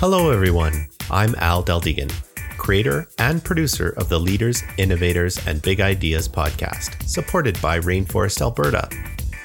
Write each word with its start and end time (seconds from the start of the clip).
Hello, 0.00 0.30
everyone. 0.30 0.86
I'm 1.10 1.34
Al 1.38 1.64
Deldegan, 1.64 2.12
creator 2.56 3.08
and 3.18 3.42
producer 3.42 3.94
of 3.96 4.08
the 4.08 4.20
Leaders, 4.20 4.62
Innovators, 4.76 5.44
and 5.44 5.60
Big 5.60 5.80
Ideas 5.80 6.28
podcast, 6.28 7.02
supported 7.02 7.60
by 7.60 7.80
Rainforest 7.80 8.40
Alberta. 8.40 8.88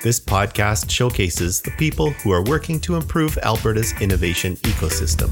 This 0.04 0.20
podcast 0.20 0.92
showcases 0.92 1.60
the 1.60 1.72
people 1.72 2.12
who 2.12 2.32
are 2.32 2.44
working 2.44 2.80
to 2.82 2.96
improve 2.98 3.36
Alberta's 3.40 4.00
innovation 4.00 4.56
ecosystem. 4.58 5.32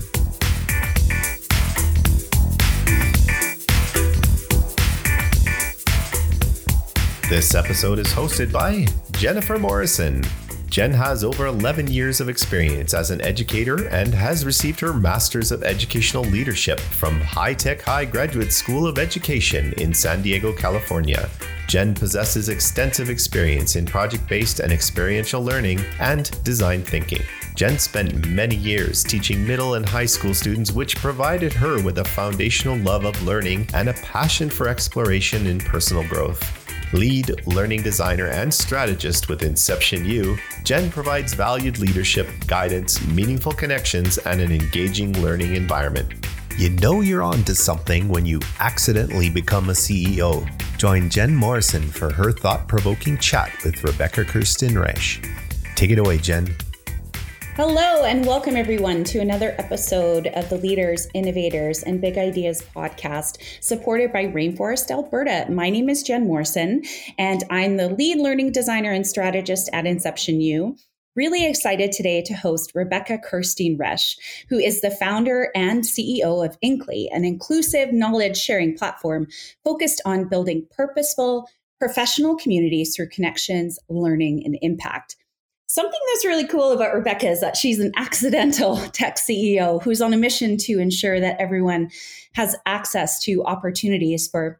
This 7.29 7.53
episode 7.53 7.99
is 7.99 8.07
hosted 8.07 8.51
by 8.51 8.87
Jennifer 9.11 9.59
Morrison, 9.59 10.23
Jen 10.71 10.93
has 10.93 11.25
over 11.25 11.47
11 11.47 11.87
years 11.87 12.21
of 12.21 12.29
experience 12.29 12.93
as 12.93 13.11
an 13.11 13.19
educator 13.23 13.89
and 13.89 14.13
has 14.13 14.45
received 14.45 14.79
her 14.79 14.93
Master's 14.93 15.51
of 15.51 15.63
Educational 15.63 16.23
Leadership 16.23 16.79
from 16.79 17.19
High 17.19 17.53
Tech 17.53 17.81
High 17.81 18.05
Graduate 18.05 18.53
School 18.53 18.87
of 18.87 18.97
Education 18.97 19.73
in 19.73 19.93
San 19.93 20.21
Diego, 20.21 20.53
California. 20.53 21.29
Jen 21.67 21.93
possesses 21.93 22.47
extensive 22.47 23.09
experience 23.09 23.75
in 23.75 23.85
project 23.85 24.25
based 24.29 24.61
and 24.61 24.71
experiential 24.71 25.43
learning 25.43 25.81
and 25.99 26.31
design 26.45 26.83
thinking. 26.83 27.21
Jen 27.55 27.77
spent 27.77 28.25
many 28.27 28.55
years 28.55 29.03
teaching 29.03 29.45
middle 29.45 29.73
and 29.73 29.85
high 29.85 30.05
school 30.05 30.33
students, 30.33 30.71
which 30.71 30.95
provided 30.95 31.51
her 31.51 31.83
with 31.83 31.97
a 31.97 32.05
foundational 32.05 32.77
love 32.77 33.03
of 33.03 33.21
learning 33.23 33.67
and 33.73 33.89
a 33.89 33.93
passion 33.95 34.49
for 34.49 34.69
exploration 34.69 35.47
and 35.47 35.65
personal 35.65 36.07
growth. 36.07 36.41
Lead 36.93 37.47
learning 37.47 37.81
designer 37.81 38.27
and 38.27 38.53
strategist 38.53 39.29
with 39.29 39.43
Inception 39.43 40.03
U, 40.05 40.37
Jen 40.65 40.91
provides 40.91 41.33
valued 41.33 41.79
leadership, 41.79 42.27
guidance, 42.47 43.01
meaningful 43.07 43.53
connections, 43.53 44.17
and 44.17 44.41
an 44.41 44.51
engaging 44.51 45.13
learning 45.21 45.55
environment. 45.55 46.27
You 46.57 46.69
know 46.69 46.99
you're 46.99 47.23
on 47.23 47.45
to 47.45 47.55
something 47.55 48.09
when 48.09 48.25
you 48.25 48.41
accidentally 48.59 49.29
become 49.29 49.69
a 49.69 49.73
CEO. 49.73 50.45
Join 50.77 51.09
Jen 51.09 51.33
Morrison 51.33 51.81
for 51.83 52.11
her 52.11 52.33
thought 52.33 52.67
provoking 52.67 53.17
chat 53.17 53.51
with 53.63 53.81
Rebecca 53.85 54.25
Kirsten 54.25 54.73
Resch. 54.73 55.25
Take 55.75 55.91
it 55.91 55.99
away, 55.99 56.17
Jen. 56.17 56.53
Hello, 57.63 58.05
and 58.05 58.25
welcome 58.25 58.55
everyone 58.55 59.03
to 59.03 59.19
another 59.19 59.53
episode 59.59 60.25
of 60.25 60.49
the 60.49 60.57
Leaders, 60.57 61.07
Innovators, 61.13 61.83
and 61.83 62.01
Big 62.01 62.17
Ideas 62.17 62.63
podcast, 62.75 63.37
supported 63.63 64.11
by 64.11 64.25
Rainforest 64.25 64.89
Alberta. 64.89 65.45
My 65.47 65.69
name 65.69 65.87
is 65.87 66.01
Jen 66.01 66.25
Morrison, 66.25 66.81
and 67.19 67.43
I'm 67.51 67.77
the 67.77 67.89
lead 67.89 68.17
learning 68.17 68.51
designer 68.51 68.91
and 68.91 69.05
strategist 69.05 69.69
at 69.73 69.85
Inception 69.85 70.41
U. 70.41 70.75
Really 71.15 71.45
excited 71.45 71.91
today 71.91 72.23
to 72.23 72.33
host 72.33 72.71
Rebecca 72.73 73.19
Kirsten 73.19 73.77
Resch, 73.77 74.17
who 74.49 74.57
is 74.57 74.81
the 74.81 74.89
founder 74.89 75.51
and 75.53 75.83
CEO 75.83 76.43
of 76.43 76.57
Inkly, 76.63 77.09
an 77.11 77.23
inclusive 77.23 77.93
knowledge 77.93 78.37
sharing 78.37 78.75
platform 78.75 79.27
focused 79.63 80.01
on 80.03 80.27
building 80.27 80.65
purposeful, 80.75 81.47
professional 81.79 82.35
communities 82.35 82.95
through 82.95 83.09
connections, 83.09 83.77
learning, 83.87 84.41
and 84.45 84.57
impact. 84.63 85.15
Something 85.73 86.01
that's 86.09 86.25
really 86.25 86.45
cool 86.47 86.73
about 86.73 86.93
Rebecca 86.93 87.29
is 87.29 87.39
that 87.39 87.55
she's 87.55 87.79
an 87.79 87.93
accidental 87.95 88.75
tech 88.91 89.15
CEO 89.15 89.81
who's 89.81 90.01
on 90.01 90.13
a 90.13 90.17
mission 90.17 90.57
to 90.57 90.79
ensure 90.79 91.21
that 91.21 91.39
everyone 91.39 91.89
has 92.33 92.57
access 92.65 93.21
to 93.21 93.41
opportunities 93.45 94.27
for 94.27 94.59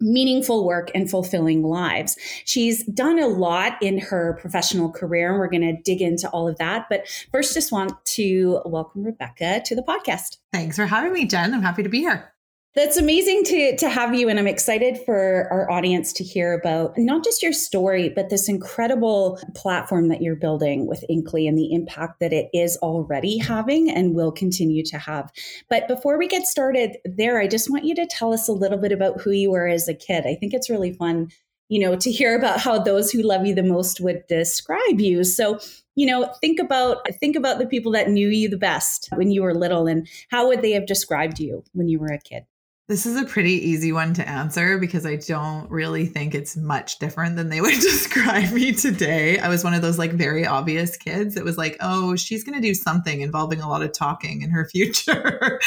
meaningful 0.00 0.66
work 0.66 0.90
and 0.96 1.08
fulfilling 1.08 1.62
lives. 1.62 2.18
She's 2.44 2.84
done 2.86 3.20
a 3.20 3.28
lot 3.28 3.80
in 3.80 3.98
her 3.98 4.36
professional 4.40 4.90
career, 4.90 5.30
and 5.30 5.38
we're 5.38 5.48
going 5.48 5.76
to 5.76 5.80
dig 5.80 6.02
into 6.02 6.28
all 6.30 6.48
of 6.48 6.58
that. 6.58 6.86
But 6.90 7.06
first, 7.30 7.54
just 7.54 7.70
want 7.70 7.92
to 8.16 8.60
welcome 8.64 9.04
Rebecca 9.04 9.62
to 9.64 9.76
the 9.76 9.82
podcast. 9.82 10.38
Thanks 10.52 10.74
for 10.74 10.86
having 10.86 11.12
me, 11.12 11.24
Jen. 11.24 11.54
I'm 11.54 11.62
happy 11.62 11.84
to 11.84 11.88
be 11.88 12.00
here. 12.00 12.32
That's 12.78 12.96
amazing 12.96 13.42
to 13.46 13.76
to 13.78 13.88
have 13.88 14.14
you 14.14 14.28
and 14.28 14.38
I'm 14.38 14.46
excited 14.46 15.00
for 15.04 15.48
our 15.50 15.68
audience 15.68 16.12
to 16.12 16.22
hear 16.22 16.52
about 16.52 16.96
not 16.96 17.24
just 17.24 17.42
your 17.42 17.52
story 17.52 18.08
but 18.08 18.30
this 18.30 18.48
incredible 18.48 19.40
platform 19.56 20.06
that 20.10 20.22
you're 20.22 20.36
building 20.36 20.86
with 20.86 21.04
Inkly 21.10 21.48
and 21.48 21.58
the 21.58 21.72
impact 21.72 22.20
that 22.20 22.32
it 22.32 22.48
is 22.54 22.76
already 22.76 23.36
having 23.36 23.90
and 23.90 24.14
will 24.14 24.30
continue 24.30 24.84
to 24.84 24.96
have. 24.96 25.32
But 25.68 25.88
before 25.88 26.18
we 26.18 26.28
get 26.28 26.46
started 26.46 26.98
there 27.04 27.40
I 27.40 27.48
just 27.48 27.68
want 27.68 27.84
you 27.84 27.96
to 27.96 28.06
tell 28.06 28.32
us 28.32 28.46
a 28.46 28.52
little 28.52 28.78
bit 28.78 28.92
about 28.92 29.22
who 29.22 29.32
you 29.32 29.50
were 29.50 29.66
as 29.66 29.88
a 29.88 29.94
kid. 29.94 30.24
I 30.24 30.36
think 30.36 30.54
it's 30.54 30.70
really 30.70 30.92
fun 30.92 31.32
you 31.68 31.80
know 31.80 31.96
to 31.96 32.12
hear 32.12 32.38
about 32.38 32.60
how 32.60 32.78
those 32.78 33.10
who 33.10 33.22
love 33.22 33.44
you 33.44 33.56
the 33.56 33.64
most 33.64 34.00
would 34.00 34.24
describe 34.28 35.00
you. 35.00 35.24
So 35.24 35.58
you 35.96 36.06
know 36.06 36.32
think 36.40 36.60
about 36.60 36.98
think 37.14 37.34
about 37.34 37.58
the 37.58 37.66
people 37.66 37.90
that 37.90 38.08
knew 38.08 38.28
you 38.28 38.48
the 38.48 38.56
best 38.56 39.08
when 39.16 39.32
you 39.32 39.42
were 39.42 39.52
little 39.52 39.88
and 39.88 40.06
how 40.30 40.46
would 40.46 40.62
they 40.62 40.70
have 40.70 40.86
described 40.86 41.40
you 41.40 41.64
when 41.72 41.88
you 41.88 41.98
were 41.98 42.12
a 42.12 42.20
kid 42.20 42.44
this 42.88 43.04
is 43.04 43.20
a 43.20 43.24
pretty 43.26 43.52
easy 43.52 43.92
one 43.92 44.14
to 44.14 44.26
answer 44.26 44.78
because 44.78 45.04
I 45.04 45.16
don't 45.16 45.70
really 45.70 46.06
think 46.06 46.34
it's 46.34 46.56
much 46.56 46.98
different 46.98 47.36
than 47.36 47.50
they 47.50 47.60
would 47.60 47.74
describe 47.74 48.50
me 48.50 48.72
today. 48.72 49.38
I 49.38 49.48
was 49.50 49.62
one 49.62 49.74
of 49.74 49.82
those 49.82 49.98
like 49.98 50.12
very 50.12 50.46
obvious 50.46 50.96
kids 50.96 51.34
that 51.34 51.44
was 51.44 51.58
like, 51.58 51.76
oh, 51.80 52.16
she's 52.16 52.42
going 52.42 52.54
to 52.54 52.66
do 52.66 52.72
something 52.72 53.20
involving 53.20 53.60
a 53.60 53.68
lot 53.68 53.82
of 53.82 53.92
talking 53.92 54.40
in 54.40 54.48
her 54.50 54.64
future. 54.72 55.60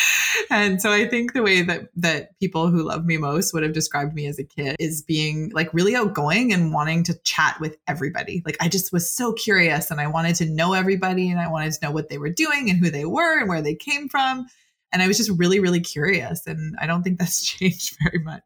and 0.50 0.82
so 0.82 0.92
I 0.92 1.08
think 1.08 1.34
the 1.34 1.44
way 1.44 1.62
that 1.62 1.90
that 1.96 2.40
people 2.40 2.70
who 2.70 2.82
love 2.82 3.06
me 3.06 3.18
most 3.18 3.54
would 3.54 3.62
have 3.62 3.74
described 3.74 4.16
me 4.16 4.26
as 4.26 4.40
a 4.40 4.44
kid 4.44 4.76
is 4.80 5.04
being 5.04 5.52
like 5.54 5.72
really 5.76 5.96
outgoing 5.96 6.52
and 6.52 6.74
wanting 6.74 7.04
to 7.04 7.14
chat 7.20 7.60
with 7.60 7.78
everybody. 7.88 8.42
Like 8.48 8.58
I 8.60 8.68
just 8.68 8.92
was 8.92 9.08
so 9.08 9.32
curious 9.34 9.92
and 9.92 10.02
I 10.02 10.08
wanted 10.08 10.36
to 10.38 10.46
know 10.46 10.74
everybody 10.74 11.30
and 11.30 11.40
I 11.40 11.50
wanted 11.50 11.74
to 11.74 11.86
know 11.86 11.92
what 11.92 12.10
they 12.10 12.18
were 12.18 12.30
doing 12.30 12.72
and 12.72 12.80
who 12.80 12.90
they 12.90 13.06
were 13.06 13.40
and 13.40 13.48
where 13.48 13.62
they 13.62 13.76
came 13.76 14.10
from. 14.10 14.48
And 14.92 15.02
I 15.02 15.08
was 15.08 15.18
just 15.18 15.32
really, 15.32 15.60
really 15.60 15.80
curious. 15.80 16.46
And 16.46 16.76
I 16.80 16.88
don't 16.88 17.04
think 17.04 17.20
that's 17.20 17.44
changed 17.46 17.98
very 18.04 18.24
much. 18.24 18.44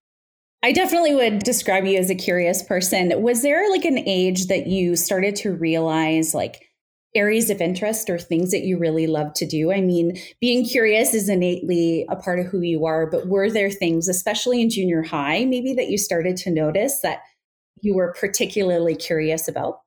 I 0.63 0.72
definitely 0.72 1.13
would 1.13 1.39
describe 1.39 1.85
you 1.85 2.00
as 2.00 2.09
a 2.09 2.16
curious 2.16 2.63
person. 2.63 3.22
Was 3.22 3.44
there 3.44 3.69
like 3.69 3.85
an 3.85 4.00
age 4.00 4.47
that 4.47 4.66
you 4.66 4.95
started 4.95 5.35
to 5.38 5.53
realize 5.53 6.33
like 6.33 6.66
areas 7.13 7.51
of 7.51 7.61
interest 7.61 8.09
or 8.09 8.17
things 8.17 8.50
that 8.50 8.63
you 8.63 8.79
really 8.79 9.06
love 9.06 9.33
to 9.35 9.45
do? 9.45 9.72
I 9.72 9.81
mean, 9.81 10.17
being 10.41 10.66
curious 10.66 11.13
is 11.13 11.29
innately 11.29 12.07
a 12.09 12.16
part 12.16 12.39
of 12.39 12.47
who 12.47 12.62
you 12.62 12.85
are, 12.85 13.06
but 13.06 13.27
were 13.27 13.51
there 13.51 13.69
things, 13.69 14.07
especially 14.07 14.59
in 14.59 14.72
junior 14.72 15.03
high, 15.03 15.45
maybe 15.45 15.73
that 15.75 15.89
you 15.89 16.00
started 16.00 16.35
to 16.38 16.51
notice 16.51 17.00
that 17.01 17.19
you 17.81 17.94
were 17.94 18.16
particularly 18.19 18.95
curious 18.95 19.47
about? 19.47 19.81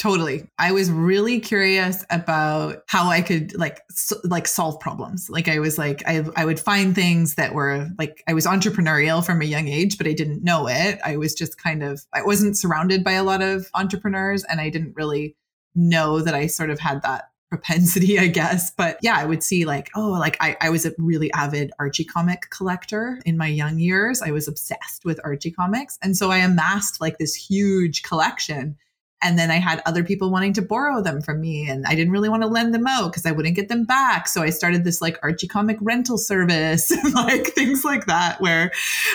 Totally. 0.00 0.48
I 0.58 0.72
was 0.72 0.90
really 0.90 1.40
curious 1.40 2.06
about 2.08 2.84
how 2.86 3.10
I 3.10 3.20
could 3.20 3.54
like 3.58 3.82
so, 3.90 4.16
like 4.24 4.48
solve 4.48 4.80
problems. 4.80 5.28
Like 5.28 5.46
I 5.46 5.58
was 5.58 5.76
like 5.76 6.02
I 6.06 6.24
I 6.36 6.46
would 6.46 6.58
find 6.58 6.94
things 6.94 7.34
that 7.34 7.52
were 7.52 7.86
like 7.98 8.24
I 8.26 8.32
was 8.32 8.46
entrepreneurial 8.46 9.22
from 9.22 9.42
a 9.42 9.44
young 9.44 9.68
age, 9.68 9.98
but 9.98 10.06
I 10.06 10.14
didn't 10.14 10.42
know 10.42 10.68
it. 10.68 10.98
I 11.04 11.18
was 11.18 11.34
just 11.34 11.62
kind 11.62 11.82
of 11.82 12.00
I 12.14 12.22
wasn't 12.22 12.56
surrounded 12.56 13.04
by 13.04 13.12
a 13.12 13.22
lot 13.22 13.42
of 13.42 13.68
entrepreneurs 13.74 14.42
and 14.44 14.58
I 14.58 14.70
didn't 14.70 14.96
really 14.96 15.36
know 15.74 16.20
that 16.20 16.34
I 16.34 16.46
sort 16.46 16.70
of 16.70 16.78
had 16.78 17.02
that 17.02 17.28
propensity, 17.50 18.18
I 18.18 18.28
guess. 18.28 18.70
But 18.70 18.98
yeah, 19.02 19.18
I 19.18 19.26
would 19.26 19.42
see 19.42 19.66
like, 19.66 19.90
oh, 19.94 20.12
like 20.12 20.38
I, 20.40 20.56
I 20.62 20.70
was 20.70 20.86
a 20.86 20.94
really 20.96 21.30
avid 21.34 21.72
Archie 21.78 22.04
comic 22.04 22.48
collector 22.48 23.20
in 23.26 23.36
my 23.36 23.48
young 23.48 23.78
years. 23.78 24.22
I 24.22 24.30
was 24.30 24.48
obsessed 24.48 25.04
with 25.04 25.20
Archie 25.24 25.50
comics. 25.50 25.98
And 26.00 26.16
so 26.16 26.30
I 26.30 26.38
amassed 26.38 27.02
like 27.02 27.18
this 27.18 27.34
huge 27.34 28.02
collection 28.02 28.78
and 29.22 29.38
then 29.38 29.50
I 29.50 29.56
had 29.56 29.82
other 29.84 30.02
people 30.02 30.30
wanting 30.30 30.52
to 30.54 30.62
borrow 30.62 31.02
them 31.02 31.20
from 31.20 31.40
me, 31.40 31.68
and 31.68 31.84
I 31.86 31.94
didn't 31.94 32.12
really 32.12 32.28
want 32.28 32.42
to 32.42 32.48
lend 32.48 32.74
them 32.74 32.86
out 32.86 33.10
because 33.12 33.26
I 33.26 33.32
wouldn't 33.32 33.56
get 33.56 33.68
them 33.68 33.84
back. 33.84 34.26
So 34.26 34.42
I 34.42 34.50
started 34.50 34.84
this 34.84 35.02
like 35.02 35.18
Archie 35.22 35.46
comic 35.46 35.76
rental 35.80 36.16
service, 36.16 36.90
and 36.90 37.14
like 37.14 37.48
things 37.48 37.84
like 37.84 38.06
that, 38.06 38.40
where 38.40 38.70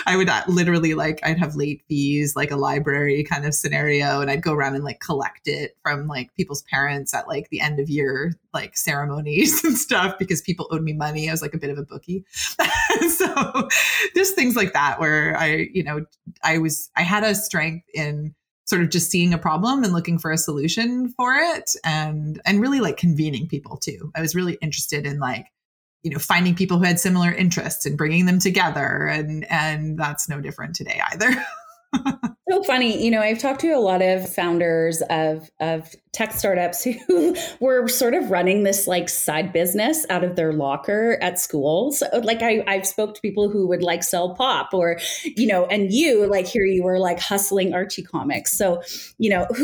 I 0.05 0.15
would 0.15 0.29
uh, 0.29 0.43
literally 0.47 0.93
like 0.93 1.19
I'd 1.23 1.39
have 1.39 1.55
late 1.55 1.81
fees, 1.87 2.35
like 2.35 2.51
a 2.51 2.55
library 2.55 3.23
kind 3.23 3.45
of 3.45 3.53
scenario, 3.53 4.21
and 4.21 4.29
I'd 4.29 4.43
go 4.43 4.53
around 4.53 4.75
and 4.75 4.83
like 4.83 4.99
collect 4.99 5.47
it 5.47 5.75
from 5.81 6.07
like 6.07 6.33
people's 6.35 6.61
parents 6.63 7.13
at 7.13 7.27
like 7.27 7.49
the 7.49 7.61
end 7.61 7.79
of 7.79 7.89
year 7.89 8.35
like 8.53 8.77
ceremonies 8.77 9.63
and 9.63 9.77
stuff 9.77 10.17
because 10.19 10.41
people 10.41 10.67
owed 10.71 10.83
me 10.83 10.93
money. 10.93 11.29
I 11.29 11.31
was 11.31 11.41
like 11.41 11.53
a 11.53 11.59
bit 11.59 11.71
of 11.71 11.77
a 11.77 11.83
bookie, 11.83 12.25
so 13.09 13.67
just 14.15 14.35
things 14.35 14.55
like 14.55 14.73
that 14.73 14.99
where 14.99 15.37
I, 15.37 15.67
you 15.73 15.83
know, 15.83 16.05
I 16.43 16.59
was 16.59 16.89
I 16.95 17.01
had 17.01 17.23
a 17.23 17.33
strength 17.33 17.87
in 17.93 18.35
sort 18.65 18.81
of 18.81 18.89
just 18.89 19.11
seeing 19.11 19.33
a 19.33 19.37
problem 19.37 19.83
and 19.83 19.93
looking 19.93 20.17
for 20.17 20.31
a 20.31 20.37
solution 20.37 21.09
for 21.09 21.35
it 21.35 21.71
and 21.83 22.41
and 22.45 22.59
really 22.59 22.79
like 22.79 22.97
convening 22.97 23.47
people 23.47 23.77
too. 23.77 24.11
I 24.15 24.21
was 24.21 24.35
really 24.35 24.57
interested 24.61 25.05
in 25.05 25.19
like 25.19 25.47
you 26.03 26.11
know 26.11 26.19
finding 26.19 26.55
people 26.55 26.77
who 26.77 26.83
had 26.83 26.99
similar 26.99 27.31
interests 27.31 27.85
and 27.85 27.97
bringing 27.97 28.25
them 28.25 28.39
together 28.39 29.07
and 29.07 29.45
and 29.49 29.97
that's 29.97 30.29
no 30.29 30.39
different 30.39 30.75
today 30.75 31.01
either 31.11 31.45
funny 32.65 33.03
you 33.03 33.11
know 33.11 33.21
i've 33.21 33.39
talked 33.39 33.61
to 33.61 33.69
a 33.69 33.79
lot 33.79 34.01
of 34.01 34.27
founders 34.27 35.01
of 35.09 35.49
of 35.59 35.95
tech 36.11 36.33
startups 36.33 36.83
who 37.07 37.35
were 37.59 37.87
sort 37.87 38.13
of 38.13 38.31
running 38.31 38.63
this 38.63 38.87
like 38.87 39.09
side 39.09 39.51
business 39.53 40.05
out 40.09 40.23
of 40.23 40.35
their 40.35 40.53
locker 40.53 41.17
at 41.21 41.39
school 41.39 41.91
so 41.91 42.07
like 42.23 42.41
I, 42.41 42.63
i've 42.67 42.85
spoke 42.85 43.15
to 43.15 43.21
people 43.21 43.49
who 43.49 43.67
would 43.67 43.83
like 43.83 44.03
sell 44.03 44.35
pop 44.35 44.73
or 44.73 44.99
you 45.23 45.47
know 45.47 45.65
and 45.65 45.91
you 45.91 46.25
like 46.27 46.47
here 46.47 46.65
you 46.65 46.83
were 46.83 46.99
like 46.99 47.19
hustling 47.19 47.73
archie 47.73 48.03
comics. 48.03 48.57
So 48.57 48.81
you 49.17 49.29
know 49.29 49.45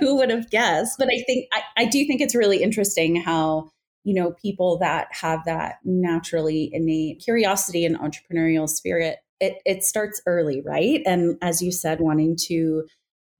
who, 0.00 0.16
would 0.16 0.30
have 0.30 0.50
guessed? 0.50 0.96
But 0.98 1.08
i 1.08 1.22
think 1.26 1.46
I, 1.52 1.62
I 1.78 1.84
do 1.86 2.04
think 2.06 2.20
it's 2.20 2.34
really 2.34 2.62
interesting 2.62 3.16
how 3.16 3.70
you 4.04 4.14
know, 4.14 4.32
people 4.32 4.78
that 4.78 5.08
have 5.10 5.44
that 5.44 5.76
naturally 5.84 6.70
innate 6.72 7.20
curiosity 7.22 7.84
and 7.84 7.98
entrepreneurial 7.98 8.68
spirit, 8.68 9.18
it, 9.40 9.60
it 9.64 9.84
starts 9.84 10.20
early, 10.26 10.60
right? 10.60 11.02
And 11.06 11.36
as 11.42 11.62
you 11.62 11.72
said, 11.72 12.00
wanting 12.00 12.36
to 12.46 12.86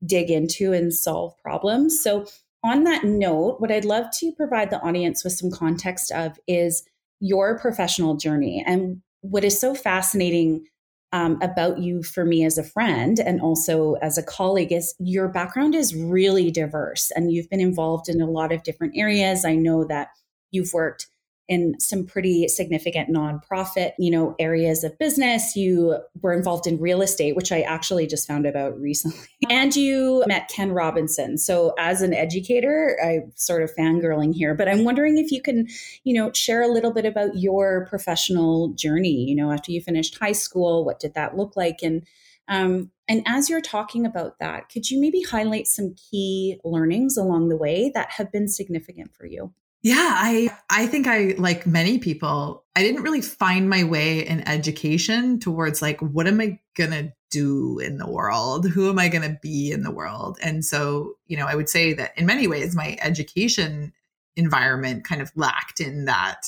dig 0.05 0.31
into 0.31 0.73
and 0.73 0.93
solve 0.93 1.37
problems. 1.43 2.03
So, 2.03 2.27
on 2.63 2.85
that 2.85 3.05
note, 3.05 3.59
what 3.59 3.73
I'd 3.73 3.87
love 3.87 4.07
to 4.19 4.33
provide 4.33 4.69
the 4.69 4.81
audience 4.83 5.25
with 5.25 5.33
some 5.33 5.51
context 5.51 6.13
of 6.13 6.39
is 6.47 6.85
your 7.19 7.59
professional 7.59 8.17
journey. 8.17 8.63
And 8.67 9.01
what 9.23 9.45
is 9.45 9.59
so 9.59 9.75
fascinating 9.75 10.67
um, 11.13 11.39
about 11.43 11.79
you 11.79 12.03
for 12.03 12.25
me 12.25 12.45
as 12.45 12.59
a 12.59 12.63
friend 12.63 13.19
and 13.19 13.41
also 13.41 13.95
as 13.95 14.17
a 14.17 14.23
colleague 14.23 14.73
is 14.73 14.95
your 14.99 15.29
background 15.29 15.75
is 15.75 15.95
really 15.95 16.51
diverse 16.51 17.11
and 17.11 17.33
you've 17.33 17.51
been 17.51 17.61
involved 17.61 18.09
in 18.09 18.21
a 18.21 18.31
lot 18.31 18.53
of 18.53 18.63
different 18.63 18.93
areas. 18.97 19.45
I 19.45 19.55
know 19.55 19.85
that 19.85 20.09
you've 20.51 20.73
worked 20.73 21.09
in 21.51 21.75
some 21.81 22.07
pretty 22.07 22.47
significant 22.47 23.11
nonprofit, 23.11 23.91
you 23.99 24.09
know, 24.09 24.37
areas 24.39 24.85
of 24.85 24.97
business. 24.99 25.57
You 25.57 25.99
were 26.23 26.33
involved 26.33 26.69
in 26.69 26.79
real 26.79 27.03
estate, 27.03 27.35
which 27.35 27.51
I 27.51 27.63
actually 27.63 28.07
just 28.07 28.27
found 28.27 28.47
about 28.47 28.81
recently. 28.81 29.19
And 29.51 29.75
you 29.75 30.23
met 30.29 30.49
Ken 30.49 30.71
Robinson. 30.71 31.37
So 31.37 31.75
as 31.77 32.03
an 32.03 32.15
educator, 32.15 32.97
I'm 33.03 33.33
sort 33.35 33.63
of 33.65 33.75
fangirling 33.75 34.33
here, 34.33 34.55
but 34.55 34.69
I'm 34.69 34.85
wondering 34.85 35.19
if 35.19 35.33
you 35.33 35.43
can, 35.43 35.67
you 36.05 36.15
know, 36.15 36.31
share 36.33 36.63
a 36.63 36.69
little 36.69 36.93
bit 36.93 37.05
about 37.05 37.37
your 37.37 37.87
professional 37.87 38.69
journey, 38.75 39.25
you 39.29 39.35
know, 39.35 39.51
after 39.51 39.73
you 39.73 39.81
finished 39.81 40.19
high 40.19 40.33
school, 40.33 40.85
what 40.85 41.01
did 41.01 41.15
that 41.15 41.37
look 41.37 41.57
like? 41.57 41.81
And 41.83 42.07
um, 42.47 42.91
and 43.09 43.23
as 43.27 43.51
you're 43.51 43.61
talking 43.61 44.07
about 44.07 44.39
that, 44.39 44.69
could 44.69 44.89
you 44.89 45.01
maybe 45.01 45.23
highlight 45.23 45.67
some 45.67 45.95
key 45.95 46.61
learnings 46.63 47.17
along 47.17 47.49
the 47.49 47.57
way 47.57 47.91
that 47.95 48.13
have 48.13 48.31
been 48.31 48.47
significant 48.47 49.15
for 49.15 49.27
you? 49.27 49.53
Yeah, 49.83 50.13
I 50.15 50.51
I 50.69 50.87
think 50.87 51.07
I 51.07 51.35
like 51.39 51.67
many 51.67 51.99
people, 51.99 52.65
I 52.77 52.83
didn't 52.83 53.03
really 53.03 53.23
find 53.23 53.69
my 53.71 53.83
way 53.85 54.27
in 54.27 54.47
education 54.47 55.41
towards 55.41 55.81
like 55.81 56.01
what 56.01 56.27
am 56.27 56.41
I 56.41 56.59
going 56.77 56.91
to 56.91 57.13
do 57.31 57.79
in 57.79 57.97
the 57.97 58.09
world? 58.11 58.69
Who 58.69 58.91
am 58.91 58.99
I 58.99 59.09
going 59.09 59.23
to 59.23 59.39
be 59.41 59.71
in 59.71 59.83
the 59.83 59.91
world? 59.91 60.39
And 60.43 60.65
so, 60.65 61.15
you 61.29 61.37
know, 61.37 61.47
I 61.47 61.55
would 61.55 61.69
say 61.69 61.93
that 61.95 62.13
in 62.19 62.27
many 62.27 62.47
ways 62.47 62.75
my 62.77 62.97
education 63.01 63.93
environment 64.37 65.05
kind 65.05 65.23
of 65.23 65.31
lacked 65.35 65.81
in 65.81 66.05
that 66.07 66.43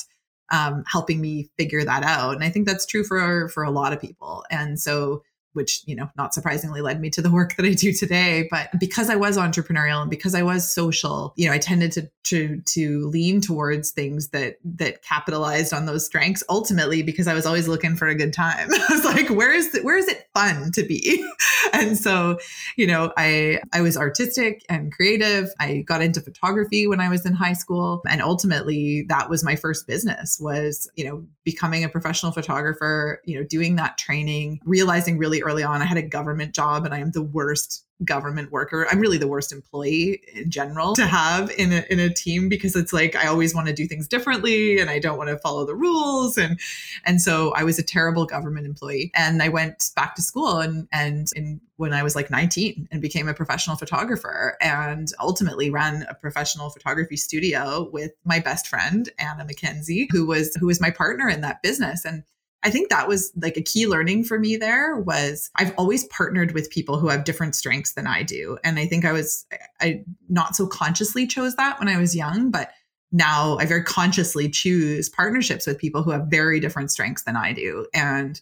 um, 0.51 0.83
helping 0.87 1.19
me 1.21 1.49
figure 1.57 1.83
that 1.83 2.03
out. 2.03 2.35
And 2.35 2.43
I 2.43 2.49
think 2.49 2.67
that's 2.67 2.85
true 2.85 3.03
for 3.03 3.49
for 3.49 3.63
a 3.63 3.71
lot 3.71 3.93
of 3.93 4.01
people. 4.01 4.45
And 4.51 4.79
so 4.79 5.23
which 5.53 5.81
you 5.85 5.95
know 5.95 6.09
not 6.17 6.33
surprisingly 6.33 6.81
led 6.81 6.99
me 6.99 7.09
to 7.09 7.21
the 7.21 7.31
work 7.31 7.55
that 7.55 7.65
i 7.65 7.73
do 7.73 7.93
today. 7.93 8.47
But 8.49 8.69
because 8.79 9.09
i 9.09 9.15
was 9.15 9.37
entrepreneurial 9.37 10.01
and 10.01 10.09
because 10.09 10.35
i 10.35 10.43
was 10.43 10.69
social 10.69 11.33
you 11.35 11.47
know 11.47 11.53
i 11.53 11.57
tended 11.57 11.91
to 11.93 12.09
to 12.25 12.61
to 12.61 13.07
lean 13.07 13.41
towards 13.41 13.91
things 13.91 14.29
that 14.29 14.57
that 14.63 15.01
capitalized 15.03 15.73
on 15.73 15.85
those 15.85 16.05
strengths 16.05 16.43
ultimately 16.49 17.03
because 17.03 17.27
i 17.27 17.33
was 17.33 17.45
always 17.45 17.67
looking 17.67 17.95
for 17.95 18.07
a 18.07 18.15
good 18.15 18.33
time. 18.33 18.69
I 18.73 18.85
was 18.89 19.05
like 19.05 19.29
where 19.29 19.53
is 19.53 19.73
it 19.75 19.83
where 19.83 19.97
is 19.97 20.07
it 20.07 20.27
fun 20.33 20.71
to 20.73 20.83
be? 20.83 21.25
And 21.71 21.97
so 21.97 22.39
you 22.77 22.85
know 22.85 23.11
i 23.17 23.59
i 23.71 23.81
was 23.81 23.97
artistic 23.97 24.63
and 24.69 24.91
creative. 24.91 25.49
I 25.59 25.83
got 25.87 26.01
into 26.01 26.21
photography 26.21 26.87
when 26.87 26.99
i 26.99 27.09
was 27.09 27.25
in 27.25 27.33
high 27.33 27.53
school. 27.53 28.01
And 28.07 28.21
ultimately 28.21 29.05
that 29.09 29.29
was 29.29 29.43
my 29.43 29.55
first 29.55 29.87
business 29.87 30.39
was 30.39 30.89
you 30.95 31.05
know 31.05 31.25
becoming 31.43 31.83
a 31.83 31.89
professional 31.89 32.31
photographer 32.31 33.21
you 33.25 33.37
know 33.37 33.45
doing 33.45 33.75
that 33.75 33.97
training 33.97 34.59
realizing 34.65 35.17
really 35.17 35.42
early 35.43 35.63
on. 35.63 35.81
I 35.81 35.85
had 35.85 35.97
a 35.97 36.01
government 36.01 36.53
job 36.53 36.85
and 36.85 36.93
I 36.93 36.99
am 36.99 37.11
the 37.11 37.21
worst 37.21 37.85
government 38.03 38.51
worker. 38.51 38.87
I'm 38.89 38.99
really 38.99 39.17
the 39.17 39.27
worst 39.27 39.51
employee 39.51 40.21
in 40.33 40.49
general 40.49 40.93
to 40.95 41.05
have 41.05 41.51
in 41.57 41.71
a, 41.71 41.85
in 41.89 41.99
a 41.99 42.13
team 42.13 42.49
because 42.49 42.75
it's 42.75 42.91
like 42.93 43.15
I 43.15 43.27
always 43.27 43.55
want 43.55 43.67
to 43.67 43.73
do 43.73 43.87
things 43.87 44.07
differently 44.07 44.79
and 44.79 44.89
I 44.89 44.99
don't 44.99 45.17
want 45.17 45.29
to 45.29 45.37
follow 45.37 45.65
the 45.65 45.75
rules 45.75 46.37
and 46.37 46.59
and 47.05 47.21
so 47.21 47.53
I 47.53 47.63
was 47.63 47.79
a 47.79 47.83
terrible 47.83 48.25
government 48.25 48.65
employee 48.65 49.11
and 49.15 49.41
I 49.41 49.49
went 49.49 49.91
back 49.95 50.15
to 50.15 50.21
school 50.21 50.57
and 50.57 50.87
and 50.91 51.27
in 51.35 51.61
when 51.77 51.93
I 51.93 52.03
was 52.03 52.15
like 52.15 52.29
19 52.29 52.87
and 52.91 53.01
became 53.01 53.27
a 53.27 53.33
professional 53.33 53.75
photographer 53.75 54.57
and 54.61 55.07
ultimately 55.19 55.69
ran 55.69 56.05
a 56.09 56.13
professional 56.13 56.69
photography 56.69 57.17
studio 57.17 57.89
with 57.91 58.11
my 58.25 58.39
best 58.39 58.67
friend 58.67 59.09
Anna 59.17 59.45
McKenzie 59.45 60.07
who 60.11 60.25
was 60.25 60.55
who 60.55 60.67
was 60.67 60.81
my 60.81 60.89
partner 60.89 61.29
in 61.29 61.41
that 61.41 61.61
business 61.61 62.05
and 62.05 62.23
I 62.63 62.69
think 62.69 62.89
that 62.89 63.07
was 63.07 63.31
like 63.35 63.57
a 63.57 63.61
key 63.61 63.87
learning 63.87 64.23
for 64.23 64.39
me 64.39 64.55
there 64.55 64.95
was 64.95 65.51
I've 65.55 65.73
always 65.77 66.05
partnered 66.05 66.53
with 66.53 66.69
people 66.69 66.97
who 66.97 67.09
have 67.09 67.25
different 67.25 67.55
strengths 67.55 67.93
than 67.93 68.07
I 68.07 68.23
do. 68.23 68.57
And 68.63 68.79
I 68.79 68.85
think 68.85 69.05
I 69.05 69.11
was 69.11 69.45
I 69.81 70.03
not 70.29 70.55
so 70.55 70.65
consciously 70.65 71.27
chose 71.27 71.55
that 71.55 71.79
when 71.79 71.89
I 71.89 71.97
was 71.97 72.15
young, 72.15 72.51
but 72.51 72.71
now 73.11 73.57
I 73.57 73.65
very 73.65 73.83
consciously 73.83 74.49
choose 74.49 75.09
partnerships 75.09 75.67
with 75.67 75.77
people 75.77 76.03
who 76.03 76.11
have 76.11 76.27
very 76.27 76.59
different 76.59 76.91
strengths 76.91 77.23
than 77.23 77.35
I 77.35 77.53
do. 77.53 77.85
And 77.93 78.41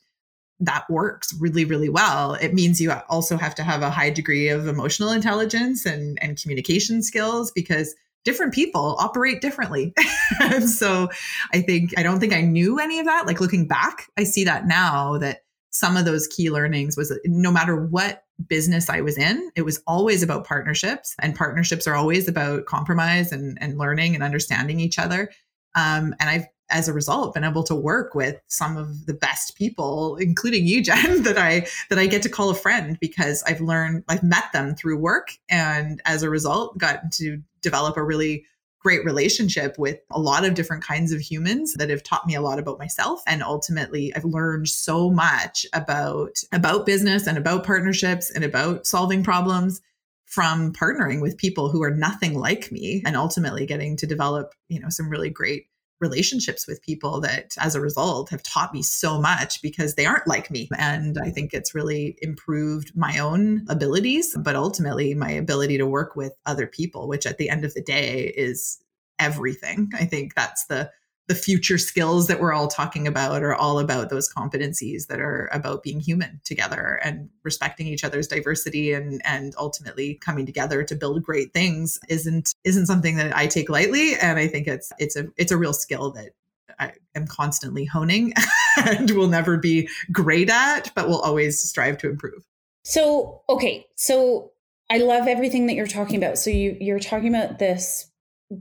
that 0.61 0.89
works 0.89 1.33
really, 1.39 1.65
really 1.65 1.89
well. 1.89 2.35
It 2.35 2.53
means 2.53 2.79
you 2.79 2.91
also 3.09 3.35
have 3.35 3.55
to 3.55 3.63
have 3.63 3.81
a 3.81 3.89
high 3.89 4.11
degree 4.11 4.47
of 4.47 4.67
emotional 4.67 5.11
intelligence 5.11 5.85
and, 5.85 6.21
and 6.21 6.41
communication 6.41 7.01
skills 7.01 7.51
because 7.51 7.95
different 8.23 8.53
people 8.53 8.95
operate 8.99 9.41
differently. 9.41 9.93
so 10.65 11.09
I 11.53 11.61
think, 11.61 11.97
I 11.97 12.03
don't 12.03 12.19
think 12.19 12.33
I 12.33 12.41
knew 12.41 12.79
any 12.79 12.99
of 12.99 13.05
that. 13.05 13.25
Like 13.25 13.41
looking 13.41 13.67
back, 13.67 14.09
I 14.17 14.23
see 14.23 14.43
that 14.45 14.67
now 14.67 15.17
that 15.17 15.39
some 15.71 15.97
of 15.97 16.05
those 16.05 16.27
key 16.27 16.51
learnings 16.51 16.97
was 16.97 17.17
no 17.25 17.51
matter 17.51 17.75
what 17.75 18.23
business 18.47 18.89
I 18.89 19.01
was 19.01 19.17
in, 19.17 19.51
it 19.55 19.61
was 19.63 19.81
always 19.87 20.21
about 20.21 20.45
partnerships. 20.45 21.15
And 21.19 21.35
partnerships 21.35 21.87
are 21.87 21.95
always 21.95 22.27
about 22.27 22.65
compromise 22.65 23.31
and, 23.31 23.57
and 23.61 23.77
learning 23.77 24.15
and 24.15 24.23
understanding 24.23 24.79
each 24.79 24.99
other. 24.99 25.31
Um, 25.75 26.13
and 26.19 26.29
I've 26.29 26.45
as 26.71 26.87
a 26.87 26.93
result 26.93 27.33
been 27.33 27.43
able 27.43 27.63
to 27.63 27.75
work 27.75 28.15
with 28.15 28.41
some 28.47 28.77
of 28.77 29.05
the 29.05 29.13
best 29.13 29.55
people 29.57 30.15
including 30.17 30.65
you 30.65 30.81
jen 30.83 31.21
that 31.23 31.37
i 31.37 31.65
that 31.89 31.99
i 31.99 32.07
get 32.07 32.21
to 32.21 32.29
call 32.29 32.49
a 32.49 32.55
friend 32.55 32.97
because 32.99 33.43
i've 33.43 33.61
learned 33.61 34.03
i've 34.07 34.23
met 34.23 34.45
them 34.53 34.73
through 34.73 34.97
work 34.97 35.37
and 35.49 36.01
as 36.05 36.23
a 36.23 36.29
result 36.29 36.77
got 36.77 37.11
to 37.11 37.41
develop 37.61 37.97
a 37.97 38.03
really 38.03 38.45
great 38.81 39.05
relationship 39.05 39.77
with 39.77 39.99
a 40.11 40.19
lot 40.19 40.43
of 40.43 40.55
different 40.55 40.83
kinds 40.83 41.11
of 41.11 41.21
humans 41.21 41.75
that 41.75 41.89
have 41.89 42.01
taught 42.01 42.25
me 42.25 42.33
a 42.35 42.41
lot 42.41 42.57
about 42.57 42.79
myself. 42.79 43.21
And 43.27 43.43
ultimately 43.43 44.13
I've 44.15 44.25
learned 44.25 44.67
so 44.69 45.11
much 45.11 45.65
about 45.73 46.37
about 46.51 46.85
business 46.85 47.27
and 47.27 47.37
about 47.37 47.65
partnerships 47.65 48.31
and 48.31 48.43
about 48.43 48.87
solving 48.87 49.23
problems 49.23 49.81
from 50.25 50.71
partnering 50.71 51.21
with 51.21 51.37
people 51.37 51.69
who 51.69 51.83
are 51.83 51.91
nothing 51.91 52.33
like 52.33 52.71
me 52.71 53.03
and 53.05 53.15
ultimately 53.17 53.65
getting 53.65 53.97
to 53.97 54.07
develop 54.07 54.53
you 54.69 54.79
know 54.79 54.89
some 54.89 55.09
really 55.09 55.29
great 55.29 55.65
relationships 56.01 56.67
with 56.67 56.81
people 56.81 57.21
that 57.21 57.55
as 57.59 57.75
a 57.75 57.81
result 57.81 58.29
have 58.29 58.43
taught 58.43 58.73
me 58.73 58.81
so 58.81 59.21
much 59.21 59.61
because 59.61 59.95
they 59.95 60.05
aren't 60.05 60.27
like 60.27 60.51
me. 60.51 60.67
And 60.77 61.17
I 61.23 61.29
think 61.29 61.53
it's 61.53 61.75
really 61.75 62.17
improved 62.21 62.91
my 62.95 63.19
own 63.19 63.65
abilities, 63.69 64.35
but 64.37 64.55
ultimately 64.55 65.13
my 65.13 65.31
ability 65.31 65.77
to 65.77 65.85
work 65.85 66.15
with 66.15 66.33
other 66.45 66.67
people, 66.67 67.07
which 67.07 67.25
at 67.25 67.37
the 67.37 67.49
end 67.49 67.63
of 67.63 67.73
the 67.73 67.81
day 67.81 68.33
is 68.35 68.81
everything. 69.19 69.89
I 69.93 70.05
think 70.05 70.33
that's 70.35 70.65
the 70.65 70.91
the 71.31 71.35
future 71.35 71.77
skills 71.77 72.27
that 72.27 72.41
we're 72.41 72.51
all 72.51 72.67
talking 72.67 73.07
about 73.07 73.41
are 73.41 73.55
all 73.55 73.79
about 73.79 74.09
those 74.09 74.29
competencies 74.29 75.07
that 75.07 75.21
are 75.21 75.49
about 75.53 75.81
being 75.81 76.01
human 76.01 76.41
together 76.43 76.99
and 77.05 77.29
respecting 77.43 77.87
each 77.87 78.03
other's 78.03 78.27
diversity 78.27 78.91
and 78.91 79.21
and 79.23 79.55
ultimately 79.57 80.15
coming 80.15 80.45
together 80.45 80.83
to 80.83 80.93
build 80.93 81.23
great 81.23 81.53
things 81.53 82.01
isn't 82.09 82.53
isn't 82.65 82.85
something 82.85 83.15
that 83.15 83.33
I 83.33 83.47
take 83.47 83.69
lightly 83.69 84.15
and 84.21 84.39
I 84.39 84.45
think 84.45 84.67
it's 84.67 84.91
it's 84.99 85.15
a 85.15 85.29
it's 85.37 85.53
a 85.53 85.57
real 85.57 85.71
skill 85.71 86.11
that 86.11 86.31
I 86.77 86.91
am 87.15 87.27
constantly 87.27 87.85
honing 87.85 88.33
and 88.85 89.09
will 89.11 89.29
never 89.29 89.55
be 89.55 89.87
great 90.11 90.49
at 90.49 90.91
but 90.95 91.07
will 91.07 91.21
always 91.21 91.63
strive 91.63 91.97
to 91.99 92.09
improve. 92.09 92.43
So, 92.83 93.41
okay. 93.47 93.85
So, 93.95 94.51
I 94.89 94.97
love 94.97 95.29
everything 95.29 95.67
that 95.67 95.75
you're 95.75 95.87
talking 95.87 96.17
about. 96.17 96.37
So 96.37 96.49
you 96.49 96.75
you're 96.81 96.99
talking 96.99 97.33
about 97.33 97.57
this 97.57 98.11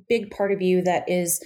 big 0.09 0.31
part 0.31 0.53
of 0.53 0.63
you 0.63 0.83
that 0.83 1.11
is 1.11 1.43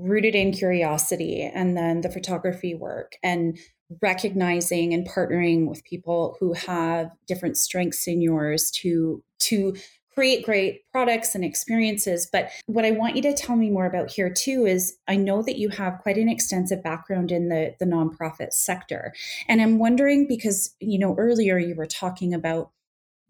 rooted 0.00 0.34
in 0.34 0.52
curiosity 0.52 1.42
and 1.42 1.76
then 1.76 2.00
the 2.00 2.10
photography 2.10 2.74
work 2.74 3.16
and 3.22 3.58
recognizing 4.00 4.94
and 4.94 5.08
partnering 5.08 5.66
with 5.66 5.84
people 5.84 6.36
who 6.38 6.52
have 6.52 7.10
different 7.26 7.56
strengths 7.56 8.06
in 8.06 8.20
yours 8.20 8.70
to 8.70 9.22
to 9.38 9.74
create 10.14 10.44
great 10.44 10.82
products 10.90 11.34
and 11.34 11.44
experiences. 11.44 12.28
But 12.30 12.50
what 12.66 12.84
i 12.84 12.90
want 12.90 13.16
you 13.16 13.22
to 13.22 13.34
tell 13.34 13.56
me 13.56 13.70
more 13.70 13.86
about 13.86 14.10
here 14.10 14.30
too 14.30 14.66
is 14.66 14.96
i 15.08 15.16
know 15.16 15.42
that 15.42 15.58
you 15.58 15.68
have 15.70 15.98
quite 15.98 16.18
an 16.18 16.28
extensive 16.28 16.82
background 16.82 17.32
in 17.32 17.48
the 17.48 17.74
the 17.78 17.84
nonprofit 17.84 18.52
sector. 18.52 19.12
And 19.48 19.60
i'm 19.60 19.78
wondering 19.78 20.26
because 20.28 20.74
you 20.80 20.98
know 20.98 21.14
earlier 21.18 21.58
you 21.58 21.74
were 21.74 21.86
talking 21.86 22.34
about 22.34 22.70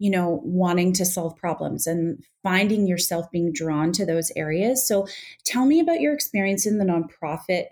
you 0.01 0.09
know, 0.09 0.41
wanting 0.43 0.91
to 0.91 1.05
solve 1.05 1.37
problems 1.37 1.85
and 1.85 2.23
finding 2.41 2.87
yourself 2.87 3.29
being 3.29 3.53
drawn 3.53 3.91
to 3.91 4.03
those 4.03 4.31
areas. 4.35 4.87
So 4.87 5.05
tell 5.45 5.67
me 5.67 5.79
about 5.79 6.01
your 6.01 6.11
experience 6.11 6.65
in 6.65 6.79
the 6.79 6.85
nonprofit 6.85 7.65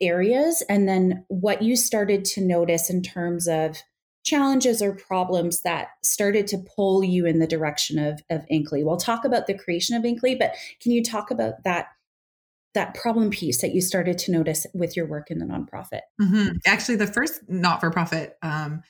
areas 0.00 0.62
and 0.70 0.88
then 0.88 1.26
what 1.28 1.60
you 1.60 1.76
started 1.76 2.24
to 2.24 2.40
notice 2.40 2.88
in 2.88 3.02
terms 3.02 3.46
of 3.46 3.82
challenges 4.24 4.80
or 4.80 4.94
problems 4.94 5.60
that 5.60 5.88
started 6.02 6.46
to 6.46 6.64
pull 6.74 7.04
you 7.04 7.26
in 7.26 7.38
the 7.38 7.46
direction 7.46 7.98
of, 7.98 8.22
of 8.30 8.46
Inkly. 8.50 8.82
We'll 8.82 8.96
talk 8.96 9.26
about 9.26 9.46
the 9.46 9.52
creation 9.52 9.94
of 9.94 10.06
Inkly, 10.06 10.38
but 10.38 10.54
can 10.80 10.90
you 10.90 11.04
talk 11.04 11.30
about 11.30 11.64
that 11.64 11.88
that 12.72 12.94
problem 12.94 13.30
piece 13.30 13.60
that 13.60 13.72
you 13.72 13.80
started 13.80 14.18
to 14.18 14.32
notice 14.32 14.66
with 14.72 14.96
your 14.96 15.06
work 15.06 15.30
in 15.30 15.38
the 15.38 15.44
nonprofit? 15.44 16.00
Mm-hmm. 16.20 16.56
Actually, 16.66 16.96
the 16.96 17.06
first 17.06 17.42
not 17.46 17.80
for 17.80 17.90
profit 17.90 18.38
um, 18.42 18.82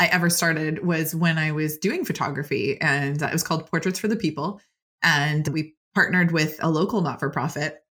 I 0.00 0.06
ever 0.06 0.30
started 0.30 0.84
was 0.84 1.14
when 1.14 1.38
I 1.38 1.52
was 1.52 1.78
doing 1.78 2.04
photography, 2.04 2.80
and 2.80 3.20
it 3.20 3.32
was 3.32 3.44
called 3.44 3.66
Portraits 3.66 3.98
for 3.98 4.08
the 4.08 4.16
People. 4.16 4.60
And 5.02 5.46
we 5.48 5.74
partnered 5.94 6.32
with 6.32 6.58
a 6.62 6.70
local 6.70 7.02
not 7.02 7.20
for 7.20 7.30
profit 7.30 7.84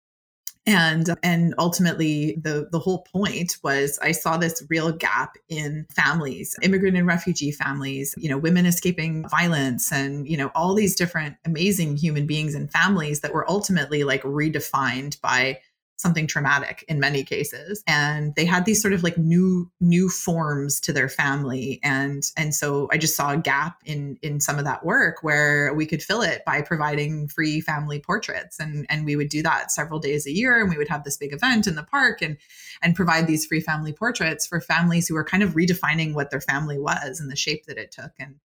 and 0.67 1.15
and 1.23 1.55
ultimately 1.57 2.37
the 2.43 2.67
the 2.71 2.77
whole 2.77 3.07
point 3.11 3.55
was 3.63 3.97
i 4.03 4.11
saw 4.11 4.37
this 4.37 4.63
real 4.69 4.91
gap 4.91 5.35
in 5.49 5.87
families 5.95 6.55
immigrant 6.61 6.97
and 6.97 7.07
refugee 7.07 7.51
families 7.51 8.13
you 8.17 8.29
know 8.29 8.37
women 8.37 8.65
escaping 8.65 9.27
violence 9.29 9.91
and 9.91 10.27
you 10.27 10.37
know 10.37 10.51
all 10.53 10.75
these 10.75 10.95
different 10.95 11.37
amazing 11.45 11.95
human 11.95 12.27
beings 12.27 12.53
and 12.53 12.71
families 12.71 13.21
that 13.21 13.33
were 13.33 13.49
ultimately 13.49 14.03
like 14.03 14.21
redefined 14.23 15.19
by 15.21 15.57
something 15.97 16.27
traumatic 16.27 16.85
in 16.87 16.99
many 16.99 17.23
cases. 17.23 17.83
And 17.87 18.33
they 18.35 18.45
had 18.45 18.65
these 18.65 18.81
sort 18.81 18.93
of 18.93 19.03
like 19.03 19.17
new 19.17 19.69
new 19.79 20.09
forms 20.09 20.79
to 20.81 20.93
their 20.93 21.09
family. 21.09 21.79
And 21.83 22.23
and 22.37 22.53
so 22.53 22.87
i 22.91 22.97
just 22.97 23.15
saw 23.15 23.31
a 23.31 23.37
gap 23.37 23.77
in 23.85 24.17
in 24.21 24.39
some 24.39 24.59
of 24.59 24.65
that 24.65 24.85
work 24.85 25.23
where 25.23 25.73
we 25.73 25.85
could 25.85 26.03
fill 26.03 26.21
it 26.21 26.43
by 26.45 26.61
providing 26.61 27.27
free 27.27 27.59
family 27.61 27.99
portraits. 27.99 28.59
And 28.59 28.85
and 28.89 29.05
we 29.05 29.15
would 29.15 29.29
do 29.29 29.41
that 29.43 29.71
several 29.71 29.99
days 29.99 30.27
a 30.27 30.31
year. 30.31 30.61
And 30.61 30.69
we 30.69 30.77
would 30.77 30.89
have 30.89 31.03
this 31.03 31.17
big 31.17 31.33
event 31.33 31.67
in 31.67 31.75
the 31.75 31.83
park 31.83 32.21
and 32.21 32.37
and 32.81 32.95
provide 32.95 33.27
these 33.27 33.45
free 33.45 33.61
family 33.61 33.91
portraits 33.91 34.45
for 34.45 34.61
families 34.61 35.07
who 35.07 35.15
were 35.15 35.23
kind 35.23 35.41
of 35.41 35.53
redefining 35.53 36.13
what 36.13 36.29
their 36.29 36.41
family 36.41 36.77
was 36.77 37.19
and 37.19 37.31
the 37.31 37.35
shape 37.35 37.65
that 37.65 37.77
it 37.77 37.91
took. 37.91 38.11
And 38.19 38.35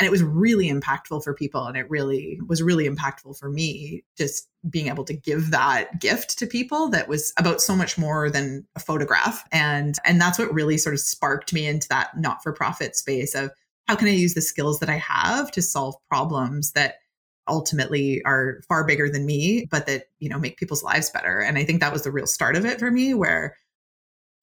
and 0.00 0.06
it 0.06 0.10
was 0.10 0.22
really 0.22 0.70
impactful 0.70 1.22
for 1.22 1.34
people 1.34 1.66
and 1.66 1.76
it 1.76 1.88
really 1.90 2.40
was 2.48 2.62
really 2.62 2.88
impactful 2.88 3.38
for 3.38 3.50
me 3.50 4.02
just 4.16 4.48
being 4.70 4.86
able 4.86 5.04
to 5.04 5.12
give 5.12 5.50
that 5.50 6.00
gift 6.00 6.38
to 6.38 6.46
people 6.46 6.88
that 6.88 7.06
was 7.06 7.34
about 7.36 7.60
so 7.60 7.76
much 7.76 7.98
more 7.98 8.30
than 8.30 8.66
a 8.76 8.80
photograph. 8.80 9.46
And 9.52 9.96
and 10.06 10.18
that's 10.18 10.38
what 10.38 10.54
really 10.54 10.78
sort 10.78 10.94
of 10.94 11.00
sparked 11.00 11.52
me 11.52 11.66
into 11.66 11.86
that 11.88 12.18
not 12.18 12.42
for 12.42 12.50
profit 12.50 12.96
space 12.96 13.34
of 13.34 13.50
how 13.88 13.94
can 13.94 14.08
i 14.08 14.12
use 14.12 14.32
the 14.34 14.40
skills 14.40 14.78
that 14.80 14.88
i 14.88 14.96
have 14.96 15.50
to 15.50 15.60
solve 15.60 15.94
problems 16.08 16.72
that 16.72 16.94
ultimately 17.48 18.22
are 18.24 18.60
far 18.68 18.86
bigger 18.86 19.10
than 19.10 19.26
me 19.26 19.66
but 19.70 19.86
that 19.86 20.04
you 20.18 20.28
know 20.30 20.38
make 20.38 20.56
people's 20.56 20.82
lives 20.82 21.10
better? 21.10 21.40
And 21.40 21.58
i 21.58 21.64
think 21.64 21.80
that 21.80 21.92
was 21.92 22.04
the 22.04 22.12
real 22.12 22.26
start 22.26 22.56
of 22.56 22.64
it 22.64 22.78
for 22.78 22.90
me 22.90 23.12
where 23.12 23.56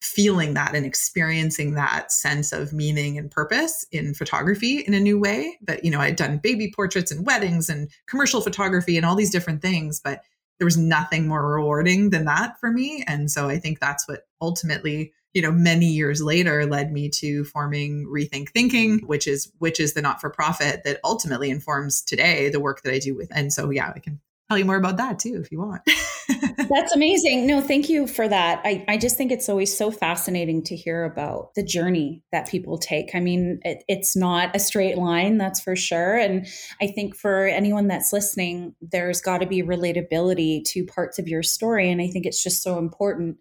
feeling 0.01 0.53
that 0.53 0.75
and 0.75 0.85
experiencing 0.85 1.73
that 1.73 2.11
sense 2.11 2.51
of 2.51 2.71
meaning 2.71 3.17
and 3.17 3.31
purpose 3.31 3.85
in 3.91 4.13
photography 4.13 4.79
in 4.79 4.93
a 4.93 4.99
new 4.99 5.19
way. 5.19 5.57
That 5.63 5.83
you 5.83 5.91
know 5.91 5.99
i'd 5.99 6.15
done 6.15 6.37
baby 6.37 6.71
portraits 6.75 7.11
and 7.11 7.25
weddings 7.25 7.69
and 7.69 7.89
commercial 8.07 8.41
photography 8.41 8.97
and 8.97 9.05
all 9.05 9.15
these 9.15 9.31
different 9.31 9.61
things 9.61 9.99
but 9.99 10.21
there 10.59 10.65
was 10.65 10.77
nothing 10.77 11.27
more 11.27 11.47
rewarding 11.47 12.09
than 12.09 12.25
that 12.25 12.59
for 12.59 12.71
me. 12.71 13.03
And 13.07 13.29
so 13.31 13.49
i 13.49 13.57
think 13.57 13.79
that's 13.79 14.07
what 14.07 14.27
ultimately 14.41 15.13
you 15.33 15.41
know 15.41 15.51
many 15.51 15.87
years 15.87 16.21
later 16.21 16.65
led 16.65 16.91
me 16.91 17.09
to 17.09 17.43
forming 17.45 18.05
rethink 18.07 18.49
thinking 18.49 18.99
which 18.99 19.27
is 19.27 19.51
which 19.59 19.79
is 19.79 19.93
the 19.93 20.01
not 20.01 20.21
for 20.21 20.29
profit 20.29 20.83
that 20.83 20.99
ultimately 21.03 21.49
informs 21.49 22.01
today 22.01 22.49
the 22.49 22.59
work 22.59 22.81
that 22.83 22.93
i 22.93 22.99
do 22.99 23.15
with. 23.15 23.29
And 23.31 23.51
so 23.51 23.69
yeah 23.69 23.91
i 23.95 23.99
can 23.99 24.19
tell 24.49 24.57
you 24.57 24.65
more 24.65 24.77
about 24.77 24.97
that 24.97 25.19
too 25.19 25.39
if 25.41 25.51
you 25.51 25.59
want. 25.59 25.81
That's 26.69 26.93
amazing. 26.93 27.47
No, 27.47 27.61
thank 27.61 27.89
you 27.89 28.07
for 28.07 28.27
that. 28.27 28.61
I, 28.65 28.83
I 28.87 28.97
just 28.97 29.17
think 29.17 29.31
it's 29.31 29.47
always 29.47 29.75
so 29.75 29.91
fascinating 29.91 30.63
to 30.63 30.75
hear 30.75 31.05
about 31.05 31.53
the 31.55 31.63
journey 31.63 32.23
that 32.31 32.49
people 32.49 32.77
take. 32.77 33.15
I 33.15 33.19
mean, 33.19 33.59
it, 33.63 33.83
it's 33.87 34.15
not 34.15 34.55
a 34.55 34.59
straight 34.59 34.97
line, 34.97 35.37
that's 35.37 35.61
for 35.61 35.75
sure. 35.75 36.17
And 36.17 36.45
I 36.81 36.87
think 36.87 37.15
for 37.15 37.45
anyone 37.45 37.87
that's 37.87 38.11
listening, 38.11 38.75
there's 38.81 39.21
got 39.21 39.39
to 39.39 39.45
be 39.47 39.63
relatability 39.63 40.65
to 40.65 40.85
parts 40.85 41.19
of 41.19 41.27
your 41.27 41.43
story. 41.43 41.89
And 41.89 42.01
I 42.01 42.07
think 42.07 42.25
it's 42.25 42.43
just 42.43 42.61
so 42.61 42.77
important 42.77 43.37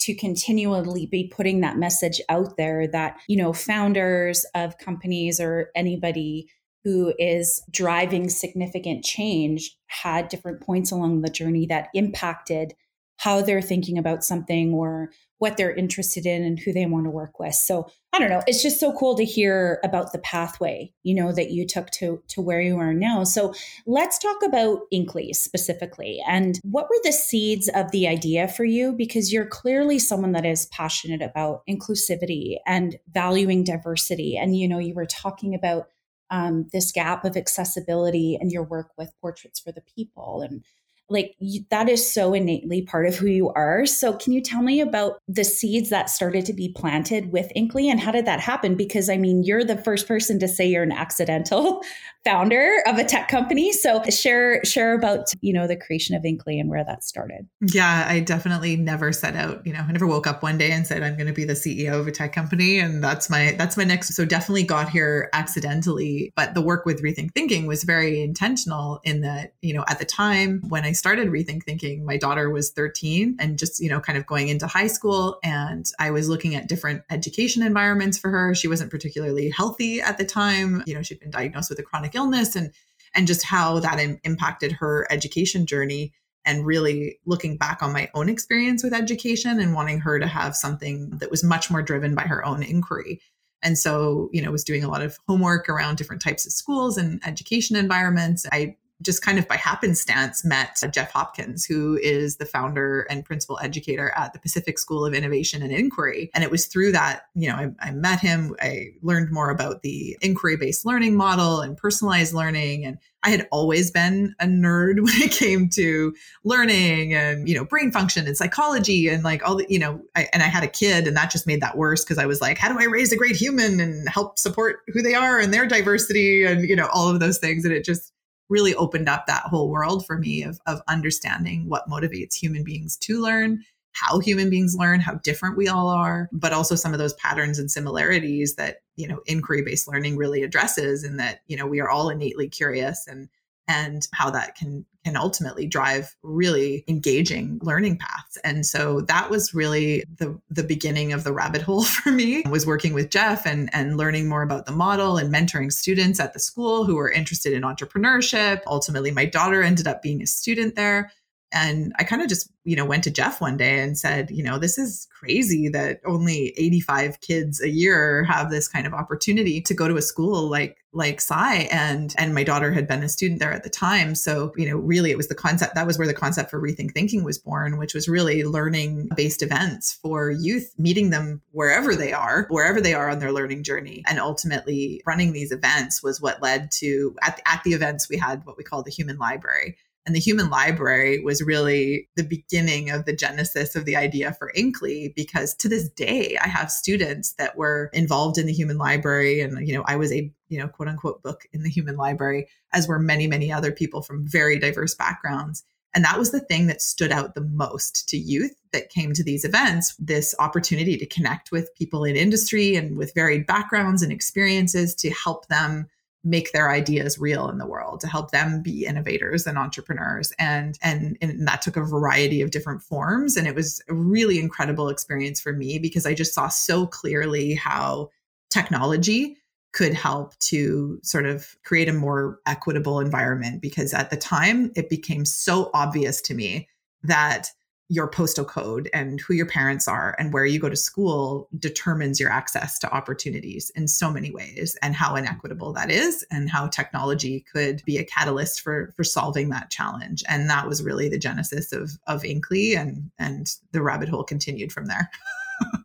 to 0.00 0.14
continually 0.14 1.06
be 1.06 1.30
putting 1.34 1.60
that 1.60 1.76
message 1.76 2.20
out 2.28 2.56
there 2.56 2.86
that, 2.88 3.18
you 3.28 3.36
know, 3.36 3.52
founders 3.52 4.46
of 4.54 4.78
companies 4.78 5.40
or 5.40 5.70
anybody 5.74 6.48
who 6.84 7.12
is 7.18 7.62
driving 7.70 8.28
significant 8.28 9.04
change 9.04 9.76
had 9.86 10.28
different 10.28 10.60
points 10.60 10.90
along 10.90 11.22
the 11.22 11.30
journey 11.30 11.66
that 11.66 11.88
impacted 11.94 12.74
how 13.20 13.42
they're 13.42 13.60
thinking 13.60 13.98
about 13.98 14.24
something 14.24 14.72
or 14.72 15.10
what 15.36 15.56
they're 15.56 15.74
interested 15.74 16.24
in 16.24 16.42
and 16.42 16.58
who 16.58 16.72
they 16.72 16.86
want 16.86 17.04
to 17.04 17.10
work 17.10 17.38
with. 17.38 17.54
So 17.54 17.86
I 18.14 18.18
don't 18.18 18.30
know. 18.30 18.42
It's 18.46 18.62
just 18.62 18.80
so 18.80 18.92
cool 18.92 19.14
to 19.16 19.24
hear 19.24 19.78
about 19.84 20.12
the 20.12 20.18
pathway, 20.20 20.92
you 21.02 21.14
know, 21.14 21.32
that 21.32 21.50
you 21.50 21.66
took 21.66 21.90
to 21.92 22.22
to 22.28 22.40
where 22.40 22.62
you 22.62 22.78
are 22.78 22.94
now. 22.94 23.24
So 23.24 23.52
let's 23.86 24.18
talk 24.18 24.42
about 24.42 24.80
Inkly 24.92 25.34
specifically. 25.34 26.22
And 26.26 26.58
what 26.62 26.88
were 26.88 27.00
the 27.04 27.12
seeds 27.12 27.70
of 27.74 27.90
the 27.90 28.08
idea 28.08 28.48
for 28.48 28.64
you? 28.64 28.92
Because 28.92 29.32
you're 29.32 29.46
clearly 29.46 29.98
someone 29.98 30.32
that 30.32 30.46
is 30.46 30.66
passionate 30.66 31.22
about 31.22 31.62
inclusivity 31.68 32.56
and 32.66 32.96
valuing 33.12 33.64
diversity. 33.64 34.38
And 34.38 34.56
you 34.56 34.66
know, 34.66 34.78
you 34.78 34.94
were 34.94 35.06
talking 35.06 35.54
about 35.54 35.88
um, 36.30 36.68
this 36.72 36.92
gap 36.92 37.24
of 37.24 37.36
accessibility 37.36 38.38
and 38.40 38.52
your 38.52 38.62
work 38.62 38.90
with 38.96 39.12
portraits 39.20 39.60
for 39.60 39.72
the 39.72 39.82
people 39.96 40.42
and 40.42 40.64
like 41.10 41.34
you, 41.40 41.64
that 41.70 41.88
is 41.88 42.12
so 42.12 42.32
innately 42.32 42.82
part 42.82 43.04
of 43.04 43.16
who 43.16 43.26
you 43.26 43.50
are. 43.50 43.84
So, 43.84 44.12
can 44.12 44.32
you 44.32 44.40
tell 44.40 44.62
me 44.62 44.80
about 44.80 45.20
the 45.26 45.42
seeds 45.44 45.90
that 45.90 46.08
started 46.08 46.46
to 46.46 46.52
be 46.52 46.72
planted 46.72 47.32
with 47.32 47.50
Inkly 47.56 47.90
and 47.90 48.00
how 48.00 48.12
did 48.12 48.26
that 48.26 48.40
happen? 48.40 48.76
Because 48.76 49.10
I 49.10 49.16
mean, 49.16 49.42
you're 49.42 49.64
the 49.64 49.76
first 49.76 50.06
person 50.06 50.38
to 50.38 50.48
say 50.48 50.66
you're 50.66 50.84
an 50.84 50.92
accidental 50.92 51.82
founder 52.24 52.82
of 52.86 52.98
a 52.98 53.04
tech 53.04 53.28
company. 53.28 53.72
So, 53.72 54.02
share 54.04 54.64
share 54.64 54.94
about 54.94 55.32
you 55.40 55.52
know 55.52 55.66
the 55.66 55.76
creation 55.76 56.14
of 56.14 56.22
Inkly 56.22 56.60
and 56.60 56.68
where 56.68 56.84
that 56.84 57.04
started. 57.04 57.48
Yeah, 57.60 58.06
I 58.08 58.20
definitely 58.20 58.76
never 58.76 59.12
set 59.12 59.36
out. 59.36 59.66
You 59.66 59.72
know, 59.72 59.84
I 59.86 59.92
never 59.92 60.06
woke 60.06 60.26
up 60.26 60.42
one 60.42 60.58
day 60.58 60.70
and 60.70 60.86
said 60.86 61.02
I'm 61.02 61.16
going 61.16 61.26
to 61.26 61.32
be 61.32 61.44
the 61.44 61.54
CEO 61.54 61.98
of 61.98 62.06
a 62.06 62.12
tech 62.12 62.32
company, 62.32 62.78
and 62.78 63.02
that's 63.02 63.30
my 63.30 63.54
that's 63.58 63.76
my 63.76 63.84
next. 63.84 64.14
So, 64.14 64.24
definitely 64.24 64.64
got 64.64 64.90
here 64.90 65.28
accidentally, 65.32 66.32
but 66.36 66.54
the 66.54 66.62
work 66.62 66.86
with 66.86 67.02
Rethink 67.02 67.32
Thinking 67.34 67.66
was 67.66 67.84
very 67.84 68.22
intentional 68.22 69.00
in 69.04 69.20
that 69.22 69.54
you 69.62 69.74
know 69.74 69.84
at 69.88 69.98
the 69.98 70.04
time 70.04 70.62
when 70.68 70.84
I 70.84 70.92
started 70.92 71.28
Rethink 71.28 71.64
Thinking, 71.64 72.04
my 72.04 72.16
daughter 72.16 72.50
was 72.50 72.70
13 72.70 73.36
and 73.40 73.58
just, 73.58 73.80
you 73.80 73.88
know, 73.88 74.00
kind 74.00 74.18
of 74.18 74.26
going 74.26 74.48
into 74.48 74.66
high 74.66 74.86
school. 74.86 75.38
And 75.42 75.86
I 75.98 76.10
was 76.10 76.28
looking 76.28 76.54
at 76.54 76.68
different 76.68 77.02
education 77.10 77.62
environments 77.62 78.18
for 78.18 78.30
her. 78.30 78.54
She 78.54 78.68
wasn't 78.68 78.90
particularly 78.90 79.50
healthy 79.50 80.00
at 80.00 80.18
the 80.18 80.24
time. 80.24 80.82
You 80.86 80.94
know, 80.94 81.02
she'd 81.02 81.20
been 81.20 81.30
diagnosed 81.30 81.70
with 81.70 81.78
a 81.78 81.82
chronic 81.82 82.09
illness 82.14 82.56
and 82.56 82.72
and 83.14 83.26
just 83.26 83.44
how 83.44 83.80
that 83.80 83.98
Im- 83.98 84.20
impacted 84.24 84.72
her 84.72 85.06
education 85.10 85.66
journey 85.66 86.12
and 86.44 86.64
really 86.64 87.18
looking 87.26 87.56
back 87.56 87.82
on 87.82 87.92
my 87.92 88.08
own 88.14 88.28
experience 88.28 88.82
with 88.82 88.94
education 88.94 89.60
and 89.60 89.74
wanting 89.74 89.98
her 90.00 90.18
to 90.18 90.26
have 90.26 90.56
something 90.56 91.10
that 91.18 91.30
was 91.30 91.44
much 91.44 91.70
more 91.70 91.82
driven 91.82 92.14
by 92.14 92.22
her 92.22 92.44
own 92.44 92.62
inquiry. 92.62 93.20
And 93.62 93.76
so, 93.76 94.30
you 94.32 94.40
know, 94.40 94.50
was 94.50 94.64
doing 94.64 94.82
a 94.82 94.88
lot 94.88 95.02
of 95.02 95.18
homework 95.28 95.68
around 95.68 95.96
different 95.96 96.22
types 96.22 96.46
of 96.46 96.52
schools 96.52 96.96
and 96.96 97.20
education 97.26 97.76
environments. 97.76 98.46
I 98.50 98.76
just 99.02 99.22
kind 99.22 99.38
of 99.38 99.48
by 99.48 99.56
happenstance 99.56 100.44
met 100.44 100.80
Jeff 100.92 101.12
Hopkins, 101.12 101.64
who 101.64 101.98
is 102.02 102.36
the 102.36 102.44
founder 102.44 103.06
and 103.10 103.24
principal 103.24 103.58
educator 103.62 104.12
at 104.16 104.32
the 104.32 104.38
Pacific 104.38 104.78
School 104.78 105.06
of 105.06 105.14
Innovation 105.14 105.62
and 105.62 105.72
Inquiry. 105.72 106.30
And 106.34 106.44
it 106.44 106.50
was 106.50 106.66
through 106.66 106.92
that, 106.92 107.26
you 107.34 107.48
know, 107.48 107.54
I, 107.54 107.70
I 107.80 107.90
met 107.92 108.20
him. 108.20 108.54
I 108.60 108.88
learned 109.02 109.30
more 109.30 109.50
about 109.50 109.82
the 109.82 110.16
inquiry 110.20 110.56
based 110.56 110.84
learning 110.84 111.16
model 111.16 111.60
and 111.60 111.76
personalized 111.76 112.34
learning. 112.34 112.84
And 112.84 112.98
I 113.22 113.30
had 113.30 113.46
always 113.50 113.90
been 113.90 114.34
a 114.40 114.46
nerd 114.46 115.00
when 115.00 115.14
it 115.22 115.32
came 115.32 115.68
to 115.70 116.14
learning 116.44 117.14
and, 117.14 117.48
you 117.48 117.54
know, 117.54 117.64
brain 117.64 117.90
function 117.92 118.26
and 118.26 118.36
psychology 118.36 119.08
and 119.08 119.24
like 119.24 119.46
all 119.46 119.56
the, 119.56 119.66
you 119.68 119.78
know, 119.78 120.00
I, 120.14 120.28
and 120.32 120.42
I 120.42 120.46
had 120.46 120.64
a 120.64 120.68
kid 120.68 121.06
and 121.06 121.16
that 121.16 121.30
just 121.30 121.46
made 121.46 121.62
that 121.62 121.76
worse 121.76 122.04
because 122.04 122.18
I 122.18 122.26
was 122.26 122.40
like, 122.40 122.58
how 122.58 122.70
do 122.70 122.78
I 122.78 122.84
raise 122.84 123.12
a 123.12 123.16
great 123.16 123.36
human 123.36 123.80
and 123.80 124.08
help 124.08 124.38
support 124.38 124.80
who 124.88 125.02
they 125.02 125.14
are 125.14 125.38
and 125.38 125.52
their 125.52 125.66
diversity 125.66 126.44
and, 126.44 126.68
you 126.68 126.76
know, 126.76 126.88
all 126.92 127.08
of 127.08 127.20
those 127.20 127.38
things. 127.38 127.64
And 127.64 127.74
it 127.74 127.84
just, 127.84 128.12
really 128.50 128.74
opened 128.74 129.08
up 129.08 129.26
that 129.26 129.44
whole 129.44 129.70
world 129.70 130.04
for 130.04 130.18
me 130.18 130.42
of, 130.42 130.60
of 130.66 130.82
understanding 130.88 131.68
what 131.68 131.88
motivates 131.88 132.34
human 132.34 132.64
beings 132.64 132.96
to 132.98 133.20
learn 133.20 133.64
how 133.92 134.20
human 134.20 134.50
beings 134.50 134.76
learn 134.76 135.00
how 135.00 135.14
different 135.16 135.56
we 135.56 135.66
all 135.66 135.88
are 135.88 136.28
but 136.32 136.52
also 136.52 136.74
some 136.74 136.92
of 136.92 136.98
those 136.98 137.14
patterns 137.14 137.58
and 137.58 137.70
similarities 137.70 138.54
that 138.54 138.78
you 138.96 139.08
know 139.08 139.20
inquiry 139.26 139.62
based 139.62 139.88
learning 139.88 140.16
really 140.16 140.42
addresses 140.42 141.02
and 141.02 141.18
that 141.18 141.40
you 141.48 141.56
know 141.56 141.66
we 141.66 141.80
are 141.80 141.90
all 141.90 142.08
innately 142.08 142.48
curious 142.48 143.06
and 143.06 143.28
and 143.70 144.08
how 144.12 144.30
that 144.30 144.56
can 144.56 144.84
can 145.04 145.16
ultimately 145.16 145.66
drive 145.66 146.14
really 146.22 146.84
engaging 146.86 147.58
learning 147.62 147.96
paths. 147.96 148.36
And 148.44 148.66
so 148.66 149.00
that 149.02 149.30
was 149.30 149.54
really 149.54 150.04
the 150.18 150.38
the 150.50 150.64
beginning 150.64 151.12
of 151.12 151.24
the 151.24 151.32
rabbit 151.32 151.62
hole 151.62 151.84
for 151.96 152.10
me. 152.10 152.42
Was 152.50 152.66
working 152.66 152.92
with 152.92 153.10
Jeff 153.10 153.46
and 153.46 153.70
and 153.72 153.96
learning 153.96 154.28
more 154.28 154.42
about 154.42 154.66
the 154.66 154.72
model 154.72 155.16
and 155.16 155.32
mentoring 155.32 155.72
students 155.72 156.18
at 156.18 156.34
the 156.34 156.40
school 156.40 156.84
who 156.84 156.96
were 156.96 157.10
interested 157.10 157.52
in 157.52 157.62
entrepreneurship. 157.62 158.62
Ultimately 158.66 159.12
my 159.12 159.24
daughter 159.24 159.62
ended 159.62 159.86
up 159.86 160.02
being 160.02 160.20
a 160.20 160.26
student 160.26 160.74
there. 160.74 161.12
And 161.52 161.92
I 161.98 162.04
kind 162.04 162.22
of 162.22 162.28
just, 162.28 162.50
you 162.64 162.76
know, 162.76 162.84
went 162.84 163.04
to 163.04 163.10
Jeff 163.10 163.40
one 163.40 163.56
day 163.56 163.80
and 163.80 163.98
said, 163.98 164.30
you 164.30 164.42
know, 164.42 164.58
this 164.58 164.78
is 164.78 165.08
crazy 165.18 165.68
that 165.68 166.00
only 166.06 166.54
85 166.56 167.20
kids 167.20 167.60
a 167.60 167.68
year 167.68 168.24
have 168.24 168.50
this 168.50 168.68
kind 168.68 168.86
of 168.86 168.94
opportunity 168.94 169.60
to 169.62 169.74
go 169.74 169.88
to 169.88 169.96
a 169.96 170.02
school 170.02 170.48
like 170.48 170.76
like 170.92 171.20
Sci 171.20 171.54
and 171.70 172.14
and 172.18 172.34
my 172.34 172.42
daughter 172.42 172.72
had 172.72 172.88
been 172.88 173.04
a 173.04 173.08
student 173.08 173.38
there 173.38 173.52
at 173.52 173.62
the 173.62 173.70
time. 173.70 174.14
So 174.14 174.52
you 174.56 174.68
know 174.68 174.76
really 174.76 175.10
it 175.10 175.16
was 175.16 175.28
the 175.28 175.34
concept 175.34 175.74
that 175.74 175.86
was 175.86 175.98
where 175.98 176.06
the 176.06 176.14
concept 176.14 176.50
for 176.50 176.60
rethink 176.60 176.92
thinking 176.92 177.22
was 177.22 177.38
born 177.38 177.78
which 177.78 177.94
was 177.94 178.08
really 178.08 178.42
learning 178.44 179.08
based 179.14 179.42
events 179.42 179.98
for 180.02 180.30
youth 180.30 180.74
meeting 180.78 181.10
them 181.10 181.42
wherever 181.52 181.94
they 181.94 182.12
are 182.12 182.46
wherever 182.48 182.80
they 182.80 182.94
are 182.94 183.08
on 183.10 183.18
their 183.20 183.32
learning 183.32 183.62
journey. 183.62 184.02
And 184.06 184.18
ultimately 184.18 185.02
running 185.06 185.32
these 185.32 185.52
events 185.52 186.02
was 186.02 186.20
what 186.20 186.42
led 186.42 186.70
to 186.72 187.16
at, 187.22 187.40
at 187.46 187.62
the 187.64 187.72
events 187.72 188.08
we 188.08 188.16
had 188.16 188.44
what 188.44 188.56
we 188.56 188.64
call 188.64 188.82
the 188.82 188.90
human 188.90 189.18
library 189.18 189.76
and 190.10 190.16
the 190.16 190.18
human 190.20 190.50
library 190.50 191.20
was 191.20 191.40
really 191.40 192.08
the 192.16 192.24
beginning 192.24 192.90
of 192.90 193.04
the 193.04 193.14
genesis 193.14 193.76
of 193.76 193.84
the 193.84 193.94
idea 193.94 194.32
for 194.32 194.50
Inkly 194.56 195.12
because 195.14 195.54
to 195.54 195.68
this 195.68 195.88
day 195.88 196.36
I 196.42 196.48
have 196.48 196.68
students 196.72 197.34
that 197.34 197.56
were 197.56 197.90
involved 197.92 198.36
in 198.36 198.46
the 198.46 198.52
human 198.52 198.76
library. 198.76 199.40
And 199.40 199.68
you 199.68 199.72
know 199.72 199.84
I 199.86 199.94
was 199.94 200.10
a 200.10 200.28
you 200.48 200.58
know 200.58 200.66
quote 200.66 200.88
unquote 200.88 201.22
book 201.22 201.46
in 201.52 201.62
the 201.62 201.70
human 201.70 201.96
library 201.96 202.48
as 202.72 202.88
were 202.88 202.98
many 202.98 203.28
many 203.28 203.52
other 203.52 203.70
people 203.70 204.02
from 204.02 204.26
very 204.26 204.58
diverse 204.58 204.96
backgrounds. 204.96 205.62
And 205.94 206.04
that 206.04 206.18
was 206.18 206.32
the 206.32 206.40
thing 206.40 206.66
that 206.66 206.82
stood 206.82 207.12
out 207.12 207.36
the 207.36 207.40
most 207.40 208.08
to 208.08 208.16
youth 208.16 208.56
that 208.72 208.90
came 208.90 209.12
to 209.12 209.22
these 209.22 209.44
events 209.44 209.94
this 210.00 210.34
opportunity 210.40 210.96
to 210.96 211.06
connect 211.06 211.52
with 211.52 211.72
people 211.76 212.02
in 212.02 212.16
industry 212.16 212.74
and 212.74 212.96
with 212.96 213.14
varied 213.14 213.46
backgrounds 213.46 214.02
and 214.02 214.10
experiences 214.10 214.92
to 214.96 215.10
help 215.10 215.46
them 215.46 215.86
make 216.22 216.52
their 216.52 216.70
ideas 216.70 217.18
real 217.18 217.48
in 217.48 217.58
the 217.58 217.66
world 217.66 218.00
to 218.00 218.06
help 218.06 218.30
them 218.30 218.62
be 218.62 218.84
innovators 218.84 219.46
and 219.46 219.56
entrepreneurs. 219.56 220.32
And, 220.38 220.78
and 220.82 221.16
and 221.22 221.48
that 221.48 221.62
took 221.62 221.76
a 221.76 221.82
variety 221.82 222.42
of 222.42 222.50
different 222.50 222.82
forms. 222.82 223.36
And 223.36 223.46
it 223.46 223.54
was 223.54 223.82
a 223.88 223.94
really 223.94 224.38
incredible 224.38 224.88
experience 224.88 225.40
for 225.40 225.52
me 225.52 225.78
because 225.78 226.06
i 226.06 226.14
just 226.14 226.34
saw 226.34 226.48
so 226.48 226.86
clearly 226.86 227.54
how 227.54 228.10
technology 228.50 229.36
could 229.72 229.94
help 229.94 230.36
to 230.38 230.98
sort 231.02 231.26
of 231.26 231.56
create 231.64 231.88
a 231.88 231.92
more 231.92 232.40
equitable 232.46 232.98
environment 232.98 233.62
because 233.62 233.94
at 233.94 234.10
the 234.10 234.16
time 234.16 234.72
it 234.74 234.90
became 234.90 235.24
so 235.24 235.70
obvious 235.74 236.20
to 236.20 236.34
me 236.34 236.68
that 237.04 237.48
your 237.90 238.06
postal 238.06 238.44
code 238.44 238.88
and 238.94 239.20
who 239.20 239.34
your 239.34 239.46
parents 239.46 239.88
are 239.88 240.14
and 240.16 240.32
where 240.32 240.46
you 240.46 240.60
go 240.60 240.68
to 240.68 240.76
school 240.76 241.48
determines 241.58 242.20
your 242.20 242.30
access 242.30 242.78
to 242.78 242.90
opportunities 242.94 243.70
in 243.74 243.88
so 243.88 244.12
many 244.12 244.30
ways 244.30 244.78
and 244.80 244.94
how 244.94 245.16
inequitable 245.16 245.72
that 245.72 245.90
is 245.90 246.24
and 246.30 246.48
how 246.48 246.68
technology 246.68 247.44
could 247.52 247.82
be 247.84 247.98
a 247.98 248.04
catalyst 248.04 248.60
for 248.60 248.92
for 248.96 249.02
solving 249.02 249.48
that 249.48 249.70
challenge. 249.70 250.22
And 250.28 250.48
that 250.48 250.68
was 250.68 250.84
really 250.84 251.08
the 251.08 251.18
genesis 251.18 251.72
of 251.72 251.90
of 252.06 252.22
Inkly 252.22 252.76
and 252.76 253.10
and 253.18 253.52
the 253.72 253.82
rabbit 253.82 254.08
hole 254.08 254.22
continued 254.24 254.72
from 254.72 254.86
there. 254.86 255.10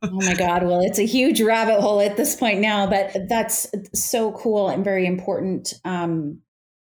Oh 0.04 0.10
my 0.10 0.36
god 0.36 0.64
well 0.64 0.80
it's 0.80 1.00
a 1.00 1.06
huge 1.06 1.42
rabbit 1.42 1.82
hole 1.82 2.00
at 2.00 2.16
this 2.16 2.34
point 2.38 2.62
now 2.62 2.88
but 2.88 3.14
that's 3.28 3.68
so 3.94 4.32
cool 4.32 4.70
and 4.70 4.86
very 4.86 5.06
important 5.06 5.74
um 5.84 6.40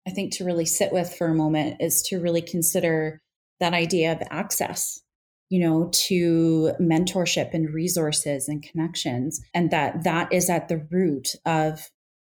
i 0.07 0.11
think 0.11 0.33
to 0.37 0.45
really 0.47 0.65
sit 0.65 0.91
with 0.91 1.15
for 1.15 1.27
a 1.27 1.35
moment 1.35 1.77
is 1.81 2.01
to 2.05 2.19
really 2.19 2.41
consider 2.41 3.21
that 3.61 3.75
idea 3.75 4.13
of 4.13 4.23
access 4.31 5.03
you 5.49 5.61
know 5.61 5.89
to 5.93 6.73
mentorship 6.81 7.55
and 7.55 7.73
resources 7.73 8.49
and 8.49 8.63
connections 8.63 9.41
and 9.55 9.71
that 9.71 10.05
that 10.05 10.33
is 10.33 10.51
at 10.51 10.69
the 10.69 10.87
root 10.91 11.35
of 11.47 11.91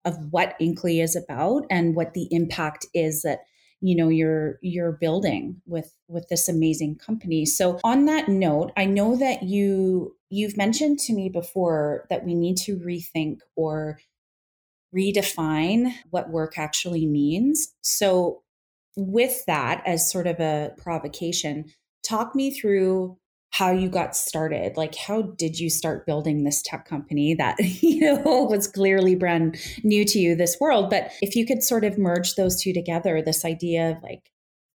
of 0.04 0.16
what 0.31 0.57
Inkly 0.61 1.00
is 1.00 1.14
about 1.14 1.64
and 1.71 1.95
what 1.95 2.14
the 2.14 2.26
impact 2.31 2.87
is 2.95 3.23
that 3.23 3.40
you 3.81 3.97
know 3.97 4.09
you're 4.09 4.59
you're 4.62 4.92
building 4.92 5.61
with 5.66 5.95
with 6.09 6.28
this 6.28 6.49
amazing 6.49 6.97
company. 6.97 7.45
So 7.45 7.81
on 7.85 8.04
that 8.07 8.28
note 8.28 8.73
i 8.76 8.85
know 8.85 9.16
that 9.16 9.42
you 9.42 10.16
you've 10.31 10.57
mentioned 10.57 10.99
to 11.00 11.13
me 11.13 11.28
before 11.28 12.06
that 12.08 12.25
we 12.25 12.34
need 12.34 12.56
to 12.56 12.78
rethink 12.78 13.39
or 13.56 13.99
redefine 14.95 15.93
what 16.10 16.30
work 16.30 16.58
actually 16.58 17.06
means. 17.06 17.69
So 17.82 18.43
with 18.97 19.45
that 19.47 19.82
as 19.87 20.10
sort 20.10 20.26
of 20.26 20.39
a 20.39 20.73
provocation 20.76 21.73
talk 22.13 22.35
me 22.35 22.51
through 22.51 23.17
how 23.51 23.71
you 23.71 23.89
got 23.89 24.17
started. 24.17 24.77
Like 24.77 24.95
how 24.95 25.23
did 25.23 25.59
you 25.59 25.71
start 25.71 26.07
building 26.07 26.45
this 26.45 26.63
tech 26.63 26.87
company 26.87 27.35
that 27.35 27.57
you 27.83 28.01
know 28.01 28.45
was 28.45 28.67
clearly 28.67 29.15
brand 29.15 29.59
new 29.83 30.05
to 30.05 30.19
you 30.19 30.35
this 30.35 30.57
world? 30.61 30.91
But 30.91 31.13
if 31.21 31.37
you 31.37 31.47
could 31.47 31.63
sort 31.63 31.85
of 31.85 31.99
merge 31.99 32.35
those 32.35 32.61
two 32.61 32.73
together 32.73 33.23
this 33.23 33.45
idea 33.45 33.91
of 33.91 34.03
like 34.03 34.31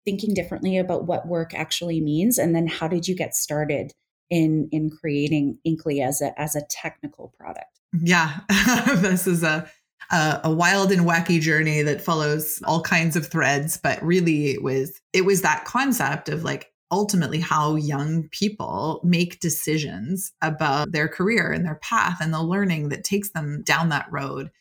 thinking 0.06 0.34
differently 0.34 0.78
about 0.78 1.08
what 1.08 1.28
work 1.28 1.54
actually 1.54 2.00
means 2.00 2.38
and 2.38 2.56
then 2.56 2.68
how 2.68 2.88
did 2.88 3.08
you 3.08 3.16
get 3.16 3.36
started 3.36 3.92
in 4.30 4.70
in 4.72 4.90
creating 4.90 5.58
inkly 5.66 6.02
as 6.02 6.22
a 6.22 6.40
as 6.40 6.56
a 6.56 6.66
technical 6.70 7.34
product? 7.40 7.80
Yeah. 7.94 8.40
This 8.96 9.28
is 9.28 9.44
a 9.44 9.70
a, 10.12 10.42
a, 10.44 10.54
wild 10.54 10.92
and 10.92 11.02
wacky 11.02 11.42
journey 11.42 11.82
that 11.82 12.00
follows 12.00 12.62
all 12.66 12.82
kinds 12.82 13.16
of 13.16 13.26
threads 13.26 13.78
but 13.78 14.02
really 14.04 14.52
it 14.52 14.62
was 14.62 15.02
it 15.14 15.26
was 15.26 15.42
that 15.42 15.66
concept 15.66 16.30
of 16.30 16.44
like 16.44 16.72
ultimately 16.92 17.40
how 17.40 17.76
young 17.76 18.28
people 18.30 19.02
make 19.04 19.40
decisions 19.40 20.32
about 20.42 20.92
their 20.92 21.08
career 21.08 21.52
and 21.52 21.66
their 21.66 21.80
path 21.82 22.18
and 22.22 22.34
the 22.34 22.44
learning 22.44 22.90
that 22.90 23.04
takes 23.04 23.32
them 23.32 23.64
down 23.64 23.90
that 23.90 24.08
road. 24.12 24.52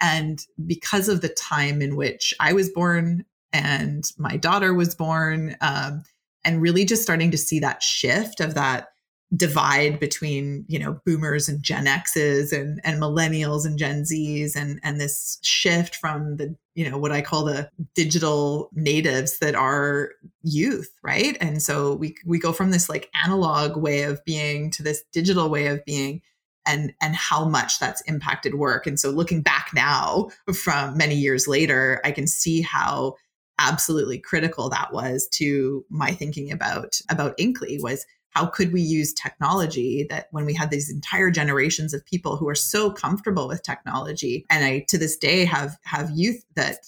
And 0.00 0.44
because 0.66 1.08
of 1.08 1.20
the 1.20 1.28
time 1.28 1.80
in 1.80 1.96
which 1.96 2.34
i 2.40 2.52
was 2.52 2.68
born 2.70 3.24
and 3.52 4.10
my 4.18 4.36
daughter 4.36 4.74
was 4.74 4.94
born 4.94 5.56
um, 5.60 6.02
and 6.44 6.60
really 6.60 6.84
just 6.84 7.02
starting 7.02 7.30
to 7.30 7.38
see 7.38 7.60
that 7.60 7.82
shift 7.82 8.40
of 8.40 8.54
that 8.54 8.88
divide 9.34 9.98
between 9.98 10.64
you 10.68 10.78
know 10.78 11.00
boomers 11.06 11.48
and 11.48 11.62
gen 11.62 11.86
x's 11.86 12.52
and 12.52 12.80
and 12.84 13.00
millennials 13.00 13.64
and 13.64 13.78
gen 13.78 14.04
z's 14.04 14.54
and 14.54 14.78
and 14.82 15.00
this 15.00 15.38
shift 15.42 15.96
from 15.96 16.36
the 16.36 16.54
you 16.74 16.88
know 16.88 16.98
what 16.98 17.10
i 17.10 17.20
call 17.20 17.44
the 17.44 17.68
digital 17.94 18.68
natives 18.74 19.38
that 19.38 19.54
are 19.54 20.10
youth 20.42 20.90
right? 21.02 21.36
And 21.40 21.62
so 21.62 21.94
we 21.94 22.16
we 22.24 22.38
go 22.38 22.52
from 22.52 22.70
this 22.70 22.88
like 22.88 23.10
analog 23.24 23.76
way 23.76 24.02
of 24.02 24.24
being 24.24 24.70
to 24.72 24.82
this 24.82 25.04
digital 25.12 25.48
way 25.48 25.66
of 25.66 25.84
being 25.84 26.22
and 26.66 26.92
and 27.00 27.14
how 27.14 27.44
much 27.44 27.78
that's 27.78 28.00
impacted 28.02 28.54
work. 28.54 28.86
And 28.86 28.98
so 28.98 29.10
looking 29.10 29.42
back 29.42 29.70
now 29.74 30.30
from 30.54 30.96
many 30.96 31.14
years 31.14 31.46
later 31.46 32.00
i 32.04 32.10
can 32.10 32.26
see 32.26 32.62
how 32.62 33.14
absolutely 33.58 34.18
critical 34.18 34.68
that 34.68 34.92
was 34.92 35.28
to 35.28 35.84
my 35.88 36.10
thinking 36.10 36.50
about 36.50 37.00
about 37.08 37.34
inkly 37.38 37.78
was 37.80 38.04
how 38.34 38.46
could 38.46 38.72
we 38.72 38.80
use 38.80 39.12
technology 39.12 40.06
that 40.10 40.26
when 40.32 40.44
we 40.44 40.54
had 40.54 40.70
these 40.70 40.90
entire 40.90 41.30
generations 41.30 41.94
of 41.94 42.04
people 42.04 42.36
who 42.36 42.48
are 42.48 42.54
so 42.54 42.90
comfortable 42.90 43.48
with 43.48 43.62
technology 43.62 44.44
and 44.50 44.64
i 44.64 44.84
to 44.88 44.98
this 44.98 45.16
day 45.16 45.44
have 45.44 45.76
have 45.84 46.10
youth 46.14 46.44
that 46.54 46.78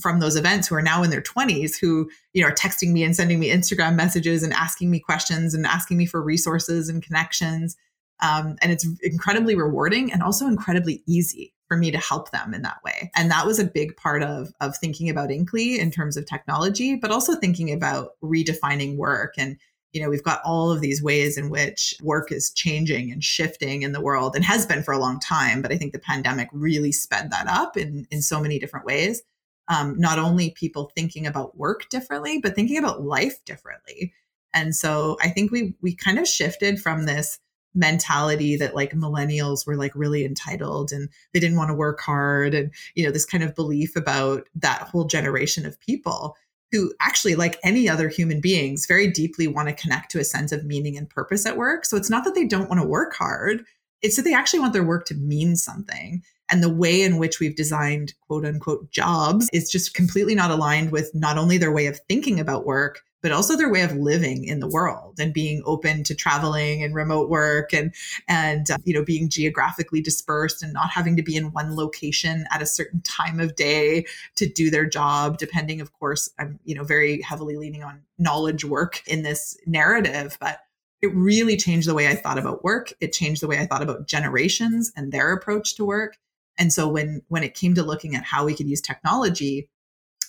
from 0.00 0.18
those 0.18 0.36
events 0.36 0.66
who 0.66 0.74
are 0.74 0.82
now 0.82 1.02
in 1.02 1.10
their 1.10 1.22
20s 1.22 1.78
who 1.80 2.10
you 2.32 2.42
know 2.42 2.48
are 2.48 2.54
texting 2.54 2.92
me 2.92 3.02
and 3.02 3.14
sending 3.14 3.38
me 3.38 3.50
instagram 3.50 3.94
messages 3.94 4.42
and 4.42 4.52
asking 4.52 4.90
me 4.90 4.98
questions 4.98 5.54
and 5.54 5.66
asking 5.66 5.96
me 5.96 6.06
for 6.06 6.22
resources 6.22 6.88
and 6.88 7.02
connections. 7.02 7.76
Um, 8.22 8.56
and 8.62 8.70
it's 8.70 8.86
incredibly 9.02 9.56
rewarding 9.56 10.12
and 10.12 10.22
also 10.22 10.46
incredibly 10.46 11.02
easy 11.06 11.52
for 11.66 11.76
me 11.76 11.90
to 11.90 11.98
help 11.98 12.30
them 12.30 12.54
in 12.54 12.62
that 12.62 12.78
way. 12.84 13.10
And 13.16 13.30
that 13.30 13.46
was 13.46 13.58
a 13.58 13.64
big 13.64 13.96
part 13.96 14.22
of 14.22 14.52
of 14.60 14.76
thinking 14.76 15.10
about 15.10 15.30
inkly 15.30 15.78
in 15.78 15.90
terms 15.90 16.16
of 16.16 16.26
technology 16.26 16.96
but 16.96 17.10
also 17.10 17.34
thinking 17.34 17.72
about 17.72 18.10
redefining 18.22 18.96
work 18.96 19.34
and 19.38 19.58
you 19.94 20.02
know, 20.02 20.10
we've 20.10 20.24
got 20.24 20.42
all 20.44 20.72
of 20.72 20.80
these 20.80 21.02
ways 21.02 21.38
in 21.38 21.48
which 21.48 21.94
work 22.02 22.32
is 22.32 22.50
changing 22.50 23.12
and 23.12 23.22
shifting 23.22 23.82
in 23.82 23.92
the 23.92 24.00
world 24.00 24.34
and 24.34 24.44
has 24.44 24.66
been 24.66 24.82
for 24.82 24.92
a 24.92 24.98
long 24.98 25.20
time. 25.20 25.62
But 25.62 25.72
I 25.72 25.78
think 25.78 25.92
the 25.92 26.00
pandemic 26.00 26.48
really 26.52 26.90
sped 26.90 27.30
that 27.30 27.46
up 27.46 27.76
in, 27.76 28.06
in 28.10 28.20
so 28.20 28.40
many 28.40 28.58
different 28.58 28.84
ways. 28.84 29.22
Um, 29.68 29.98
not 29.98 30.18
only 30.18 30.50
people 30.50 30.90
thinking 30.96 31.26
about 31.26 31.56
work 31.56 31.88
differently, 31.88 32.40
but 32.42 32.56
thinking 32.56 32.76
about 32.76 33.02
life 33.02 33.42
differently. 33.46 34.12
And 34.52 34.74
so 34.74 35.16
I 35.22 35.30
think 35.30 35.50
we 35.50 35.74
we 35.80 35.94
kind 35.94 36.18
of 36.18 36.28
shifted 36.28 36.80
from 36.80 37.06
this 37.06 37.38
mentality 37.74 38.56
that 38.56 38.74
like 38.74 38.92
millennials 38.92 39.66
were 39.66 39.76
like 39.76 39.94
really 39.94 40.24
entitled 40.24 40.92
and 40.92 41.08
they 41.32 41.40
didn't 41.40 41.56
want 41.56 41.68
to 41.68 41.74
work 41.74 42.00
hard 42.00 42.54
and 42.54 42.70
you 42.94 43.04
know 43.04 43.10
this 43.10 43.26
kind 43.26 43.42
of 43.42 43.54
belief 43.54 43.96
about 43.96 44.48
that 44.54 44.82
whole 44.82 45.04
generation 45.04 45.66
of 45.66 45.80
people 45.80 46.36
who 46.74 46.92
actually, 47.00 47.36
like 47.36 47.60
any 47.62 47.88
other 47.88 48.08
human 48.08 48.40
beings, 48.40 48.86
very 48.86 49.08
deeply 49.08 49.46
want 49.46 49.68
to 49.68 49.74
connect 49.74 50.10
to 50.10 50.18
a 50.18 50.24
sense 50.24 50.50
of 50.50 50.64
meaning 50.64 50.96
and 50.96 51.08
purpose 51.08 51.46
at 51.46 51.56
work. 51.56 51.84
So 51.84 51.96
it's 51.96 52.10
not 52.10 52.24
that 52.24 52.34
they 52.34 52.46
don't 52.46 52.68
want 52.68 52.82
to 52.82 52.88
work 52.88 53.14
hard, 53.14 53.64
it's 54.02 54.16
that 54.16 54.22
they 54.22 54.34
actually 54.34 54.58
want 54.58 54.72
their 54.72 54.84
work 54.84 55.06
to 55.06 55.14
mean 55.14 55.54
something. 55.54 56.20
And 56.50 56.62
the 56.62 56.74
way 56.74 57.00
in 57.00 57.16
which 57.16 57.38
we've 57.38 57.54
designed 57.54 58.12
quote 58.26 58.44
unquote 58.44 58.90
jobs 58.90 59.48
is 59.52 59.70
just 59.70 59.94
completely 59.94 60.34
not 60.34 60.50
aligned 60.50 60.90
with 60.90 61.10
not 61.14 61.38
only 61.38 61.58
their 61.58 61.72
way 61.72 61.86
of 61.86 62.00
thinking 62.08 62.40
about 62.40 62.66
work, 62.66 63.02
but 63.24 63.32
also 63.32 63.56
their 63.56 63.72
way 63.72 63.80
of 63.80 63.96
living 63.96 64.44
in 64.44 64.60
the 64.60 64.68
world 64.68 65.18
and 65.18 65.32
being 65.32 65.62
open 65.64 66.04
to 66.04 66.14
traveling 66.14 66.82
and 66.82 66.94
remote 66.94 67.30
work 67.30 67.72
and 67.72 67.94
and 68.28 68.70
uh, 68.70 68.76
you 68.84 68.92
know 68.92 69.02
being 69.02 69.30
geographically 69.30 70.02
dispersed 70.02 70.62
and 70.62 70.74
not 70.74 70.90
having 70.90 71.16
to 71.16 71.22
be 71.22 71.34
in 71.34 71.50
one 71.52 71.74
location 71.74 72.44
at 72.52 72.60
a 72.60 72.66
certain 72.66 73.00
time 73.00 73.40
of 73.40 73.56
day 73.56 74.04
to 74.36 74.46
do 74.46 74.68
their 74.70 74.84
job 74.84 75.38
depending 75.38 75.80
of 75.80 75.90
course 75.94 76.30
i'm 76.38 76.60
you 76.64 76.74
know 76.74 76.84
very 76.84 77.22
heavily 77.22 77.56
leaning 77.56 77.82
on 77.82 78.02
knowledge 78.18 78.62
work 78.62 79.02
in 79.06 79.22
this 79.22 79.56
narrative 79.66 80.36
but 80.38 80.60
it 81.00 81.14
really 81.14 81.56
changed 81.56 81.88
the 81.88 81.94
way 81.94 82.08
i 82.08 82.14
thought 82.14 82.38
about 82.38 82.64
work. 82.64 82.92
It 83.00 83.12
changed 83.12 83.42
the 83.42 83.46
way 83.46 83.58
i 83.58 83.66
thought 83.66 83.82
about 83.82 84.06
generations 84.06 84.92
and 84.96 85.12
their 85.12 85.32
approach 85.32 85.76
to 85.76 85.84
work. 85.84 86.16
And 86.58 86.72
so 86.72 86.88
when 86.88 87.22
when 87.28 87.42
it 87.42 87.54
came 87.54 87.74
to 87.74 87.82
looking 87.82 88.14
at 88.14 88.24
how 88.24 88.44
we 88.44 88.54
could 88.54 88.68
use 88.68 88.80
technology 88.80 89.68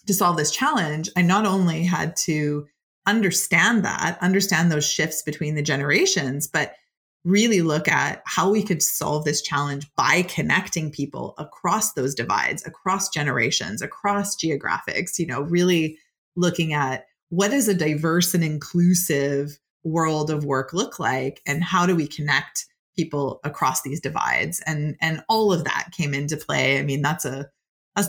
to 0.06 0.14
solve 0.14 0.38
this 0.38 0.52
challenge, 0.52 1.10
I 1.16 1.22
not 1.22 1.46
only 1.46 1.84
had 1.84 2.16
to 2.28 2.68
understand 3.08 3.86
that, 3.86 4.18
understand 4.22 4.72
those 4.72 4.88
shifts 4.88 5.22
between 5.22 5.56
the 5.56 5.62
generations, 5.62 6.48
but 6.48 6.76
really 7.26 7.62
look 7.62 7.88
at 7.88 8.22
how 8.26 8.50
we 8.50 8.62
could 8.62 8.84
solve 8.84 9.26
this 9.26 9.42
challenge 9.42 9.92
by 9.96 10.22
connecting 10.24 10.92
people 10.92 11.34
across 11.40 11.94
those 11.94 12.14
divides, 12.14 12.66
across 12.66 13.10
generations, 13.10 13.82
across 13.82 14.36
geographics, 14.36 15.18
you 15.18 15.26
know, 15.26 15.42
really 15.42 15.98
looking 16.36 16.74
at 16.74 17.06
what 17.30 17.52
does 17.52 17.68
a 17.68 17.74
diverse 17.74 18.34
and 18.34 18.44
inclusive 18.44 19.60
world 19.84 20.30
of 20.30 20.46
work 20.46 20.72
look 20.74 21.00
like 21.00 21.42
and 21.46 21.64
how 21.64 21.86
do 21.86 21.96
we 21.96 22.08
connect 22.08 22.66
people 22.96 23.40
across 23.44 23.82
these 23.82 24.00
divides? 24.00 24.62
And 24.66 24.96
and 25.02 25.24
all 25.28 25.52
of 25.52 25.64
that 25.64 25.90
came 25.92 26.14
into 26.14 26.38
play. 26.38 26.80
I 26.80 26.84
mean 26.84 27.02
that's 27.02 27.26
a, 27.26 27.40
a 27.40 27.46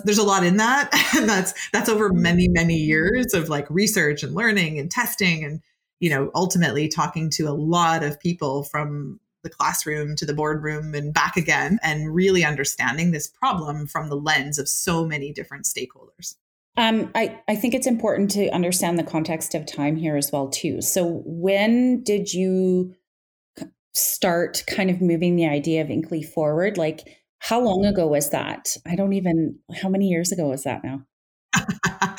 there's 0.04 0.18
a 0.18 0.24
lot 0.24 0.44
in 0.44 0.56
that 0.56 0.90
and 1.16 1.28
that's 1.28 1.54
that's 1.72 1.88
over 1.88 2.12
many 2.12 2.48
many 2.48 2.74
years 2.74 3.34
of 3.34 3.48
like 3.48 3.66
research 3.70 4.22
and 4.22 4.34
learning 4.34 4.78
and 4.78 4.90
testing 4.90 5.44
and 5.44 5.60
you 6.00 6.10
know 6.10 6.30
ultimately 6.34 6.88
talking 6.88 7.30
to 7.30 7.44
a 7.44 7.50
lot 7.50 8.02
of 8.02 8.18
people 8.20 8.64
from 8.64 9.20
the 9.42 9.50
classroom 9.50 10.16
to 10.16 10.26
the 10.26 10.34
boardroom 10.34 10.92
and 10.94 11.14
back 11.14 11.36
again 11.36 11.78
and 11.82 12.12
really 12.14 12.44
understanding 12.44 13.12
this 13.12 13.28
problem 13.28 13.86
from 13.86 14.08
the 14.08 14.16
lens 14.16 14.58
of 14.58 14.68
so 14.68 15.04
many 15.04 15.32
different 15.32 15.64
stakeholders 15.64 16.36
um, 16.78 17.10
I, 17.14 17.40
I 17.48 17.56
think 17.56 17.72
it's 17.72 17.86
important 17.86 18.30
to 18.32 18.50
understand 18.50 18.98
the 18.98 19.02
context 19.02 19.54
of 19.54 19.64
time 19.64 19.96
here 19.96 20.16
as 20.16 20.30
well 20.32 20.48
too 20.48 20.82
so 20.82 21.22
when 21.24 22.02
did 22.02 22.34
you 22.34 22.94
start 23.96 24.62
kind 24.66 24.90
of 24.90 25.00
moving 25.00 25.36
the 25.36 25.48
idea 25.48 25.80
of 25.80 25.88
Inkly 25.88 26.24
forward? 26.24 26.76
Like, 26.76 27.18
how 27.38 27.60
long 27.60 27.84
ago 27.84 28.06
was 28.06 28.30
that? 28.30 28.76
I 28.86 28.96
don't 28.96 29.12
even, 29.12 29.58
how 29.82 29.88
many 29.88 30.08
years 30.08 30.32
ago 30.32 30.48
was 30.48 30.64
that 30.64 30.82
now? 30.82 31.02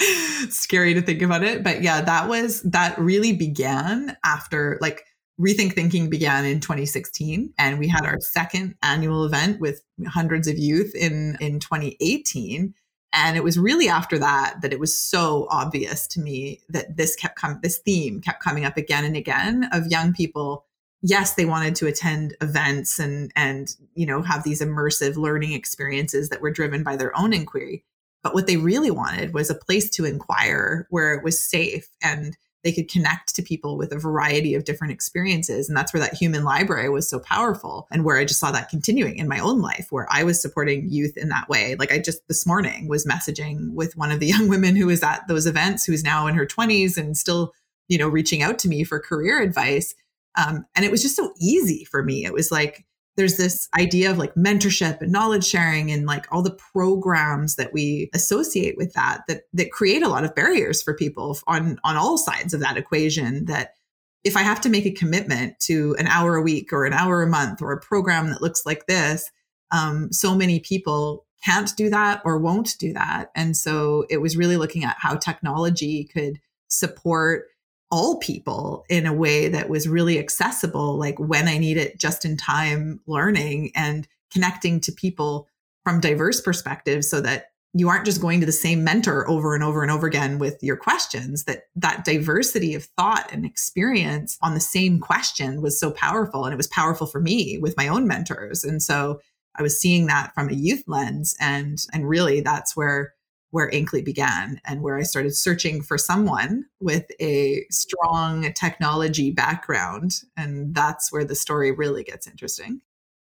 Scary 0.49 0.93
to 0.93 1.01
think 1.01 1.21
about 1.21 1.43
it. 1.43 1.63
But 1.63 1.81
yeah, 1.81 2.01
that 2.01 2.27
was, 2.27 2.61
that 2.63 2.97
really 2.97 3.33
began 3.33 4.15
after 4.23 4.77
like, 4.81 5.03
Rethink 5.39 5.73
Thinking 5.73 6.09
began 6.09 6.45
in 6.45 6.59
2016, 6.59 7.53
and 7.59 7.77
we 7.77 7.87
had 7.87 8.05
our 8.05 8.19
second 8.19 8.73
annual 8.81 9.23
event 9.23 9.61
with 9.61 9.83
hundreds 10.07 10.47
of 10.47 10.57
youth 10.57 10.95
in, 10.95 11.37
in 11.39 11.59
2018. 11.59 12.73
And 13.13 13.37
it 13.37 13.43
was 13.43 13.57
really 13.57 13.87
after 13.87 14.17
that 14.19 14.61
that 14.61 14.73
it 14.73 14.79
was 14.79 14.97
so 14.97 15.47
obvious 15.49 16.07
to 16.07 16.19
me 16.19 16.61
that 16.69 16.97
this 16.97 17.15
kept 17.15 17.35
coming, 17.35 17.59
this 17.61 17.77
theme 17.77 18.19
kept 18.19 18.43
coming 18.43 18.65
up 18.65 18.77
again 18.77 19.05
and 19.05 19.15
again 19.15 19.69
of 19.71 19.87
young 19.87 20.13
people 20.13 20.65
yes, 21.01 21.35
they 21.35 21.45
wanted 21.45 21.75
to 21.75 21.87
attend 21.87 22.35
events 22.41 22.99
and 22.99 23.31
and 23.35 23.75
you 23.95 24.05
know 24.05 24.21
have 24.21 24.43
these 24.43 24.61
immersive 24.61 25.15
learning 25.15 25.53
experiences 25.53 26.29
that 26.29 26.41
were 26.41 26.51
driven 26.51 26.83
by 26.83 26.95
their 26.95 27.17
own 27.17 27.33
inquiry. 27.33 27.83
But 28.23 28.33
what 28.33 28.47
they 28.47 28.57
really 28.57 28.91
wanted 28.91 29.33
was 29.33 29.49
a 29.49 29.55
place 29.55 29.89
to 29.91 30.05
inquire 30.05 30.87
where 30.89 31.13
it 31.13 31.23
was 31.23 31.39
safe 31.39 31.87
and 32.01 32.35
they 32.63 32.71
could 32.73 32.89
connect 32.89 33.33
to 33.35 33.41
people 33.41 33.77
with 33.77 33.93
a 33.93 33.97
variety 33.97 34.55
of 34.55 34.65
different 34.65 34.91
experiences. 34.91 35.69
And 35.69 35.77
that's 35.77 35.93
where 35.93 36.01
that 36.01 36.15
human 36.15 36.43
library 36.43 36.89
was 36.89 37.09
so 37.09 37.19
powerful 37.19 37.87
and 37.91 38.03
where 38.03 38.17
I 38.17 38.25
just 38.25 38.39
saw 38.39 38.51
that 38.51 38.69
continuing 38.69 39.17
in 39.17 39.29
my 39.29 39.39
own 39.39 39.61
life, 39.61 39.87
where 39.89 40.07
I 40.11 40.23
was 40.23 40.41
supporting 40.41 40.89
youth 40.89 41.15
in 41.15 41.29
that 41.29 41.47
way. 41.47 41.75
Like 41.75 41.93
I 41.93 41.99
just 41.99 42.27
this 42.27 42.45
morning 42.45 42.89
was 42.89 43.05
messaging 43.05 43.73
with 43.73 43.95
one 43.95 44.11
of 44.11 44.19
the 44.19 44.25
young 44.33 44.49
women 44.49 44.75
who 44.75 44.87
was 44.87 45.03
at 45.03 45.27
those 45.27 45.45
events, 45.45 45.85
who's 45.85 46.03
now 46.03 46.27
in 46.27 46.35
her 46.35 46.45
20s 46.45 46.97
and 46.97 47.15
still, 47.15 47.53
you 47.87 47.97
know, 47.97 48.09
reaching 48.09 48.41
out 48.41 48.59
to 48.59 48.67
me 48.67 48.83
for 48.83 48.99
career 48.99 49.39
advice. 49.41 49.95
Um, 50.37 50.65
and 50.75 50.85
it 50.85 50.91
was 50.91 51.01
just 51.01 51.15
so 51.15 51.33
easy 51.39 51.83
for 51.85 52.03
me. 52.03 52.25
It 52.25 52.33
was 52.33 52.51
like, 52.51 52.85
there's 53.17 53.35
this 53.37 53.67
idea 53.77 54.11
of 54.11 54.17
like 54.17 54.35
mentorship 54.35 55.01
and 55.01 55.11
knowledge 55.11 55.45
sharing 55.45 55.91
and 55.91 56.05
like 56.05 56.25
all 56.31 56.43
the 56.43 56.51
programs 56.51 57.55
that 57.55 57.73
we 57.73 58.09
associate 58.13 58.77
with 58.77 58.93
that 58.93 59.23
that 59.27 59.41
that 59.51 59.71
create 59.71 60.03
a 60.03 60.07
lot 60.07 60.23
of 60.23 60.35
barriers 60.35 60.81
for 60.81 60.93
people 60.93 61.37
on 61.47 61.79
on 61.83 61.97
all 61.97 62.17
sides 62.17 62.53
of 62.53 62.61
that 62.61 62.77
equation 62.77 63.45
that 63.45 63.73
if 64.23 64.37
i 64.37 64.41
have 64.41 64.61
to 64.61 64.69
make 64.69 64.85
a 64.85 64.91
commitment 64.91 65.59
to 65.59 65.95
an 65.99 66.07
hour 66.07 66.35
a 66.35 66.41
week 66.41 66.71
or 66.71 66.85
an 66.85 66.93
hour 66.93 67.23
a 67.23 67.27
month 67.27 67.61
or 67.61 67.71
a 67.71 67.81
program 67.81 68.29
that 68.29 68.41
looks 68.41 68.65
like 68.65 68.85
this 68.85 69.29
um, 69.71 70.13
so 70.13 70.33
many 70.33 70.61
people 70.61 71.25
can't 71.43 71.75
do 71.75 71.89
that 71.89 72.21
or 72.23 72.37
won't 72.37 72.77
do 72.79 72.93
that 72.93 73.31
and 73.35 73.57
so 73.57 74.05
it 74.09 74.17
was 74.17 74.37
really 74.37 74.57
looking 74.57 74.83
at 74.83 74.95
how 74.99 75.15
technology 75.15 76.03
could 76.05 76.39
support 76.67 77.45
all 77.89 78.17
people 78.17 78.85
in 78.89 79.05
a 79.05 79.13
way 79.13 79.47
that 79.47 79.69
was 79.69 79.87
really 79.87 80.19
accessible, 80.19 80.97
like 80.97 81.17
when 81.19 81.47
I 81.47 81.57
need 81.57 81.77
it 81.77 81.99
just 81.99 82.25
in 82.25 82.35
time 82.35 82.99
learning 83.07 83.71
and 83.75 84.07
connecting 84.31 84.79
to 84.81 84.91
people 84.91 85.47
from 85.83 86.01
diverse 86.01 86.41
perspectives 86.41 87.09
so 87.09 87.21
that 87.21 87.51
you 87.73 87.89
aren't 87.89 88.05
just 88.05 88.21
going 88.21 88.39
to 88.39 88.45
the 88.45 88.51
same 88.51 88.83
mentor 88.83 89.29
over 89.29 89.53
and 89.53 89.63
over 89.63 89.81
and 89.83 89.91
over 89.91 90.07
again 90.07 90.39
with 90.39 90.61
your 90.61 90.75
questions 90.75 91.43
that 91.45 91.63
that 91.75 92.03
diversity 92.03 92.73
of 92.73 92.85
thought 92.97 93.29
and 93.31 93.45
experience 93.45 94.37
on 94.41 94.53
the 94.53 94.59
same 94.59 94.99
question 94.99 95.61
was 95.61 95.79
so 95.79 95.91
powerful 95.91 96.43
and 96.43 96.53
it 96.53 96.57
was 96.57 96.67
powerful 96.67 97.07
for 97.07 97.21
me 97.21 97.57
with 97.57 97.77
my 97.77 97.87
own 97.87 98.07
mentors. 98.07 98.63
And 98.63 98.81
so 98.81 99.21
i 99.55 99.61
was 99.61 99.79
seeing 99.79 100.05
that 100.07 100.33
from 100.33 100.49
a 100.49 100.53
youth 100.53 100.83
lens 100.87 101.35
and 101.39 101.85
and 101.93 102.07
really 102.07 102.41
that's 102.41 102.75
where 102.75 103.13
where 103.51 103.69
Inkly 103.69 104.03
began 104.03 104.59
and 104.65 104.81
where 104.81 104.97
I 104.97 105.03
started 105.03 105.35
searching 105.35 105.81
for 105.81 105.97
someone 105.97 106.65
with 106.79 107.05
a 107.19 107.65
strong 107.71 108.51
technology 108.53 109.31
background. 109.31 110.21
And 110.35 110.75
that's 110.75 111.11
where 111.11 111.25
the 111.25 111.35
story 111.35 111.71
really 111.71 112.03
gets 112.03 112.27
interesting. 112.27 112.81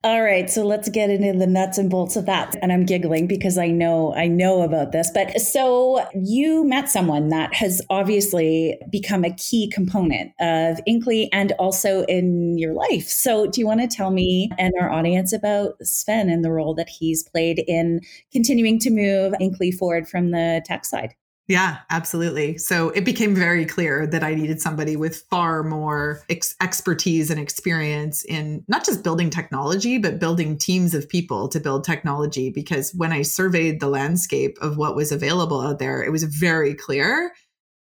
All 0.05 0.21
right, 0.21 0.47
so 0.51 0.63
let's 0.63 0.87
get 0.87 1.09
into 1.09 1.35
the 1.35 1.47
nuts 1.47 1.79
and 1.79 1.89
bolts 1.89 2.15
of 2.15 2.27
that. 2.27 2.55
And 2.61 2.71
I'm 2.71 2.85
giggling 2.85 3.25
because 3.25 3.57
I 3.57 3.69
know 3.69 4.13
I 4.13 4.27
know 4.27 4.61
about 4.61 4.91
this. 4.91 5.09
But 5.11 5.41
so 5.41 6.07
you 6.13 6.63
met 6.63 6.89
someone 6.89 7.29
that 7.29 7.55
has 7.55 7.81
obviously 7.89 8.79
become 8.91 9.25
a 9.25 9.33
key 9.33 9.67
component 9.67 10.31
of 10.39 10.79
Inkly 10.87 11.27
and 11.33 11.53
also 11.53 12.03
in 12.03 12.55
your 12.55 12.73
life. 12.73 13.07
So 13.07 13.47
do 13.47 13.59
you 13.59 13.65
want 13.65 13.81
to 13.81 13.87
tell 13.87 14.11
me 14.11 14.51
and 14.59 14.75
our 14.79 14.91
audience 14.91 15.33
about 15.33 15.83
Sven 15.83 16.29
and 16.29 16.45
the 16.45 16.51
role 16.51 16.75
that 16.75 16.87
he's 16.87 17.23
played 17.23 17.63
in 17.67 18.01
continuing 18.31 18.77
to 18.81 18.91
move 18.91 19.33
Inkly 19.41 19.73
forward 19.73 20.07
from 20.07 20.29
the 20.29 20.61
tech 20.67 20.85
side? 20.85 21.15
Yeah, 21.47 21.77
absolutely. 21.91 22.57
So 22.57 22.89
it 22.89 23.05
became 23.05 23.35
very 23.35 23.65
clear 23.65 24.07
that 24.07 24.23
I 24.23 24.33
needed 24.33 24.59
somebody 24.59 24.95
with 24.95 25.25
far 25.29 25.61
more 25.61 26.21
ex- 26.27 26.55
expertise 26.59 27.29
and 27.29 27.39
experience 27.39 28.25
in 28.25 28.63
not 28.67 28.83
just 28.83 29.03
building 29.03 29.29
technology, 29.29 29.99
but 29.99 30.17
building 30.17 30.57
teams 30.57 30.95
of 30.95 31.07
people 31.07 31.47
to 31.49 31.59
build 31.59 31.83
technology. 31.83 32.49
Because 32.49 32.93
when 32.95 33.11
I 33.11 33.21
surveyed 33.21 33.79
the 33.79 33.89
landscape 33.89 34.57
of 34.59 34.77
what 34.77 34.95
was 34.95 35.11
available 35.11 35.61
out 35.61 35.77
there, 35.77 36.03
it 36.03 36.11
was 36.11 36.23
very 36.23 36.73
clear 36.73 37.31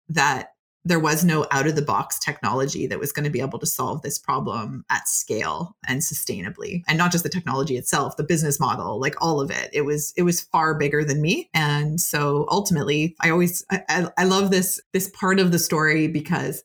that 0.09 0.49
there 0.87 0.99
was 0.99 1.23
no 1.23 1.45
out 1.51 1.67
of 1.67 1.75
the 1.75 1.81
box 1.81 2.19
technology 2.19 2.87
that 2.87 2.99
was 2.99 3.11
going 3.11 3.23
to 3.25 3.29
be 3.29 3.41
able 3.41 3.59
to 3.59 3.65
solve 3.65 4.01
this 4.01 4.17
problem 4.17 4.85
at 4.89 5.07
scale 5.07 5.75
and 5.87 6.01
sustainably. 6.01 6.83
And 6.87 6.97
not 6.97 7.11
just 7.11 7.23
the 7.23 7.29
technology 7.29 7.77
itself 7.77 8.17
the 8.17 8.23
business 8.23 8.59
model 8.59 8.99
like 8.99 9.15
all 9.21 9.41
of 9.41 9.51
it. 9.51 9.69
It 9.73 9.81
was 9.81 10.13
it 10.17 10.23
was 10.23 10.41
far 10.41 10.75
bigger 10.75 11.03
than 11.03 11.21
me. 11.21 11.49
And 11.53 11.99
so 11.99 12.45
ultimately 12.49 13.15
i 13.21 13.29
always 13.29 13.65
i, 13.71 14.07
I 14.17 14.23
love 14.23 14.51
this 14.51 14.79
this 14.93 15.09
part 15.09 15.39
of 15.39 15.51
the 15.51 15.59
story 15.59 16.07
because 16.07 16.63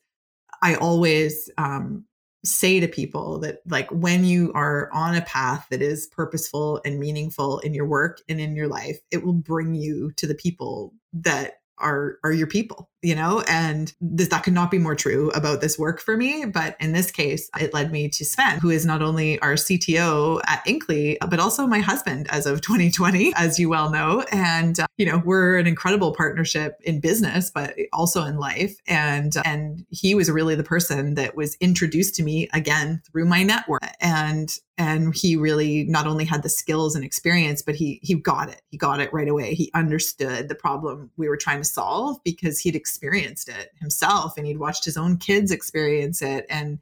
i 0.62 0.74
always 0.76 1.50
um, 1.58 2.04
say 2.44 2.80
to 2.80 2.88
people 2.88 3.38
that 3.40 3.58
like 3.66 3.90
when 3.90 4.24
you 4.24 4.52
are 4.54 4.90
on 4.92 5.14
a 5.14 5.22
path 5.22 5.66
that 5.70 5.82
is 5.82 6.08
purposeful 6.08 6.80
and 6.84 6.98
meaningful 6.98 7.58
in 7.60 7.74
your 7.74 7.86
work 7.86 8.20
and 8.28 8.40
in 8.40 8.56
your 8.56 8.68
life 8.68 8.98
it 9.10 9.24
will 9.24 9.32
bring 9.32 9.74
you 9.74 10.12
to 10.16 10.26
the 10.26 10.34
people 10.34 10.92
that 11.12 11.54
are 11.78 12.18
are 12.24 12.32
your 12.32 12.46
people 12.46 12.90
you 13.02 13.14
know 13.14 13.42
and 13.48 13.92
this, 14.00 14.28
that 14.28 14.44
could 14.44 14.52
not 14.52 14.70
be 14.70 14.78
more 14.78 14.94
true 14.94 15.30
about 15.30 15.60
this 15.60 15.78
work 15.78 16.00
for 16.00 16.16
me. 16.16 16.44
But 16.44 16.76
in 16.80 16.92
this 16.92 17.10
case 17.10 17.50
it 17.58 17.74
led 17.74 17.92
me 17.92 18.08
to 18.08 18.24
sven 18.24 18.58
who 18.60 18.70
is 18.70 18.86
not 18.86 19.02
only 19.02 19.38
our 19.40 19.54
cto 19.54 20.40
at 20.46 20.62
inkly 20.66 21.18
but 21.28 21.40
also 21.40 21.66
my 21.66 21.80
husband 21.80 22.28
as 22.30 22.46
of 22.46 22.60
2020 22.62 23.32
as 23.34 23.58
you 23.58 23.68
well 23.68 23.90
know. 23.90 24.24
And 24.32 24.78
uh, 24.78 24.86
you 24.96 25.06
know 25.06 25.22
we're 25.24 25.58
an 25.58 25.66
incredible 25.66 26.14
partnership 26.14 26.80
in 26.82 27.00
business 27.00 27.50
but 27.50 27.74
also 27.92 28.22
in 28.24 28.38
life. 28.38 28.76
And 28.86 29.34
and 29.44 29.84
he 29.90 30.14
was 30.14 30.30
really 30.30 30.54
the 30.54 30.64
person 30.64 31.14
that 31.14 31.36
was 31.36 31.56
introduced 31.60 32.14
to 32.16 32.22
me 32.22 32.48
again 32.52 33.02
through 33.10 33.26
my 33.26 33.42
network. 33.42 33.82
And 34.00 34.56
and 34.78 35.14
he 35.14 35.36
really 35.36 35.84
not 35.84 36.06
only 36.06 36.24
had 36.24 36.42
the 36.42 36.48
skills 36.48 36.94
and 36.94 37.04
experience 37.04 37.62
but 37.62 37.74
he 37.74 38.00
he 38.02 38.14
got 38.14 38.48
it. 38.48 38.62
He 38.70 38.76
got 38.76 39.00
it 39.00 39.12
right 39.12 39.28
away. 39.28 39.54
He 39.54 39.70
understood 39.74 40.48
the 40.48 40.54
problem 40.54 41.10
we 41.16 41.28
were 41.28 41.36
trying 41.36 41.58
to 41.58 41.64
solve 41.64 42.18
because 42.24 42.58
he'd 42.58 42.76
experienced 42.92 43.48
it 43.48 43.70
himself 43.80 44.36
and 44.36 44.46
he'd 44.46 44.58
watched 44.58 44.84
his 44.84 44.96
own 44.96 45.16
kids 45.16 45.50
experience 45.50 46.20
it 46.20 46.44
and 46.50 46.78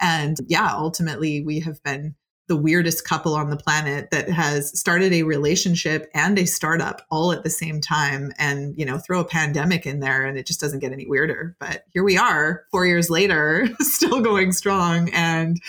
and 0.00 0.38
yeah 0.48 0.72
ultimately 0.72 1.42
we 1.42 1.60
have 1.60 1.80
been 1.84 2.14
the 2.48 2.56
weirdest 2.56 3.04
couple 3.04 3.34
on 3.34 3.50
the 3.50 3.56
planet 3.56 4.10
that 4.10 4.28
has 4.28 4.76
started 4.78 5.12
a 5.12 5.24
relationship 5.24 6.08
and 6.14 6.38
a 6.38 6.46
startup 6.46 7.02
all 7.10 7.32
at 7.32 7.42
the 7.42 7.50
same 7.50 7.80
time 7.80 8.32
and 8.38 8.76
you 8.76 8.84
know 8.84 8.98
throw 8.98 9.20
a 9.20 9.24
pandemic 9.24 9.86
in 9.86 10.00
there 10.00 10.24
and 10.24 10.38
it 10.38 10.46
just 10.46 10.60
doesn't 10.60 10.78
get 10.78 10.92
any 10.92 11.06
weirder. 11.06 11.56
But 11.58 11.84
here 11.92 12.04
we 12.04 12.16
are 12.16 12.64
4 12.70 12.86
years 12.86 13.10
later 13.10 13.68
still 13.80 14.20
going 14.20 14.52
strong 14.52 15.10
and 15.10 15.60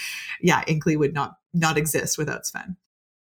yeah 0.42 0.64
Inkly 0.66 0.98
would 0.98 1.14
not 1.14 1.38
not 1.54 1.78
exist 1.78 2.18
without 2.18 2.46
Sven 2.46 2.78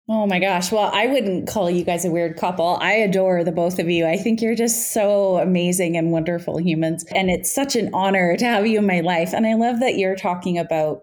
Oh 0.08 0.28
my 0.28 0.40
gosh. 0.40 0.72
Well, 0.72 0.92
I 0.94 1.08
wouldn't 1.08 1.48
call 1.48 1.70
you 1.70 1.84
guys 1.84 2.06
a 2.06 2.12
weird 2.12 2.38
couple. 2.38 2.78
I 2.80 2.94
adore 2.94 3.44
the 3.44 3.52
both 3.52 3.80
of 3.80 3.90
you. 3.90 4.06
I 4.06 4.18
think 4.18 4.40
you're 4.40 4.56
just 4.56 4.92
so 4.94 5.38
amazing 5.38 5.98
and 5.98 6.12
wonderful 6.12 6.58
humans. 6.58 7.04
And 7.16 7.32
it's 7.32 7.54
such 7.54 7.76
an 7.76 7.90
honor 7.94 8.38
to 8.38 8.46
have 8.46 8.68
you 8.68 8.78
in 8.80 8.86
my 8.86 9.00
life. 9.02 9.34
And 9.34 9.48
I 9.48 9.56
love 9.56 9.80
that 9.80 9.98
you're 9.98 10.16
talking 10.16 10.58
about 10.60 11.02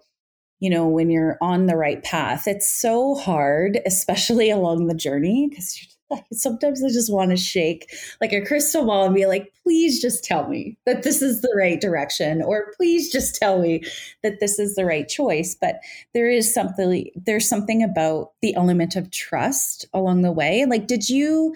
you 0.61 0.71
know, 0.71 0.87
when 0.87 1.11
you're 1.11 1.37
on 1.43 1.67
the 1.67 1.77
right 1.77 2.05
path. 2.05 2.47
It's 2.47 2.71
so 2.71 3.17
hard, 3.17 3.81
especially 3.85 4.49
along 4.49 4.87
the 4.87 4.95
journey, 4.95 5.49
because 5.51 5.77
sometimes 6.33 6.83
I 6.83 6.89
just 6.89 7.13
want 7.13 7.31
to 7.31 7.37
shake 7.37 7.93
like 8.21 8.33
a 8.33 8.45
crystal 8.45 8.85
ball 8.85 9.07
and 9.07 9.15
be 9.15 9.27
like, 9.27 9.53
please 9.63 10.01
just 10.01 10.25
tell 10.25 10.49
me 10.49 10.77
that 10.87 11.03
this 11.03 11.23
is 11.23 11.41
the 11.41 11.55
right 11.57 11.81
direction, 11.81 12.43
or 12.43 12.73
please 12.77 13.11
just 13.11 13.35
tell 13.35 13.61
me 13.61 13.83
that 14.23 14.41
this 14.41 14.59
is 14.59 14.75
the 14.75 14.85
right 14.85 15.09
choice. 15.09 15.57
But 15.61 15.81
there 16.15 16.31
is 16.31 16.53
something, 16.53 17.11
there's 17.15 17.49
something 17.49 17.83
about 17.83 18.33
the 18.43 18.55
element 18.55 18.97
of 18.97 19.11
trust 19.11 19.87
along 19.93 20.23
the 20.23 20.33
way. 20.33 20.65
Like, 20.67 20.87
did 20.87 21.09
you 21.09 21.55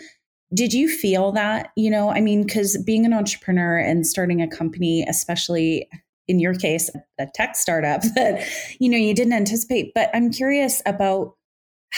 did 0.55 0.73
you 0.73 0.89
feel 0.89 1.33
that 1.33 1.73
you 1.75 1.91
know 1.91 2.09
i 2.11 2.21
mean 2.21 2.45
because 2.45 2.81
being 2.85 3.05
an 3.05 3.13
entrepreneur 3.13 3.79
and 3.79 4.07
starting 4.07 4.41
a 4.41 4.47
company 4.47 5.05
especially 5.09 5.89
in 6.29 6.41
your 6.41 6.55
case, 6.55 6.91
a 7.19 7.27
tech 7.35 7.57
startup 7.57 8.03
that, 8.15 8.47
you 8.79 8.89
know, 8.89 8.97
you 8.97 9.15
didn't 9.15 9.33
anticipate. 9.33 9.93
But 9.95 10.11
I'm 10.15 10.31
curious 10.31 10.83
about 10.87 11.36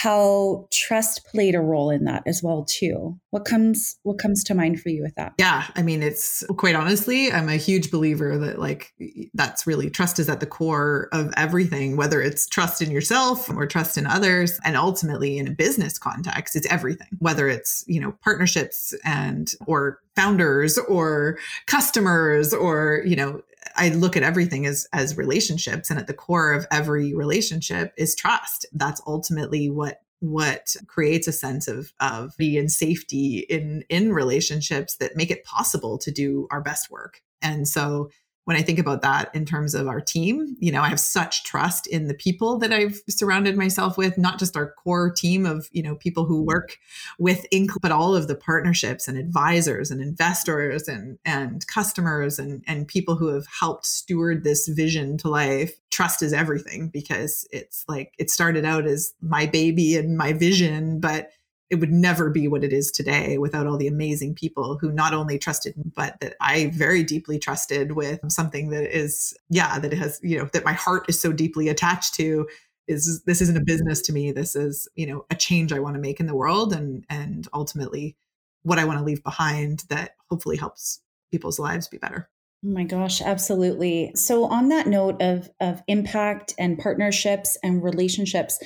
how 0.02 0.68
trust 0.70 1.24
played 1.24 1.56
a 1.56 1.60
role 1.60 1.90
in 1.90 2.04
that 2.04 2.22
as 2.24 2.40
well 2.40 2.64
too. 2.64 3.18
What 3.30 3.44
comes 3.44 3.98
what 4.04 4.18
comes 4.18 4.44
to 4.44 4.54
mind 4.54 4.80
for 4.80 4.90
you 4.90 5.02
with 5.02 5.14
that? 5.16 5.32
Yeah 5.38 5.64
i 5.74 5.82
mean 5.82 6.04
it's 6.04 6.44
quite 6.56 6.76
honestly 6.76 7.32
i'm 7.32 7.48
a 7.48 7.56
huge 7.56 7.90
believer 7.90 8.38
that 8.38 8.60
like 8.60 8.94
that's 9.34 9.66
really 9.66 9.90
trust 9.90 10.20
is 10.20 10.28
at 10.28 10.38
the 10.38 10.46
core 10.46 11.08
of 11.12 11.32
everything 11.36 11.96
whether 11.96 12.22
it's 12.22 12.46
trust 12.46 12.80
in 12.80 12.92
yourself 12.92 13.50
or 13.50 13.66
trust 13.66 13.98
in 13.98 14.06
others. 14.06 14.60
And 14.64 14.76
ultimately 14.76 15.36
in 15.36 15.48
a 15.48 15.52
business 15.52 15.98
context 15.98 16.54
it's 16.54 16.66
everything 16.68 17.08
whether 17.18 17.48
it's 17.48 17.84
you 17.88 18.00
know 18.00 18.12
partnerships 18.22 18.94
and 19.04 19.50
or 19.66 19.98
founders 20.14 20.78
or 20.78 21.38
customers 21.66 22.54
or 22.54 23.02
you 23.04 23.16
know 23.16 23.42
I 23.76 23.90
look 23.90 24.16
at 24.16 24.22
everything 24.22 24.66
as 24.66 24.86
as 24.92 25.16
relationships 25.16 25.90
and 25.90 25.98
at 25.98 26.06
the 26.06 26.14
core 26.14 26.52
of 26.52 26.66
every 26.70 27.14
relationship 27.14 27.92
is 27.96 28.14
trust. 28.14 28.66
That's 28.72 29.00
ultimately 29.06 29.70
what 29.70 30.00
what 30.20 30.74
creates 30.86 31.28
a 31.28 31.32
sense 31.32 31.68
of 31.68 31.92
of 32.00 32.34
and 32.38 32.70
safety 32.70 33.46
in 33.48 33.84
in 33.88 34.12
relationships 34.12 34.96
that 34.96 35.16
make 35.16 35.30
it 35.30 35.44
possible 35.44 35.98
to 35.98 36.10
do 36.10 36.48
our 36.50 36.60
best 36.60 36.90
work. 36.90 37.22
And 37.40 37.68
so 37.68 38.10
when 38.48 38.56
I 38.56 38.62
think 38.62 38.78
about 38.78 39.02
that 39.02 39.30
in 39.34 39.44
terms 39.44 39.74
of 39.74 39.88
our 39.88 40.00
team, 40.00 40.56
you 40.58 40.72
know, 40.72 40.80
I 40.80 40.88
have 40.88 40.98
such 40.98 41.44
trust 41.44 41.86
in 41.86 42.08
the 42.08 42.14
people 42.14 42.56
that 42.60 42.72
I've 42.72 43.02
surrounded 43.06 43.58
myself 43.58 43.98
with, 43.98 44.16
not 44.16 44.38
just 44.38 44.56
our 44.56 44.72
core 44.72 45.10
team 45.10 45.44
of, 45.44 45.68
you 45.70 45.82
know, 45.82 45.96
people 45.96 46.24
who 46.24 46.38
mm-hmm. 46.38 46.46
work 46.46 46.78
with 47.18 47.44
Ink, 47.50 47.72
but 47.82 47.92
all 47.92 48.16
of 48.16 48.26
the 48.26 48.34
partnerships 48.34 49.06
and 49.06 49.18
advisors 49.18 49.90
and 49.90 50.00
investors 50.00 50.88
and 50.88 51.18
and 51.26 51.66
customers 51.66 52.38
and 52.38 52.64
and 52.66 52.88
people 52.88 53.16
who 53.16 53.26
have 53.26 53.44
helped 53.48 53.84
steward 53.84 54.44
this 54.44 54.66
vision 54.66 55.18
to 55.18 55.28
life. 55.28 55.78
Trust 55.90 56.22
is 56.22 56.32
everything 56.32 56.88
because 56.88 57.46
it's 57.52 57.84
like 57.86 58.14
it 58.18 58.30
started 58.30 58.64
out 58.64 58.86
as 58.86 59.12
my 59.20 59.44
baby 59.44 59.94
and 59.94 60.16
my 60.16 60.32
vision, 60.32 61.00
but 61.00 61.32
it 61.70 61.76
would 61.76 61.92
never 61.92 62.30
be 62.30 62.48
what 62.48 62.64
it 62.64 62.72
is 62.72 62.90
today 62.90 63.36
without 63.36 63.66
all 63.66 63.76
the 63.76 63.88
amazing 63.88 64.34
people 64.34 64.78
who 64.78 64.90
not 64.90 65.12
only 65.12 65.38
trusted 65.38 65.76
me, 65.76 65.92
but 65.94 66.18
that 66.20 66.34
I 66.40 66.68
very 66.68 67.02
deeply 67.02 67.38
trusted 67.38 67.92
with 67.92 68.20
something 68.28 68.70
that 68.70 68.96
is, 68.96 69.36
yeah, 69.50 69.78
that 69.78 69.92
has, 69.92 70.18
you 70.22 70.38
know, 70.38 70.48
that 70.52 70.64
my 70.64 70.72
heart 70.72 71.06
is 71.08 71.20
so 71.20 71.32
deeply 71.32 71.68
attached 71.68 72.14
to 72.14 72.48
is 72.86 73.22
this 73.24 73.42
isn't 73.42 73.58
a 73.58 73.64
business 73.64 74.00
to 74.02 74.12
me. 74.14 74.32
This 74.32 74.56
is, 74.56 74.88
you 74.96 75.06
know, 75.06 75.26
a 75.30 75.34
change 75.34 75.72
I 75.72 75.78
want 75.78 75.94
to 75.94 76.00
make 76.00 76.20
in 76.20 76.26
the 76.26 76.34
world 76.34 76.72
and 76.72 77.04
and 77.10 77.46
ultimately 77.52 78.16
what 78.62 78.78
I 78.78 78.84
want 78.84 78.98
to 78.98 79.04
leave 79.04 79.22
behind 79.22 79.84
that 79.90 80.12
hopefully 80.30 80.56
helps 80.56 81.00
people's 81.30 81.58
lives 81.58 81.86
be 81.86 81.98
better. 81.98 82.30
Oh 82.64 82.70
my 82.70 82.84
gosh, 82.84 83.20
absolutely. 83.20 84.12
So 84.14 84.46
on 84.46 84.70
that 84.70 84.86
note 84.86 85.20
of 85.20 85.50
of 85.60 85.82
impact 85.86 86.54
and 86.58 86.78
partnerships 86.78 87.58
and 87.62 87.84
relationships, 87.84 88.58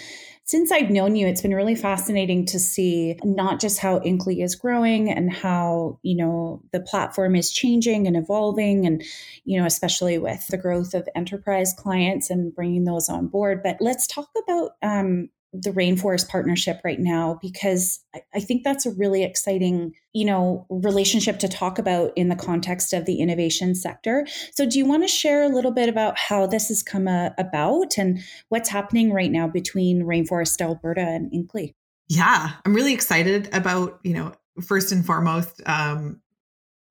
since 0.44 0.72
I've 0.72 0.90
known 0.90 1.14
you, 1.14 1.26
it's 1.26 1.40
been 1.40 1.54
really 1.54 1.76
fascinating 1.76 2.44
to 2.46 2.58
see 2.58 3.16
not 3.22 3.60
just 3.60 3.78
how 3.78 4.00
Inkly 4.00 4.42
is 4.42 4.56
growing 4.56 5.10
and 5.10 5.32
how, 5.32 5.98
you 6.02 6.16
know, 6.16 6.62
the 6.72 6.80
platform 6.80 7.36
is 7.36 7.52
changing 7.52 8.06
and 8.06 8.16
evolving 8.16 8.84
and, 8.84 9.02
you 9.44 9.58
know, 9.58 9.66
especially 9.66 10.18
with 10.18 10.46
the 10.48 10.58
growth 10.58 10.94
of 10.94 11.08
enterprise 11.14 11.72
clients 11.78 12.28
and 12.28 12.54
bringing 12.54 12.84
those 12.84 13.08
on 13.08 13.28
board. 13.28 13.62
But 13.62 13.76
let's 13.80 14.06
talk 14.06 14.28
about 14.42 14.72
um, 14.82 15.28
the 15.52 15.70
rainforest 15.70 16.28
partnership 16.28 16.80
right 16.82 16.98
now 16.98 17.38
because 17.40 18.00
I, 18.34 18.40
think 18.40 18.64
that's 18.64 18.86
a 18.86 18.90
really 18.90 19.22
exciting 19.22 19.94
you 20.12 20.24
know 20.24 20.66
relationship 20.68 21.38
to 21.40 21.48
talk 21.48 21.78
about 21.78 22.12
in 22.16 22.28
the 22.28 22.36
context 22.36 22.92
of 22.92 23.04
the 23.04 23.20
innovation 23.20 23.74
sector. 23.74 24.26
So 24.52 24.68
do 24.68 24.78
you 24.78 24.86
want 24.86 25.02
to 25.02 25.08
share 25.08 25.42
a 25.42 25.48
little 25.48 25.72
bit 25.72 25.88
about 25.88 26.18
how 26.18 26.46
this 26.46 26.68
has 26.68 26.82
come 26.82 27.08
uh, 27.08 27.30
about 27.38 27.98
and 27.98 28.20
what's 28.48 28.68
happening 28.68 29.12
right 29.12 29.30
now 29.30 29.48
between 29.48 30.02
rainforest 30.02 30.60
alberta 30.60 31.00
and 31.00 31.32
inkly 31.32 31.74
yeah 32.08 32.52
i'm 32.64 32.74
really 32.74 32.92
excited 32.92 33.48
about 33.52 33.98
you 34.02 34.14
know 34.14 34.32
first 34.62 34.92
and 34.92 35.04
foremost 35.04 35.62
um, 35.66 36.20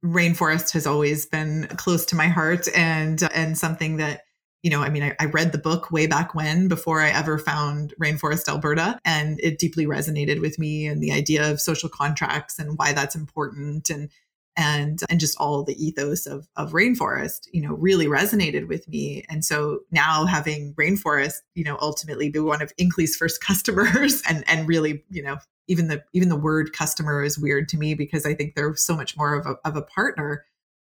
rainforest 0.04 0.72
has 0.72 0.88
always 0.88 1.26
been 1.26 1.68
close 1.78 2.06
to 2.06 2.16
my 2.16 2.28
heart 2.28 2.68
and 2.76 3.22
and 3.34 3.58
something 3.58 3.98
that 3.98 4.22
you 4.64 4.70
know, 4.70 4.82
I 4.82 4.90
mean, 4.90 5.04
I, 5.04 5.16
I, 5.20 5.26
read 5.26 5.52
the 5.52 5.58
book 5.58 5.92
way 5.92 6.06
back 6.06 6.36
when 6.36 6.68
before 6.68 7.02
I 7.02 7.10
ever 7.10 7.40
found 7.40 7.96
Rainforest 8.00 8.48
Alberta, 8.48 9.00
and 9.04 9.40
it 9.42 9.58
deeply 9.58 9.88
resonated 9.88 10.40
with 10.40 10.60
me 10.60 10.86
and 10.86 11.02
the 11.02 11.12
idea 11.12 11.50
of 11.50 11.60
social 11.60 11.90
contracts 11.90 12.60
and 12.60 12.78
why 12.78 12.94
that's 12.94 13.16
important 13.16 13.90
and 13.90 14.10
and 14.58 15.00
and 15.10 15.20
just 15.20 15.38
all 15.40 15.64
the 15.64 15.84
ethos 15.84 16.26
of 16.26 16.48
of 16.58 16.74
rainforest 16.74 17.48
you 17.54 17.62
know 17.62 17.74
really 17.74 18.06
resonated 18.06 18.68
with 18.68 18.88
me. 18.88 19.24
And 19.30 19.44
so 19.44 19.80
now 19.92 20.26
having 20.26 20.74
rainforest 20.76 21.38
you 21.56 21.64
know 21.64 21.78
ultimately 21.82 22.30
be 22.30 22.40
one 22.40 22.62
of 22.62 22.76
inkly's 22.78 23.16
first 23.16 23.42
customers 23.46 24.22
and 24.30 24.44
and 24.48 24.68
really 24.68 25.04
you 25.10 25.24
know 25.24 25.38
even 25.68 25.88
the 25.88 26.04
even 26.14 26.30
the 26.30 26.36
word 26.36 26.74
customer 26.74 27.24
is 27.24 27.40
weird 27.40 27.70
to 27.70 27.78
me 27.78 27.94
because 27.94 28.26
i 28.26 28.34
think 28.34 28.56
they're 28.56 28.76
so 28.76 28.96
much 28.96 29.16
more 29.16 29.36
of 29.36 29.46
a, 29.46 29.56
of 29.68 29.76
a 29.76 29.82
partner. 29.82 30.46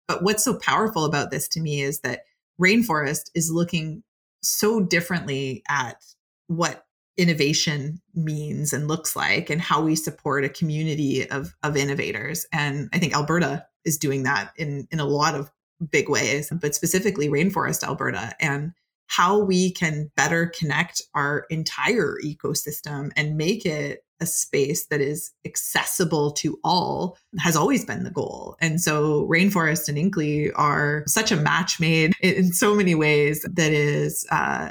But 0.08 0.24
what's 0.24 0.42
so 0.42 0.58
powerful 0.58 1.04
about 1.04 1.30
this 1.30 1.46
to 1.48 1.60
me 1.60 1.82
is 1.82 2.00
that 2.00 2.24
rainforest 2.60 3.30
is 3.34 3.50
looking 3.50 4.02
so 4.42 4.80
differently 4.80 5.62
at 5.68 5.96
what 6.46 6.84
innovation 7.16 8.00
means 8.14 8.72
and 8.72 8.88
looks 8.88 9.14
like 9.14 9.50
and 9.50 9.60
how 9.60 9.82
we 9.82 9.94
support 9.94 10.44
a 10.44 10.48
community 10.48 11.28
of, 11.30 11.54
of 11.62 11.76
innovators. 11.76 12.46
And 12.52 12.88
I 12.92 12.98
think 12.98 13.14
Alberta 13.14 13.66
is 13.84 13.98
doing 13.98 14.22
that 14.22 14.52
in, 14.56 14.86
in 14.90 15.00
a 15.00 15.04
lot 15.04 15.34
of 15.34 15.50
big 15.90 16.08
ways, 16.08 16.52
but 16.60 16.74
specifically 16.74 17.28
Rainforest 17.28 17.82
Alberta 17.82 18.34
and 18.40 18.72
how 19.06 19.38
we 19.38 19.72
can 19.72 20.10
better 20.16 20.46
connect 20.46 21.02
our 21.14 21.46
entire 21.50 22.16
ecosystem 22.24 23.10
and 23.16 23.36
make 23.36 23.66
it 23.66 24.04
a 24.20 24.26
space 24.26 24.86
that 24.86 25.00
is 25.00 25.32
accessible 25.44 26.30
to 26.32 26.58
all 26.62 27.16
has 27.38 27.56
always 27.56 27.84
been 27.84 28.04
the 28.04 28.10
goal. 28.10 28.56
And 28.60 28.80
so 28.80 29.26
Rainforest 29.26 29.88
and 29.88 29.98
Inkly 29.98 30.52
are 30.54 31.04
such 31.06 31.32
a 31.32 31.36
match 31.36 31.80
made 31.80 32.12
in 32.20 32.52
so 32.52 32.74
many 32.74 32.94
ways 32.94 33.46
that 33.50 33.72
is, 33.72 34.26
uh, 34.30 34.70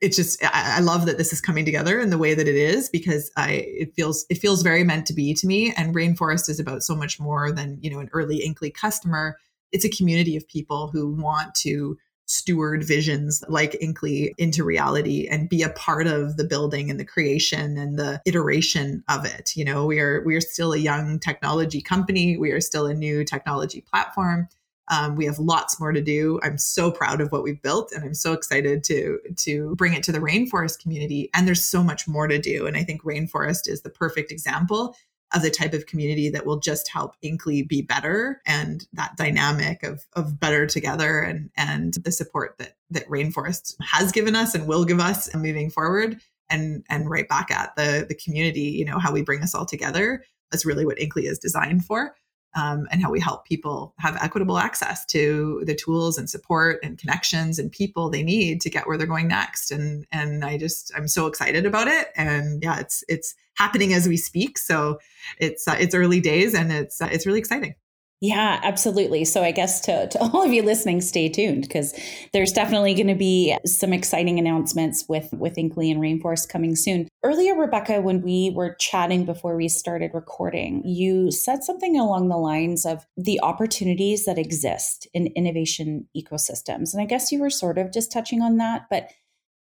it's 0.00 0.16
just 0.16 0.44
I, 0.44 0.76
I 0.76 0.80
love 0.80 1.06
that 1.06 1.18
this 1.18 1.32
is 1.32 1.40
coming 1.40 1.64
together 1.64 2.00
in 2.00 2.10
the 2.10 2.18
way 2.18 2.34
that 2.34 2.46
it 2.46 2.54
is 2.54 2.88
because 2.88 3.30
I 3.36 3.64
it 3.66 3.94
feels 3.94 4.26
it 4.28 4.36
feels 4.36 4.62
very 4.62 4.84
meant 4.84 5.06
to 5.06 5.14
be 5.14 5.32
to 5.34 5.46
me. 5.46 5.72
And 5.74 5.94
Rainforest 5.94 6.50
is 6.50 6.60
about 6.60 6.82
so 6.82 6.94
much 6.94 7.18
more 7.18 7.50
than 7.50 7.78
you 7.80 7.90
know 7.90 8.00
an 8.00 8.10
early 8.12 8.38
Inkly 8.46 8.74
customer. 8.74 9.38
It's 9.72 9.84
a 9.84 9.90
community 9.90 10.36
of 10.36 10.46
people 10.48 10.88
who 10.88 11.14
want 11.14 11.54
to 11.56 11.96
steward 12.26 12.84
visions 12.84 13.42
like 13.48 13.76
Inkly 13.80 14.34
into 14.36 14.64
reality 14.64 15.28
and 15.28 15.48
be 15.48 15.62
a 15.62 15.70
part 15.70 16.06
of 16.06 16.36
the 16.36 16.44
building 16.44 16.90
and 16.90 16.98
the 17.00 17.04
creation 17.04 17.78
and 17.78 17.98
the 17.98 18.20
iteration 18.26 19.02
of 19.08 19.24
it. 19.24 19.56
You 19.56 19.64
know, 19.64 19.86
we 19.86 20.00
are 20.00 20.22
we 20.24 20.34
are 20.36 20.40
still 20.40 20.72
a 20.72 20.78
young 20.78 21.18
technology 21.18 21.80
company. 21.80 22.36
We 22.36 22.50
are 22.50 22.60
still 22.60 22.86
a 22.86 22.94
new 22.94 23.24
technology 23.24 23.80
platform. 23.80 24.48
Um, 24.88 25.16
we 25.16 25.24
have 25.24 25.38
lots 25.38 25.80
more 25.80 25.92
to 25.92 26.00
do. 26.00 26.38
I'm 26.44 26.58
so 26.58 26.92
proud 26.92 27.20
of 27.20 27.32
what 27.32 27.42
we've 27.42 27.60
built, 27.60 27.90
and 27.92 28.04
I'm 28.04 28.14
so 28.14 28.32
excited 28.32 28.84
to 28.84 29.18
to 29.36 29.74
bring 29.76 29.94
it 29.94 30.02
to 30.04 30.12
the 30.12 30.20
rainforest 30.20 30.80
community. 30.80 31.30
And 31.34 31.46
there's 31.46 31.64
so 31.64 31.82
much 31.82 32.06
more 32.06 32.28
to 32.28 32.38
do. 32.38 32.66
And 32.66 32.76
I 32.76 32.84
think 32.84 33.02
rainforest 33.02 33.68
is 33.68 33.82
the 33.82 33.90
perfect 33.90 34.30
example 34.30 34.96
of 35.34 35.42
the 35.42 35.50
type 35.50 35.72
of 35.72 35.86
community 35.86 36.30
that 36.30 36.46
will 36.46 36.58
just 36.58 36.88
help 36.88 37.16
Inkly 37.22 37.62
be 37.62 37.82
better 37.82 38.40
and 38.46 38.86
that 38.92 39.16
dynamic 39.16 39.82
of 39.82 40.06
of 40.14 40.38
better 40.38 40.66
together 40.66 41.20
and 41.20 41.50
and 41.56 41.94
the 41.94 42.12
support 42.12 42.56
that 42.58 42.76
that 42.90 43.08
Rainforest 43.08 43.74
has 43.80 44.12
given 44.12 44.36
us 44.36 44.54
and 44.54 44.68
will 44.68 44.84
give 44.84 45.00
us 45.00 45.32
moving 45.34 45.70
forward 45.70 46.20
and 46.48 46.84
and 46.88 47.10
right 47.10 47.28
back 47.28 47.50
at 47.50 47.74
the 47.76 48.06
the 48.08 48.14
community, 48.14 48.60
you 48.60 48.84
know, 48.84 48.98
how 48.98 49.12
we 49.12 49.22
bring 49.22 49.42
us 49.42 49.54
all 49.54 49.66
together. 49.66 50.22
That's 50.52 50.64
really 50.64 50.86
what 50.86 50.98
Inkly 50.98 51.26
is 51.26 51.38
designed 51.38 51.84
for. 51.84 52.14
Um, 52.56 52.88
and 52.90 53.02
how 53.02 53.10
we 53.10 53.20
help 53.20 53.44
people 53.44 53.94
have 53.98 54.16
equitable 54.16 54.58
access 54.58 55.04
to 55.06 55.62
the 55.66 55.74
tools 55.74 56.16
and 56.16 56.28
support 56.28 56.80
and 56.82 56.98
connections 56.98 57.58
and 57.58 57.70
people 57.70 58.08
they 58.08 58.22
need 58.22 58.62
to 58.62 58.70
get 58.70 58.86
where 58.86 58.96
they're 58.96 59.06
going 59.06 59.28
next. 59.28 59.70
And 59.70 60.06
and 60.10 60.44
I 60.44 60.56
just 60.56 60.90
I'm 60.96 61.06
so 61.06 61.26
excited 61.26 61.66
about 61.66 61.86
it. 61.86 62.08
And 62.16 62.62
yeah, 62.62 62.80
it's 62.80 63.04
it's 63.08 63.34
happening 63.56 63.92
as 63.92 64.08
we 64.08 64.16
speak. 64.16 64.58
So 64.58 64.98
it's 65.38 65.68
uh, 65.68 65.76
it's 65.78 65.94
early 65.94 66.20
days 66.20 66.54
and 66.54 66.72
it's 66.72 67.00
uh, 67.00 67.08
it's 67.12 67.26
really 67.26 67.38
exciting. 67.38 67.74
Yeah, 68.22 68.60
absolutely. 68.62 69.26
So 69.26 69.42
I 69.42 69.50
guess 69.50 69.80
to, 69.82 70.08
to 70.08 70.18
all 70.20 70.42
of 70.42 70.52
you 70.52 70.62
listening, 70.62 71.00
stay 71.00 71.28
tuned 71.28 71.62
because 71.62 71.98
there's 72.32 72.52
definitely 72.52 72.94
going 72.94 73.08
to 73.08 73.14
be 73.14 73.56
some 73.66 73.92
exciting 73.92 74.38
announcements 74.38 75.04
with 75.08 75.28
with 75.32 75.56
Inkly 75.56 75.90
and 75.90 76.00
Rainforest 76.00 76.48
coming 76.48 76.76
soon. 76.76 77.08
Earlier, 77.22 77.54
Rebecca, 77.54 78.00
when 78.00 78.22
we 78.22 78.52
were 78.54 78.74
chatting 78.78 79.24
before 79.24 79.56
we 79.56 79.68
started 79.68 80.12
recording, 80.14 80.82
you 80.84 81.30
said 81.30 81.62
something 81.62 81.98
along 81.98 82.28
the 82.28 82.38
lines 82.38 82.86
of 82.86 83.06
the 83.16 83.40
opportunities 83.42 84.24
that 84.24 84.38
exist 84.38 85.06
in 85.12 85.26
innovation 85.28 86.08
ecosystems. 86.16 86.94
And 86.94 87.02
I 87.02 87.06
guess 87.06 87.30
you 87.30 87.40
were 87.40 87.50
sort 87.50 87.76
of 87.76 87.92
just 87.92 88.10
touching 88.10 88.40
on 88.40 88.56
that, 88.56 88.86
but 88.88 89.10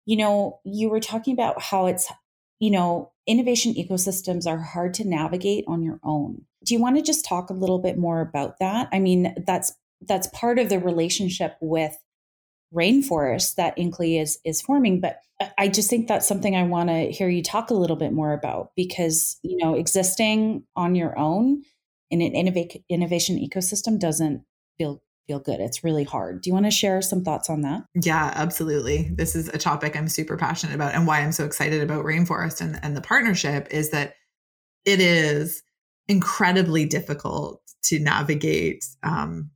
you 0.05 0.17
know, 0.17 0.61
you 0.65 0.89
were 0.89 1.01
talking 1.01 1.33
about 1.33 1.61
how 1.61 1.87
it's 1.87 2.07
you 2.59 2.71
know, 2.71 3.13
innovation 3.27 3.75
ecosystems 3.75 4.47
are 4.47 4.59
hard 4.59 4.95
to 4.95 5.09
navigate 5.09 5.65
on 5.67 5.83
your 5.83 6.01
own. 6.03 6.43
Do 6.65 6.75
you 6.75 6.81
want 6.81 6.97
to 6.97 7.03
just 7.03 7.25
talk 7.25 7.51
a 7.51 7.55
little 7.55 7.79
bit 7.79 7.99
more 7.99 8.21
about 8.21 8.59
that? 8.61 8.89
I 8.93 8.99
mean, 8.99 9.35
that's 9.47 9.73
that's 10.03 10.29
part 10.29 10.59
of 10.59 10.69
the 10.69 10.79
relationship 10.79 11.57
with 11.61 11.97
rainforest 12.75 13.55
that 13.57 13.77
Inkly 13.77 14.21
is 14.21 14.39
is 14.45 14.61
forming, 14.61 15.01
but 15.01 15.21
I 15.59 15.69
just 15.69 15.91
think 15.91 16.09
that's 16.09 16.27
something 16.27 16.57
I 16.57 16.63
want 16.63 16.89
to 16.89 17.11
hear 17.11 17.29
you 17.29 17.43
talk 17.43 17.71
a 17.71 17.75
little 17.75 17.97
bit 17.97 18.13
more 18.13 18.33
about 18.33 18.73
because, 18.75 19.39
you 19.43 19.57
know, 19.59 19.75
existing 19.75 20.65
on 20.75 20.95
your 20.95 21.19
own 21.19 21.63
in 22.11 22.23
an 22.23 22.33
innov- 22.33 22.83
innovation 22.89 23.37
ecosystem 23.37 23.99
doesn't 23.99 24.43
feel 24.79 25.03
feel 25.27 25.39
good. 25.39 25.61
It's 25.61 25.85
really 25.85 26.05
hard. 26.05 26.43
Do 26.43 26.51
you 26.51 26.55
want 26.55 26.67
to 26.67 26.71
share 26.71 27.03
some 27.03 27.25
thoughts 27.25 27.51
on 27.51 27.63
that? 27.63 27.83
Yeah, 27.95 28.33
absolutely. 28.35 29.11
This 29.13 29.35
is 29.35 29.49
a 29.49 29.59
topic 29.59 29.97
I'm 29.97 30.09
super 30.09 30.37
passionate 30.37 30.75
about 30.75 30.95
and 30.95 31.07
why 31.07 31.21
I'm 31.21 31.33
so 31.33 31.45
excited 31.45 31.83
about 31.83 32.05
Rainforest 32.05 32.61
and, 32.61 32.79
and 32.83 32.97
the 32.97 33.01
partnership 33.01 33.69
is 33.71 33.91
that 33.91 34.15
it 34.85 35.01
is 35.01 35.63
incredibly 36.09 36.85
difficult 36.85 37.61
to 37.83 37.99
navigate 37.99 38.85
um, 39.03 39.51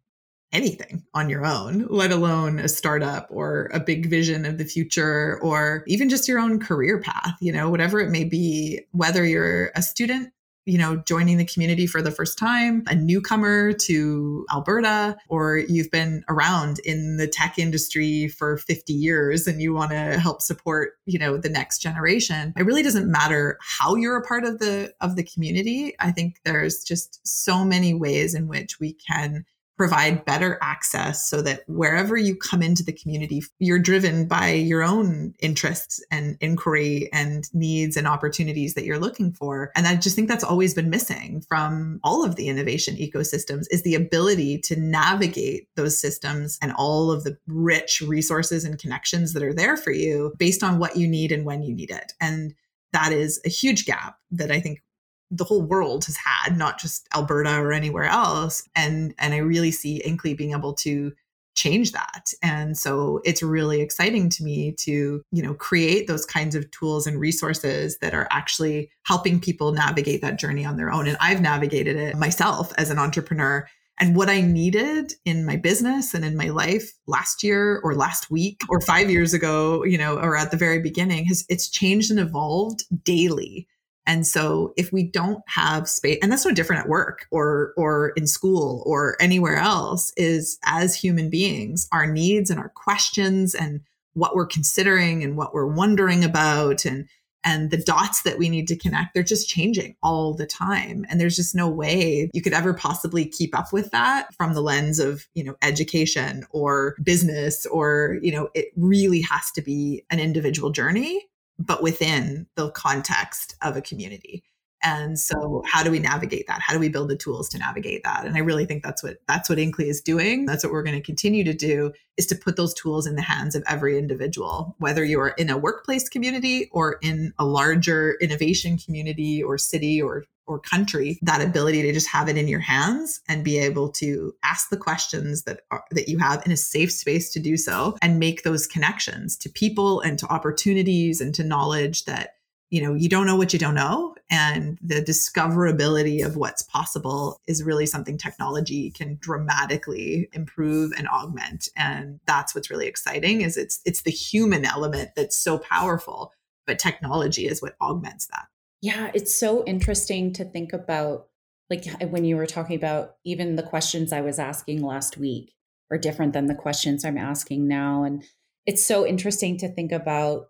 anything 0.53 1.05
on 1.15 1.31
your 1.31 1.47
own, 1.47 1.87
let 1.89 2.11
alone 2.11 2.59
a 2.59 2.69
startup 2.69 3.29
or 3.31 3.71
a 3.73 3.79
big 3.79 4.07
vision 4.07 4.45
of 4.45 4.59
the 4.59 4.65
future 4.65 5.39
or 5.43 5.85
even 5.87 6.09
just 6.09 6.27
your 6.27 6.41
own 6.41 6.59
career 6.59 7.01
path, 7.01 7.37
you 7.41 7.53
know, 7.53 7.71
whatever 7.71 8.01
it 8.01 8.11
may 8.11 8.25
be, 8.25 8.81
whether 8.91 9.25
you're 9.25 9.71
a 9.77 9.83
student 9.83 10.33
you 10.71 10.79
know, 10.79 10.97
joining 10.97 11.37
the 11.37 11.45
community 11.45 11.85
for 11.85 12.01
the 12.01 12.13
first 12.13 12.39
time, 12.39 12.85
a 12.87 12.95
newcomer 12.95 13.73
to 13.73 14.47
Alberta, 14.53 15.17
or 15.29 15.59
you've 15.59 15.91
been 15.91 16.23
around 16.29 16.79
in 16.85 17.17
the 17.17 17.27
tech 17.27 17.59
industry 17.59 18.29
for 18.29 18.57
50 18.57 18.93
years 18.93 19.49
and 19.49 19.61
you 19.61 19.75
want 19.75 19.91
to 19.91 20.19
help 20.21 20.41
support, 20.41 20.93
you 21.07 21.19
know, 21.19 21.37
the 21.37 21.49
next 21.49 21.81
generation. 21.81 22.53
It 22.57 22.63
really 22.63 22.85
doesn't 22.85 23.11
matter 23.11 23.59
how 23.61 23.97
you're 23.97 24.17
a 24.17 24.23
part 24.23 24.45
of 24.45 24.61
the 24.61 24.95
of 25.01 25.17
the 25.17 25.25
community. 25.25 25.95
I 25.99 26.13
think 26.13 26.37
there's 26.45 26.85
just 26.85 27.21
so 27.27 27.65
many 27.65 27.93
ways 27.93 28.35
in 28.35 28.47
which 28.47 28.79
we 28.79 28.93
can 28.93 29.45
provide 29.81 30.27
better 30.27 30.59
access 30.61 31.27
so 31.27 31.41
that 31.41 31.63
wherever 31.67 32.15
you 32.15 32.37
come 32.37 32.63
into 32.63 32.83
the 32.83 32.93
community, 32.93 33.43
you're 33.61 33.79
driven 33.79 34.29
by 34.29 34.51
your 34.51 34.83
own 34.83 35.33
interests 35.41 36.05
and 36.11 36.37
inquiry 36.43 37.09
and 37.15 37.49
needs 37.55 37.97
and 37.97 38.07
opportunities 38.07 38.75
that 38.75 38.85
you're 38.85 38.99
looking 38.99 39.33
for. 39.33 39.73
And 39.75 39.87
I 39.87 39.97
just 39.97 40.15
think 40.15 40.29
that's 40.29 40.45
always 40.45 40.75
been 40.75 40.91
missing 40.91 41.43
from 41.49 41.99
all 42.05 42.23
of 42.27 42.37
the 42.37 42.49
innovation 42.49 42.95
ecosystems 42.97 43.65
is 43.71 43.83
the 43.83 43.95
ability 43.95 44.59
to 44.65 44.77
navigate 44.79 45.67
those 45.77 45.99
systems 45.99 46.59
and 46.61 46.75
all 46.77 47.11
of 47.11 47.25
the 47.25 47.39
rich 47.47 48.03
resources 48.03 48.67
and 48.67 48.79
connections 48.79 49.33
that 49.33 49.43
are 49.43 49.55
there 49.55 49.79
for 49.79 49.93
you 49.93 50.35
based 50.37 50.63
on 50.63 50.79
what 50.79 50.99
you 50.99 51.09
need 51.09 51.33
and 51.33 51.47
when 51.47 51.63
you 51.63 51.75
need 51.75 51.91
it. 51.91 52.13
And 52.21 52.53
that 52.93 53.13
is 53.13 53.41
a 53.47 53.49
huge 53.49 53.87
gap 53.87 54.19
that 54.33 54.51
I 54.51 54.61
think 54.61 54.83
the 55.31 55.45
whole 55.45 55.63
world 55.63 56.05
has 56.07 56.17
had, 56.17 56.57
not 56.57 56.79
just 56.79 57.09
Alberta 57.15 57.57
or 57.59 57.73
anywhere 57.73 58.05
else. 58.05 58.69
And 58.75 59.15
and 59.19 59.35
I 59.35 59.39
really 59.39 59.71
see 59.71 60.03
Inkly 60.05 60.37
being 60.37 60.53
able 60.53 60.75
to 60.75 61.13
change 61.55 61.93
that. 61.93 62.33
And 62.43 62.77
so 62.79 63.21
it's 63.25 63.43
really 63.43 63.81
exciting 63.81 64.29
to 64.31 64.45
me 64.45 64.73
to, 64.81 65.23
you 65.31 65.43
know, 65.43 65.55
create 65.55 66.07
those 66.07 66.25
kinds 66.25 66.55
of 66.55 66.71
tools 66.71 67.07
and 67.07 67.21
resources 67.21 67.99
that 67.99 68.15
are 68.15 68.29
actually 68.31 68.91
helping 69.05 69.41
people 69.41 69.73
navigate 69.73 70.23
that 70.23 70.39
journey 70.39 70.65
on 70.65 70.77
their 70.77 70.91
own. 70.91 71.07
And 71.07 71.17
I've 71.21 71.41
navigated 71.41 71.97
it 71.97 72.17
myself 72.17 72.73
as 72.79 72.91
an 72.91 72.99
entrepreneur. 72.99 73.67
And 73.99 74.17
what 74.17 74.31
I 74.31 74.41
needed 74.41 75.13
in 75.27 75.45
my 75.45 75.57
business 75.57 76.15
and 76.15 76.25
in 76.25 76.37
my 76.37 76.49
life 76.49 76.93
last 77.07 77.43
year 77.43 77.81
or 77.85 77.95
last 77.95 78.31
week 78.31 78.63
or 78.71 78.81
five 78.81 79.11
years 79.11 79.35
ago, 79.35 79.85
you 79.85 79.99
know, 79.99 80.17
or 80.17 80.37
at 80.37 80.51
the 80.51 80.57
very 80.57 80.81
beginning 80.81 81.27
has 81.27 81.45
it's 81.51 81.69
changed 81.69 82.11
and 82.11 82.21
evolved 82.21 82.85
daily. 83.05 83.69
And 84.11 84.27
so 84.27 84.75
if 84.77 84.93
we 84.93 85.05
don't 85.05 85.41
have 85.47 85.89
space, 85.89 86.19
and 86.21 86.33
that's 86.33 86.45
no 86.45 86.53
different 86.53 86.83
at 86.83 86.89
work 86.89 87.29
or 87.31 87.73
or 87.77 88.09
in 88.17 88.27
school 88.27 88.83
or 88.85 89.17
anywhere 89.21 89.55
else, 89.55 90.13
is 90.17 90.59
as 90.65 90.97
human 90.97 91.31
beings, 91.31 91.87
our 91.93 92.09
needs 92.09 92.51
and 92.51 92.59
our 92.59 92.71
questions 92.71 93.55
and 93.55 93.83
what 94.15 94.35
we're 94.35 94.47
considering 94.47 95.23
and 95.23 95.37
what 95.37 95.55
we're 95.55 95.73
wondering 95.73 96.25
about 96.25 96.85
and 96.85 97.09
and 97.45 97.71
the 97.71 97.77
dots 97.77 98.23
that 98.23 98.37
we 98.37 98.49
need 98.49 98.67
to 98.69 98.77
connect 98.77 99.15
they're 99.15 99.23
just 99.23 99.49
changing 99.49 99.95
all 100.03 100.35
the 100.35 100.45
time. 100.45 101.07
And 101.09 101.21
there's 101.21 101.37
just 101.37 101.55
no 101.55 101.71
way 101.71 102.29
you 102.35 102.43
could 102.43 102.53
ever 102.53 102.75
possibly 102.75 103.25
keep 103.25 103.57
up 103.57 103.73
with 103.73 103.93
that 103.93 104.35
from 104.35 104.55
the 104.55 104.61
lens 104.61 104.99
of 104.99 105.29
you 105.35 105.45
know 105.45 105.55
education 105.63 106.45
or 106.51 106.97
business 107.01 107.65
or 107.67 108.19
you 108.23 108.33
know 108.33 108.49
it 108.55 108.73
really 108.77 109.21
has 109.21 109.53
to 109.53 109.63
be 109.63 110.05
an 110.11 110.19
individual 110.19 110.71
journey 110.71 111.30
but 111.61 111.83
within 111.83 112.47
the 112.57 112.71
context 112.71 113.55
of 113.63 113.77
a 113.77 113.83
community. 113.83 114.43
And 114.83 115.19
so 115.19 115.63
how 115.67 115.83
do 115.83 115.91
we 115.91 115.99
navigate 115.99 116.47
that? 116.47 116.63
How 116.63 116.73
do 116.73 116.79
we 116.79 116.89
build 116.89 117.11
the 117.11 117.17
tools 117.17 117.51
to 117.51 117.59
navigate 117.59 118.03
that? 118.05 118.25
And 118.25 118.35
I 118.35 118.39
really 118.39 118.65
think 118.65 118.83
that's 118.83 119.03
what 119.03 119.19
that's 119.29 119.51
what 119.51 119.59
Inkly 119.59 119.89
is 119.89 120.01
doing. 120.01 120.47
That's 120.47 120.65
what 120.65 120.73
we're 120.73 120.83
going 120.83 120.97
to 120.97 121.05
continue 121.05 121.45
to 121.45 121.53
do 121.53 121.93
is 122.17 122.27
to 122.29 122.35
put 122.35 122.57
those 122.57 122.73
tools 122.73 123.07
in 123.07 123.15
the 123.15 123.23
hands 123.23 123.55
of 123.55 123.63
every 123.69 123.99
individual, 123.99 124.75
whether 124.79 125.05
you're 125.05 125.29
in 125.29 125.51
a 125.51 125.59
workplace 125.59 126.09
community 126.09 126.71
or 126.73 126.97
in 127.03 127.35
a 127.39 127.45
larger 127.45 128.17
innovation 128.23 128.79
community 128.79 129.43
or 129.43 129.59
city 129.59 130.01
or 130.01 130.25
or 130.51 130.59
country 130.59 131.17
that 131.23 131.41
ability 131.41 131.81
to 131.81 131.93
just 131.93 132.09
have 132.09 132.29
it 132.29 132.37
in 132.37 132.49
your 132.49 132.61
hands 132.61 133.21
and 133.29 133.45
be 133.45 133.57
able 133.57 133.89
to 133.89 134.35
ask 134.43 134.69
the 134.69 134.77
questions 134.77 135.45
that 135.45 135.61
are, 135.71 135.85
that 135.93 136.09
you 136.09 136.19
have 136.19 136.45
in 136.45 136.51
a 136.51 136.57
safe 136.57 136.91
space 136.91 137.33
to 137.33 137.39
do 137.39 137.57
so 137.57 137.97
and 138.03 138.19
make 138.19 138.43
those 138.43 138.67
connections 138.67 139.37
to 139.37 139.49
people 139.49 140.01
and 140.01 140.19
to 140.19 140.27
opportunities 140.27 141.21
and 141.21 141.37
to 141.37 141.45
knowledge 141.45 142.05
that 142.05 142.35
you 142.71 142.83
know 142.83 142.95
you 142.95 143.09
don't 143.09 143.27
know 143.27 143.37
what 143.37 143.53
you 143.53 143.61
don't 143.61 143.77
know. 143.77 144.17
And 144.29 144.77
the 144.83 145.03
discoverability 145.03 146.25
of 146.25 146.37
what's 146.37 146.63
possible 146.63 147.41
is 147.47 147.63
really 147.63 147.87
something 147.87 148.19
technology 148.19 148.91
can 148.91 149.19
dramatically 149.21 150.29
improve 150.33 150.93
and 150.97 151.09
augment. 151.09 151.69
And 151.77 152.21
that's 152.27 152.55
what's 152.55 152.71
really 152.71 152.87
exciting 152.89 153.43
is 153.43 153.57
it's 153.57 153.81
it's 153.85 154.03
the 154.03 154.11
human 154.11 154.65
element 154.65 155.11
that's 155.15 155.37
so 155.37 155.59
powerful 155.59 156.33
but 156.67 156.79
technology 156.79 157.47
is 157.47 157.61
what 157.63 157.75
augments 157.81 158.27
that 158.29 158.47
yeah, 158.83 159.11
it's 159.15 159.35
so 159.35 159.65
interesting 159.65 160.33
to 160.35 160.45
think 160.45 160.73
about 160.73 161.27
like 161.69 161.87
when 162.11 162.25
you 162.25 162.37
were 162.37 162.47
talking 162.47 162.77
about 162.77 163.15
even 163.25 163.57
the 163.57 163.63
questions 163.63 164.13
I 164.13 164.21
was 164.21 164.39
asking 164.39 164.83
last 164.83 165.17
week 165.17 165.55
are 165.91 165.99
different 165.99 166.33
than 166.33 166.47
the 166.47 166.55
questions 166.55 167.05
I'm 167.05 167.19
asking 167.19 167.69
now 167.69 168.03
and 168.05 168.25
it's 168.67 168.85
so 168.85 169.07
interesting 169.07 169.57
to 169.59 169.69
think 169.69 169.93
about 169.93 170.49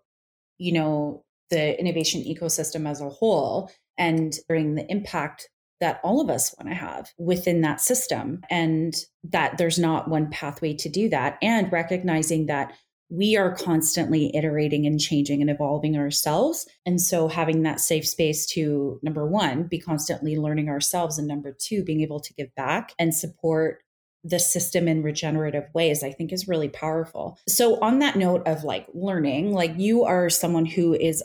you 0.57 0.73
know 0.73 1.23
the 1.49 1.79
innovation 1.79 2.23
ecosystem 2.23 2.89
as 2.89 3.01
a 3.01 3.09
whole 3.09 3.71
and 3.97 4.33
bring 4.47 4.75
the 4.75 4.89
impact 4.91 5.49
that 5.79 5.99
all 6.03 6.21
of 6.21 6.29
us 6.29 6.53
want 6.57 6.69
to 6.69 6.75
have 6.75 7.11
within 7.17 7.61
that 7.61 7.81
system 7.81 8.41
and 8.49 8.93
that 9.23 9.57
there's 9.57 9.79
not 9.79 10.09
one 10.09 10.29
pathway 10.29 10.73
to 10.73 10.89
do 10.89 11.09
that 11.09 11.37
and 11.41 11.71
recognizing 11.71 12.45
that 12.45 12.73
we 13.11 13.35
are 13.35 13.53
constantly 13.53 14.33
iterating 14.33 14.87
and 14.87 14.99
changing 14.99 15.41
and 15.41 15.49
evolving 15.49 15.97
ourselves. 15.97 16.65
And 16.85 16.99
so 16.99 17.27
having 17.27 17.63
that 17.63 17.81
safe 17.81 18.07
space 18.07 18.45
to 18.47 18.99
number 19.03 19.27
one, 19.27 19.63
be 19.63 19.79
constantly 19.79 20.37
learning 20.37 20.69
ourselves. 20.69 21.17
And 21.17 21.27
number 21.27 21.51
two, 21.51 21.83
being 21.83 22.01
able 22.01 22.21
to 22.21 22.33
give 22.33 22.55
back 22.55 22.93
and 22.97 23.13
support 23.13 23.83
the 24.23 24.39
system 24.39 24.87
in 24.87 25.03
regenerative 25.03 25.65
ways, 25.73 26.03
I 26.03 26.11
think 26.11 26.31
is 26.31 26.47
really 26.47 26.69
powerful. 26.69 27.37
So 27.49 27.79
on 27.81 27.99
that 27.99 28.15
note 28.15 28.47
of 28.47 28.63
like 28.63 28.87
learning, 28.93 29.51
like 29.51 29.73
you 29.77 30.03
are 30.05 30.29
someone 30.29 30.65
who 30.65 30.93
is 30.93 31.21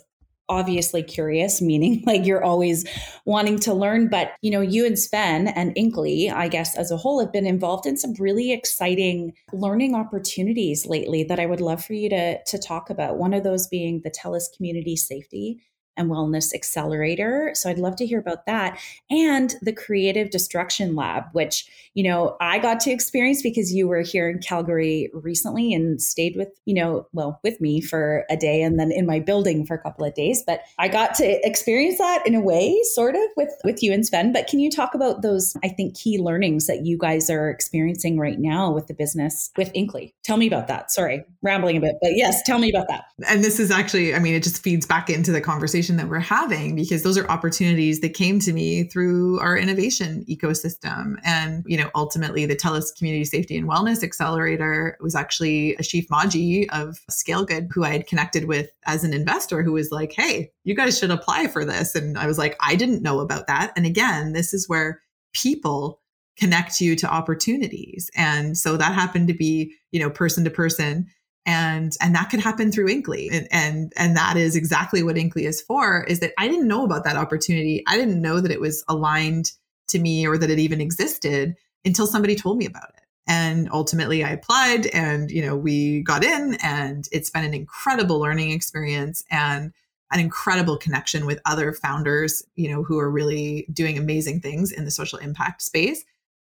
obviously 0.49 1.03
curious, 1.03 1.61
meaning 1.67 2.03
like 2.07 2.27
you're 2.27 2.45
always 2.45 2.85
wanting 3.25 3.59
to 3.61 3.75
learn. 3.75 4.09
But, 4.09 4.33
you 4.43 4.51
know, 4.51 4.61
you 4.61 4.87
and 4.87 4.99
Sven 4.99 5.49
and 5.49 5.75
Inkly, 5.77 6.31
I 6.31 6.49
guess, 6.49 6.77
as 6.77 6.91
a 6.91 6.97
whole, 6.97 7.21
have 7.21 7.33
been 7.33 7.47
involved 7.47 7.87
in 7.87 7.97
some 7.97 8.15
really 8.19 8.53
exciting 8.53 9.35
learning 9.53 9.95
opportunities 9.95 10.87
lately 10.87 11.25
that 11.25 11.41
I 11.41 11.47
would 11.47 11.61
love 11.61 11.85
for 11.85 11.95
you 11.95 12.09
to, 12.11 12.43
to 12.43 12.59
talk 12.59 12.91
about. 12.91 13.19
One 13.19 13.35
of 13.35 13.45
those 13.45 13.67
being 13.67 14.01
the 14.03 14.11
TELUS 14.11 14.55
Community 14.57 14.97
Safety 14.97 15.61
and 15.97 16.11
Wellness 16.11 16.55
Accelerator. 16.55 17.53
So 17.55 17.71
I'd 17.71 17.79
love 17.79 17.97
to 17.97 18.07
hear 18.07 18.19
about 18.19 18.47
that. 18.47 18.79
And 19.11 19.55
the 19.63 19.73
Creative 19.73 20.31
Destruction 20.31 20.95
Lab, 20.95 21.25
which, 21.33 21.67
you 21.95 22.03
know, 22.03 22.37
I 22.41 22.59
got 22.59 22.81
to 22.81 22.91
experience 22.91 23.43
because 23.43 23.73
you 23.73 23.89
were 23.89 24.03
here 24.03 24.29
in 24.29 24.39
Calgary 24.39 25.11
recently 25.13 25.73
and 25.73 26.01
stayed 26.01 26.37
with, 26.37 26.49
you 26.65 26.75
know, 26.75 27.07
well, 27.13 27.41
with 27.43 27.61
me 27.61 27.81
for 27.81 28.25
a 28.29 28.37
day 28.37 28.63
and 28.63 28.79
then 28.79 28.91
in 28.93 29.07
my 29.07 29.21
building 29.21 29.65
for 29.65 29.75
a 29.75 29.83
couple 29.83 30.05
of 30.05 30.15
days. 30.15 30.43
But 30.47 30.61
I 30.79 30.89
got 30.89 31.15
to 31.17 31.47
experience 31.47 31.99
that 31.99 32.27
in 32.27 32.35
a 32.35 32.41
way, 32.41 32.79
sort 32.95 33.15
of 33.15 33.23
with 33.37 33.53
with 33.65 33.83
you 33.83 33.93
and 33.93 34.07
Sven. 34.07 34.33
But 34.33 34.47
can 34.47 34.59
you 34.59 34.71
talk 34.71 34.95
about 34.95 35.23
those, 35.23 35.57
I 35.65 35.69
think, 35.69 35.97
key 35.97 36.19
learnings 36.19 36.67
that 36.67 36.85
you 36.85 36.99
guys 36.99 37.31
are 37.31 37.49
experiencing 37.49 38.19
right 38.19 38.39
now 38.39 38.71
with 38.73 38.87
the 38.87 38.95
business 38.95 39.51
with 39.57 39.71
Inkly? 39.75 40.13
Tell 40.25 40.37
me 40.37 40.47
about 40.47 40.69
that. 40.69 40.91
Sorry, 40.91 41.25
rambling 41.43 41.77
a 41.77 41.81
bit, 41.81 41.97
but 42.03 42.17
yes, 42.17 42.43
tell 42.43 42.59
me 42.59 42.71
about 42.71 42.89
that. 42.89 43.05
And 43.29 43.45
this 43.45 43.61
is 43.61 43.71
actually, 43.71 44.15
I 44.15 44.19
mean, 44.19 44.35
it 44.35 44.43
just 44.43 44.63
feeds 44.63 44.87
back 44.87 45.09
into 45.09 45.33
the 45.33 45.41
conversation 45.41 45.86
conversation 45.87 45.97
that 45.97 46.09
we're 46.11 46.21
having 46.21 46.75
because 46.75 47.03
those 47.03 47.19
are 47.19 47.29
opportunities 47.29 48.01
that 48.01 48.15
came 48.15 48.39
to 48.41 48.53
me 48.53 48.85
through 48.85 49.39
our 49.41 49.57
innovation 49.57 50.25
ecosystem. 50.29 51.17
And, 51.25 51.65
you 51.67 51.77
know, 51.77 51.91
ultimately 51.95 52.47
the 52.47 52.57
TELUS 52.57 52.97
Community 52.97 53.25
Safety 53.25 53.57
and 53.57 53.69
Wellness 53.69 54.03
Accelerator 54.03 54.97
was 55.01 55.15
actually 55.15 55.75
a 55.75 55.79
Ashif 55.79 56.09
Mawji 56.09 56.67
of 56.71 56.99
ScaleGood, 57.11 57.69
who 57.73 57.85
I 57.85 57.91
had 57.91 58.07
connected 58.07 58.47
with 58.47 58.71
as 58.87 59.05
an 59.05 59.15
investor 59.15 59.63
who 59.63 59.73
was 59.73 59.91
like, 59.91 60.13
hey, 60.13 60.51
you 60.65 60.75
guys 60.75 60.99
should 60.99 61.11
apply 61.11 61.47
for 61.49 61.65
this. 61.65 61.95
And 61.95 62.19
I 62.19 62.27
was 62.27 62.39
like, 62.39 62.57
I 62.61 62.75
didn't 62.75 63.03
know 63.03 63.21
about 63.21 63.47
that. 63.47 63.73
And 63.77 63.87
again, 63.87 64.33
this 64.33 64.53
is 64.53 64.69
where 64.69 65.01
people 65.33 66.01
connect 66.39 66.81
you 66.81 66.97
to 66.97 67.11
opportunities. 67.11 68.11
And 68.15 68.59
so 68.59 68.77
that 68.77 68.95
happened 68.95 69.29
to 69.29 69.35
be, 69.35 69.73
you 69.91 70.01
know, 70.01 70.11
person 70.11 70.45
to 70.45 70.51
person 70.51 71.07
and 71.47 71.97
and 72.01 72.15
that 72.15 72.29
could 72.29 72.41
happen 72.41 72.73
through 72.73 72.89
Inkly. 72.89 73.31
And, 73.33 73.49
and 73.51 73.93
and 73.97 74.17
that 74.17 74.37
is 74.37 74.57
exactly 74.57 75.03
what 75.03 75.17
Inkly 75.17 75.45
is 75.45 75.63
for 75.63 76.05
is 76.05 76.21
that 76.21 76.33
I 76.37 76.49
didn't 76.49 76.69
know 76.69 76.85
about 76.85 77.05
that 77.05 77.17
opportunity. 77.17 77.85
I 77.87 77.97
didn't 77.97 78.21
know 78.21 78.41
that 78.41 78.51
it 78.51 78.61
was 78.61 78.85
aligned 78.89 79.53
to 79.89 80.01
me 80.01 80.27
or 80.27 80.37
that 80.37 80.51
it 80.51 80.59
even 80.59 80.81
existed 80.81 81.55
until 81.85 82.09
somebody 82.09 82.35
told 82.35 82.59
me 82.59 82.67
about 82.67 82.91
it. 82.97 83.05
And 83.29 83.69
ultimately 83.73 84.25
I 84.25 84.31
applied 84.31 84.87
and 84.87 85.31
you 85.31 85.41
know 85.41 85.57
we 85.57 86.03
got 86.03 86.25
in 86.25 86.59
and 86.63 87.09
it's 87.13 87.31
been 87.31 87.45
an 87.45 87.55
incredible 87.55 88.19
learning 88.19 88.51
experience 88.51 89.25
and 89.31 89.73
an 90.13 90.21
incredible 90.21 90.77
connection 90.77 91.27
with 91.27 91.41
other 91.45 91.73
founders 91.73 92.43
you 92.55 92.71
know 92.71 92.83
who 92.85 92.99
are 92.99 93.11
really 93.11 93.67
doing 93.73 93.99
amazing 93.99 94.41
things 94.41 94.71
in 94.71 94.85
the 94.85 94.91
social 94.91 95.19
impact 95.19 95.63
space 95.63 96.05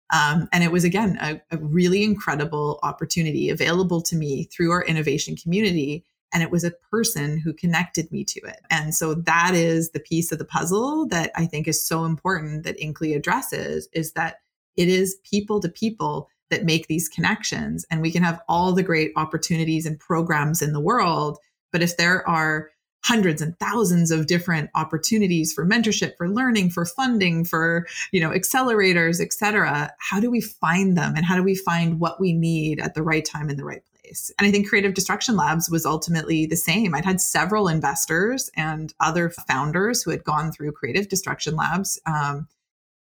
um, 0.10 0.48
and 0.52 0.64
it 0.64 0.72
was, 0.72 0.84
again, 0.84 1.18
a, 1.22 1.42
a 1.52 1.58
really 1.58 2.04
incredible 2.04 2.80
opportunity 2.84 3.50
available 3.50 4.02
to 4.04 4.16
me 4.16 4.46
through 4.46 4.72
our 4.72 4.84
innovation 4.84 5.36
community. 5.36 6.06
And 6.34 6.44
it 6.44 6.52
was 6.52 6.64
a 6.64 6.74
person 6.92 7.40
who 7.40 7.54
connected 7.54 8.12
me 8.12 8.24
to 8.26 8.40
it. 8.42 8.60
And 8.70 8.94
so 8.94 9.14
that 9.14 9.54
is 9.54 9.92
the 9.92 10.00
piece 10.00 10.32
of 10.32 10.40
the 10.40 10.46
puzzle 10.46 11.08
that 11.08 11.32
I 11.36 11.46
think 11.46 11.68
is 11.68 11.86
so 11.86 12.06
important 12.06 12.64
that 12.64 12.80
Inkly 12.80 13.16
addresses 13.16 13.88
is 13.94 14.14
that 14.14 14.38
it 14.76 14.90
is 14.90 15.18
people 15.24 15.60
to 15.62 15.70
people 15.70 16.30
that 16.50 16.66
make 16.66 16.88
these 16.88 17.10
connections. 17.10 17.86
And 17.90 18.02
we 18.02 18.12
can 18.12 18.24
have 18.24 18.42
all 18.48 18.74
the 18.74 18.84
great 18.84 19.12
opportunities 19.16 19.86
and 19.86 20.00
programs 20.00 20.62
in 20.62 20.74
the 20.74 20.80
world. 20.80 21.38
But 21.72 21.82
if 21.82 21.98
there 21.98 22.28
are 22.28 22.70
hundreds 23.04 23.42
and 23.42 23.58
thousands 23.60 24.12
of 24.12 24.28
different 24.28 24.70
opportunities 24.76 25.54
for 25.54 25.66
mentorship 25.66 26.16
for 26.18 26.30
learning 26.30 26.70
for 26.70 26.86
funding 26.86 27.46
for 27.46 27.88
you 28.12 28.20
know 28.20 28.32
accelerators 28.32 29.22
et 29.22 29.34
cetera. 29.34 29.92
How 30.00 30.20
do 30.20 30.30
we 30.30 30.42
find 30.42 30.98
them 30.98 31.14
and 31.16 31.26
how 31.26 31.36
do 31.36 31.44
we 31.44 31.56
find 31.56 32.00
what 32.00 32.20
we 32.20 32.34
need 32.34 32.80
at 32.80 32.94
the 32.94 33.04
right 33.04 33.24
time 33.24 33.50
in 33.50 33.58
the 33.58 33.66
right 33.66 33.84
place? 34.04 34.32
And 34.38 34.48
i 34.48 34.52
think 34.52 34.68
creative 34.68 34.94
destruction 34.94 35.36
labs 35.36 35.70
was 35.70 35.86
ultimately 35.86 36.46
the 36.46 36.56
same. 36.56 36.94
I'd 36.94 37.06
had 37.06 37.22
several 37.22 37.68
investors 37.68 38.50
and 38.56 38.94
other 39.00 39.30
founders 39.30 40.04
who 40.04 40.12
had 40.12 40.24
gone 40.24 40.52
through 40.52 40.72
creative 40.74 41.10
destruction 41.10 41.56
labs 41.56 42.00
um, 42.06 42.48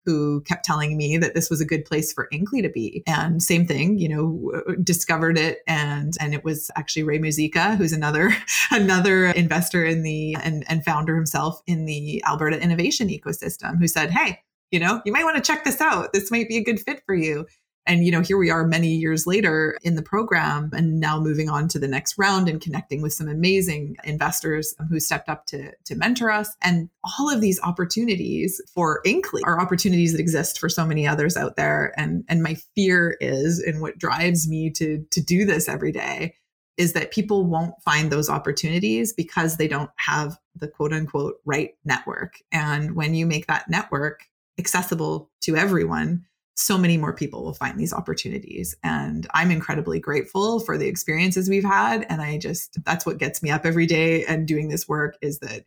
who 0.07 0.39
kept 0.43 0.63
telling 0.63 0.95
me 0.95 1.17
that 1.17 1.35
this 1.35 1.49
was 1.49 1.59
a 1.59 1.65
good 1.65 1.83
place 1.83 2.13
for 2.13 2.29
Inkly 2.31 2.61
to 2.61 2.69
be. 2.69 3.03
And 3.05 3.43
same 3.43 3.67
thing, 3.67 3.99
you 3.99 4.07
know, 4.07 4.63
discovered 4.81 5.37
it 5.37 5.59
and 5.67 6.13
and 6.21 6.33
it 6.33 6.45
was 6.45 6.71
actually 6.77 7.03
Ray 7.03 7.19
Muzyka, 7.19 7.75
who's 7.75 7.91
another 7.91 8.33
another 8.71 9.25
investor 9.25 9.83
in 9.83 10.03
the 10.03 10.37
and, 10.41 10.63
and 10.69 10.85
founder 10.85 11.13
himself 11.13 11.61
in 11.67 11.85
the 11.85 12.23
Alberta 12.25 12.57
innovation 12.57 13.09
ecosystem 13.09 13.77
who 13.79 13.87
said, 13.89 14.11
Hey, 14.11 14.39
you 14.71 14.79
know, 14.79 15.01
you 15.05 15.11
might 15.11 15.25
want 15.25 15.35
to 15.35 15.43
check 15.43 15.65
this 15.65 15.81
out. 15.81 16.13
This 16.13 16.31
might 16.31 16.47
be 16.47 16.55
a 16.55 16.63
good 16.63 16.79
fit 16.79 17.03
for 17.05 17.13
you. 17.13 17.45
And, 17.87 18.05
you 18.05 18.11
know, 18.11 18.21
here 18.21 18.37
we 18.37 18.51
are 18.51 18.67
many 18.67 18.89
years 18.89 19.25
later 19.25 19.77
in 19.81 19.95
the 19.95 20.03
program 20.03 20.69
and 20.73 20.99
now 20.99 21.19
moving 21.19 21.49
on 21.49 21.69
to 21.69 21.79
the 21.79 21.87
next 21.87 22.17
round 22.17 22.49
and 22.49 22.61
connecting 22.61 23.01
with 23.01 23.13
some 23.13 23.29
amazing 23.29 23.95
investors 24.03 24.75
who 24.89 24.99
stepped 24.99 25.29
up 25.29 25.45
to, 25.47 25.71
to 25.85 25.95
mentor 25.95 26.29
us. 26.29 26.53
And 26.61 26.89
all 27.17 27.33
of 27.33 27.39
these 27.39 27.61
opportunities 27.63 28.61
for 28.75 29.01
Inkly 29.05 29.41
are 29.45 29.59
opportunities 29.59 30.11
that 30.11 30.19
exist 30.19 30.59
for 30.59 30.67
so 30.67 30.85
many 30.85 31.07
others 31.07 31.37
out 31.37 31.55
there. 31.55 31.93
And, 31.97 32.25
and 32.27 32.43
my 32.43 32.57
fear 32.75 33.15
is, 33.21 33.59
and 33.59 33.81
what 33.81 33.97
drives 33.97 34.49
me 34.49 34.69
to, 34.71 35.05
to 35.09 35.21
do 35.21 35.45
this 35.45 35.69
every 35.69 35.93
day 35.93 36.35
is 36.75 36.93
that 36.93 37.11
people 37.11 37.45
won't 37.45 37.73
find 37.83 38.11
those 38.11 38.29
opportunities 38.29 39.13
because 39.13 39.57
they 39.57 39.67
don't 39.67 39.89
have 39.95 40.37
the 40.55 40.67
quote 40.67 40.93
unquote 40.93 41.35
right 41.45 41.71
network. 41.85 42.35
And 42.51 42.95
when 42.95 43.15
you 43.15 43.25
make 43.25 43.47
that 43.47 43.69
network 43.69 44.25
accessible 44.59 45.31
to 45.41 45.55
everyone, 45.55 46.26
so 46.57 46.77
many 46.77 46.97
more 46.97 47.13
people 47.13 47.43
will 47.43 47.53
find 47.53 47.79
these 47.79 47.93
opportunities. 47.93 48.75
And 48.83 49.27
I'm 49.33 49.51
incredibly 49.51 49.99
grateful 49.99 50.59
for 50.59 50.75
the 50.77 50.87
experiences 50.87 51.49
we've 51.49 51.63
had. 51.63 52.05
And 52.09 52.19
I 52.19 52.39
just, 52.39 52.83
that's 52.83 53.05
what 53.05 53.19
gets 53.19 53.43
me 53.43 53.51
up 53.51 53.65
every 53.65 53.85
day 53.85 54.25
and 54.25 54.47
doing 54.47 54.67
this 54.67 54.87
work 54.87 55.17
is 55.21 55.39
that 55.39 55.65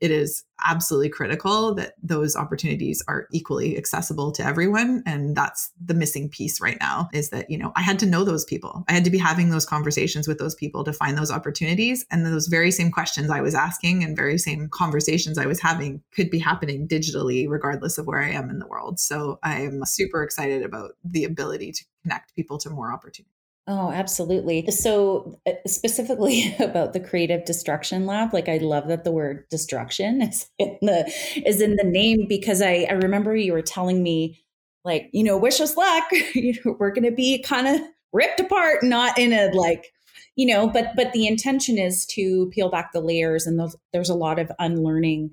it 0.00 0.10
is 0.10 0.44
absolutely 0.64 1.08
critical 1.08 1.74
that 1.74 1.94
those 2.02 2.36
opportunities 2.36 3.02
are 3.08 3.26
equally 3.32 3.76
accessible 3.76 4.32
to 4.32 4.44
everyone. 4.44 5.02
And 5.06 5.36
that's 5.36 5.70
the 5.82 5.94
missing 5.94 6.28
piece 6.28 6.60
right 6.60 6.76
now 6.80 7.08
is 7.12 7.30
that 7.30 7.50
you 7.50 7.58
know 7.58 7.72
i 7.76 7.82
had 7.82 7.98
to 8.00 8.06
know 8.06 8.24
those 8.24 8.44
people. 8.44 8.84
I 8.88 8.92
had 8.92 9.04
to 9.04 9.10
be 9.10 9.18
having 9.18 9.50
those 9.50 9.66
conversations 9.66 10.26
with 10.26 10.38
those 10.38 10.54
people 10.54 10.84
to 10.84 10.92
find 10.92 11.16
those 11.16 11.30
opportunities. 11.30 12.04
And 12.10 12.26
those 12.26 12.46
very 12.46 12.70
same 12.70 12.90
questions 12.90 13.30
i 13.30 13.40
was 13.40 13.54
asking 13.54 14.04
and 14.04 14.16
very 14.16 14.38
same 14.38 14.68
conversations 14.68 15.38
i 15.38 15.46
was 15.46 15.60
having 15.60 16.02
could 16.14 16.30
be 16.30 16.38
happening 16.38 16.88
digitally 16.88 17.48
regardless 17.48 17.98
of 17.98 18.06
where 18.06 18.20
i 18.20 18.30
am 18.30 18.50
in 18.50 18.58
the 18.58 18.66
world. 18.66 18.98
So 19.00 19.38
i'm 19.42 19.84
super 19.84 20.22
excited 20.22 20.62
about 20.62 20.92
the 21.04 21.24
ability 21.24 21.72
to 21.72 21.84
connect 22.02 22.34
people 22.34 22.58
to 22.58 22.70
more 22.70 22.92
opportunities 22.92 23.39
Oh, 23.72 23.92
absolutely. 23.92 24.68
So, 24.72 25.38
uh, 25.46 25.52
specifically 25.66 26.56
about 26.60 26.92
the 26.92 26.98
creative 27.00 27.44
destruction 27.44 28.04
lab, 28.04 28.34
like 28.34 28.48
I 28.48 28.56
love 28.58 28.88
that 28.88 29.04
the 29.04 29.12
word 29.12 29.44
destruction 29.48 30.22
is 30.22 30.50
in 30.58 30.76
the 30.82 31.12
is 31.46 31.60
in 31.60 31.76
the 31.76 31.84
name 31.84 32.26
because 32.28 32.60
I 32.62 32.86
I 32.90 32.94
remember 32.94 33.36
you 33.36 33.52
were 33.52 33.62
telling 33.62 34.02
me 34.02 34.42
like, 34.84 35.08
you 35.12 35.22
know, 35.22 35.36
wish 35.38 35.60
us 35.60 35.76
luck. 35.76 36.04
we're 36.80 36.90
going 36.90 37.04
to 37.04 37.12
be 37.12 37.42
kind 37.42 37.68
of 37.68 37.80
ripped 38.12 38.40
apart, 38.40 38.82
not 38.82 39.16
in 39.18 39.32
a 39.32 39.50
like, 39.54 39.92
you 40.36 40.46
know, 40.46 40.66
but 40.68 40.96
but 40.96 41.12
the 41.12 41.28
intention 41.28 41.78
is 41.78 42.04
to 42.06 42.50
peel 42.52 42.70
back 42.70 42.92
the 42.92 43.00
layers 43.00 43.46
and 43.46 43.58
those, 43.60 43.76
there's 43.92 44.10
a 44.10 44.14
lot 44.14 44.38
of 44.40 44.50
unlearning 44.58 45.30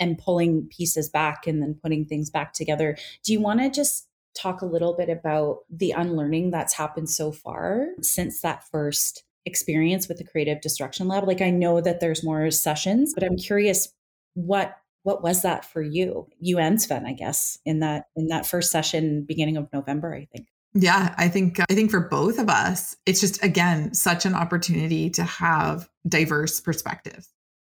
and 0.00 0.18
pulling 0.18 0.68
pieces 0.76 1.08
back 1.08 1.46
and 1.46 1.62
then 1.62 1.78
putting 1.82 2.04
things 2.04 2.30
back 2.30 2.52
together. 2.52 2.96
Do 3.24 3.32
you 3.32 3.40
want 3.40 3.60
to 3.60 3.70
just 3.70 4.08
talk 4.36 4.62
a 4.62 4.66
little 4.66 4.94
bit 4.94 5.08
about 5.08 5.60
the 5.70 5.92
unlearning 5.92 6.50
that's 6.50 6.74
happened 6.74 7.10
so 7.10 7.32
far 7.32 7.88
since 8.02 8.40
that 8.42 8.66
first 8.68 9.24
experience 9.44 10.08
with 10.08 10.18
the 10.18 10.24
creative 10.24 10.60
destruction 10.60 11.08
lab. 11.08 11.26
Like 11.26 11.40
i 11.40 11.50
know 11.50 11.80
that 11.80 12.00
there's 12.00 12.24
more 12.24 12.50
sessions 12.50 13.14
but 13.14 13.24
i'm 13.24 13.36
curious 13.36 13.92
what 14.34 14.76
what 15.04 15.22
was 15.22 15.42
that 15.42 15.64
for 15.64 15.82
you? 15.82 16.26
You 16.40 16.58
and 16.58 16.80
sven 16.80 17.06
i 17.06 17.12
guess 17.12 17.58
in 17.64 17.80
that 17.80 18.06
in 18.16 18.28
that 18.28 18.46
first 18.46 18.70
session 18.70 19.22
beginning 19.22 19.56
of 19.56 19.72
november 19.72 20.14
i 20.14 20.26
think. 20.32 20.48
Yeah 20.74 21.14
i 21.16 21.28
think 21.28 21.60
i 21.60 21.74
think 21.74 21.90
for 21.90 22.00
both 22.00 22.38
of 22.38 22.48
us 22.48 22.96
it's 23.06 23.20
just 23.20 23.42
again 23.42 23.94
such 23.94 24.26
an 24.26 24.34
opportunity 24.34 25.10
to 25.10 25.22
have 25.24 25.88
diverse 26.08 26.60
perspectives. 26.60 27.28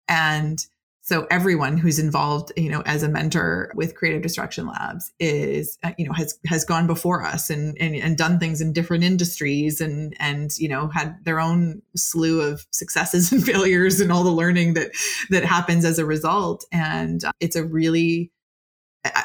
And 0.09 0.65
so 1.07 1.25
everyone 1.31 1.79
who's 1.79 2.01
involved 2.01 2.53
you 2.57 2.69
know 2.69 2.83
as 2.85 3.05
a 3.05 3.09
mentor 3.09 3.71
with 3.77 3.95
creative 3.95 4.23
destruction 4.23 4.67
labs 4.67 5.13
is 5.21 5.79
uh, 5.85 5.93
you 5.97 6.05
know 6.05 6.13
has 6.13 6.39
has 6.47 6.65
gone 6.65 6.87
before 6.87 7.25
us 7.25 7.49
and, 7.49 7.77
and 7.81 7.95
and 7.95 8.19
done 8.19 8.39
things 8.41 8.61
in 8.61 8.73
different 8.73 9.05
industries 9.05 9.81
and 9.81 10.17
and 10.19 10.59
you 10.59 10.69
know 10.69 10.89
had 10.89 11.25
their 11.25 11.39
own 11.39 11.81
slew 11.95 12.41
of 12.41 12.67
successes 12.73 13.31
and 13.33 13.45
failures 13.45 14.01
and 14.01 14.11
all 14.11 14.25
the 14.25 14.31
learning 14.31 14.75
that 14.75 14.91
that 15.31 15.45
happens 15.45 15.85
as 15.85 15.99
a 15.99 16.05
result. 16.05 16.65
And 16.73 17.25
uh, 17.25 17.33
it's 17.41 17.57
a 17.57 17.65
really 17.65 18.33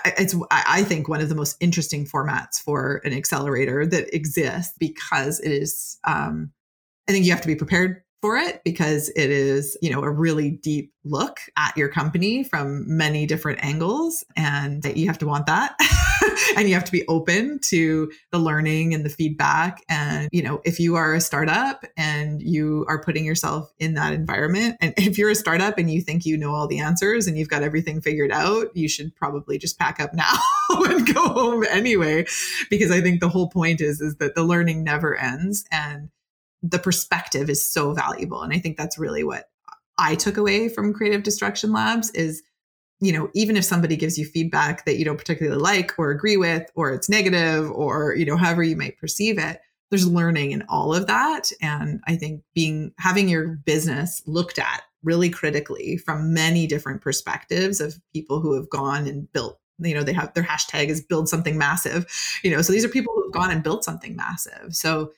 it's 0.06 0.36
i 0.52 0.84
think 0.84 1.10
one 1.10 1.22
of 1.22 1.30
the 1.30 1.34
most 1.34 1.58
interesting 1.60 2.06
formats 2.06 2.62
for 2.62 3.02
an 3.04 3.14
accelerator 3.14 3.84
that 3.84 4.14
exists 4.14 4.76
because 4.78 5.40
it 5.40 5.52
is 5.52 5.98
um, 6.04 6.52
i 7.10 7.12
think 7.12 7.26
you 7.26 7.32
have 7.32 7.42
to 7.42 7.48
be 7.48 7.56
prepared 7.56 8.04
for 8.22 8.38
it 8.38 8.62
because 8.64 9.10
it 9.10 9.30
is, 9.32 9.78
you 9.82 9.92
know, 9.92 10.04
a 10.04 10.10
really 10.10 10.52
deep 10.52 10.94
look 11.04 11.40
at 11.58 11.76
your 11.76 11.90
company 11.90 12.44
from 12.44 12.86
many 12.86 13.26
different 13.26 13.64
angles 13.64 14.24
and 14.36 14.84
that 14.84 14.96
you 14.96 15.08
have 15.08 15.18
to 15.18 15.26
want 15.26 15.48
that. 15.48 15.76
and 16.56 16.68
you 16.68 16.76
have 16.76 16.84
to 16.84 16.92
be 16.92 17.08
open 17.08 17.60
to 17.60 18.12
the 18.32 18.38
learning 18.38 18.94
and 18.94 19.04
the 19.04 19.10
feedback. 19.10 19.84
And 19.90 20.30
you 20.32 20.44
know 20.44 20.62
if 20.64 20.80
you 20.80 20.96
are 20.96 21.14
a 21.14 21.22
startup 21.22 21.84
and 21.98 22.42
you 22.42 22.86
are 22.88 23.02
putting 23.02 23.26
yourself 23.26 23.72
in 23.80 23.96
that 23.96 24.14
environment 24.14 24.78
and 24.82 24.94
if 24.98 25.18
you're 25.18 25.30
a 25.30 25.36
startup 25.36 25.78
and 25.78 25.92
you 25.92 26.02
think 26.02 26.26
you 26.26 26.38
know 26.38 26.54
all 26.54 26.68
the 26.68 26.80
answers 26.80 27.28
and 27.28 27.38
you've 27.38 27.50
got 27.50 27.64
everything 27.64 28.02
figured 28.02 28.32
out 28.32 28.76
you 28.76 28.88
should 28.88 29.16
probably 29.16 29.58
just 29.58 29.80
pack 29.80 30.00
up 30.00 30.14
now 30.14 30.34
and 30.70 31.14
go 31.14 31.22
home 31.22 31.66
anyway. 31.70 32.26
Because 32.70 32.92
i 32.92 33.02
think 33.02 33.20
the 33.20 33.30
whole 33.30 33.50
point 33.50 33.82
is 33.82 34.02
is 34.02 34.18
that 34.18 34.36
the 34.36 34.44
learning 34.44 34.84
never 34.84 35.18
ends. 35.18 35.66
And 35.72 36.10
the 36.64 36.80
perspective 36.80 37.50
is 37.50 37.64
so 37.64 37.94
valuable. 37.94 38.42
And 38.42 38.54
I 38.54 38.60
think 38.60 38.78
that's 38.78 38.98
really 38.98 39.24
what 39.24 39.50
I 39.98 40.16
took 40.16 40.38
away 40.38 40.70
from 40.70 40.94
Creative 40.94 41.24
Destruction 41.24 41.72
Labs 41.72 42.10
is, 42.12 42.44
you 43.00 43.12
know, 43.12 43.30
even 43.34 43.58
if 43.58 43.66
somebody 43.66 43.96
gives 43.96 44.18
you 44.18 44.26
feedback 44.26 44.86
that 44.86 44.98
you 44.98 45.06
don't 45.06 45.18
particularly 45.18 45.60
like 45.60 45.94
or 45.98 46.12
agree 46.12 46.38
with, 46.38 46.70
or 46.76 46.92
it's 46.92 47.10
negative, 47.10 47.70
or, 47.72 48.16
you 48.16 48.26
know, 48.26 48.38
however 48.38 48.64
you 48.64 48.76
might 48.76 48.98
perceive 48.98 49.38
it, 49.40 49.60
there's 49.90 50.08
learning 50.08 50.52
in 50.52 50.64
all 50.70 50.94
of 50.94 51.08
that. 51.08 51.52
And 51.62 52.00
I 52.08 52.16
think 52.16 52.44
being 52.54 52.94
having 52.98 53.28
your 53.28 53.48
business 53.66 54.22
looked 54.26 54.60
at 54.60 54.84
really 55.04 55.30
critically 55.30 55.98
from 55.98 56.34
many 56.34 56.68
different 56.68 57.02
perspectives 57.02 57.82
of 57.82 58.00
people 58.14 58.40
who 58.40 58.56
have 58.56 58.70
gone 58.70 59.08
and 59.08 59.32
built 59.34 59.60
you 59.80 59.96
know 59.96 60.04
they 60.04 60.14
have 60.14 60.34
their 60.34 60.44
hashtag 60.44 60.88
is 60.88 61.02
build 61.02 61.28
something 61.28 61.58
massive 61.58 62.06
you 62.44 62.52
know 62.52 62.62
so 62.62 62.72
these 62.72 62.86
are 62.86 62.90
people 62.90 63.14
who've 63.16 63.34
gone 63.34 63.50
and 63.50 63.64
built 63.64 63.84
something 63.84 64.16
massive 64.16 64.76
so 64.76 65.12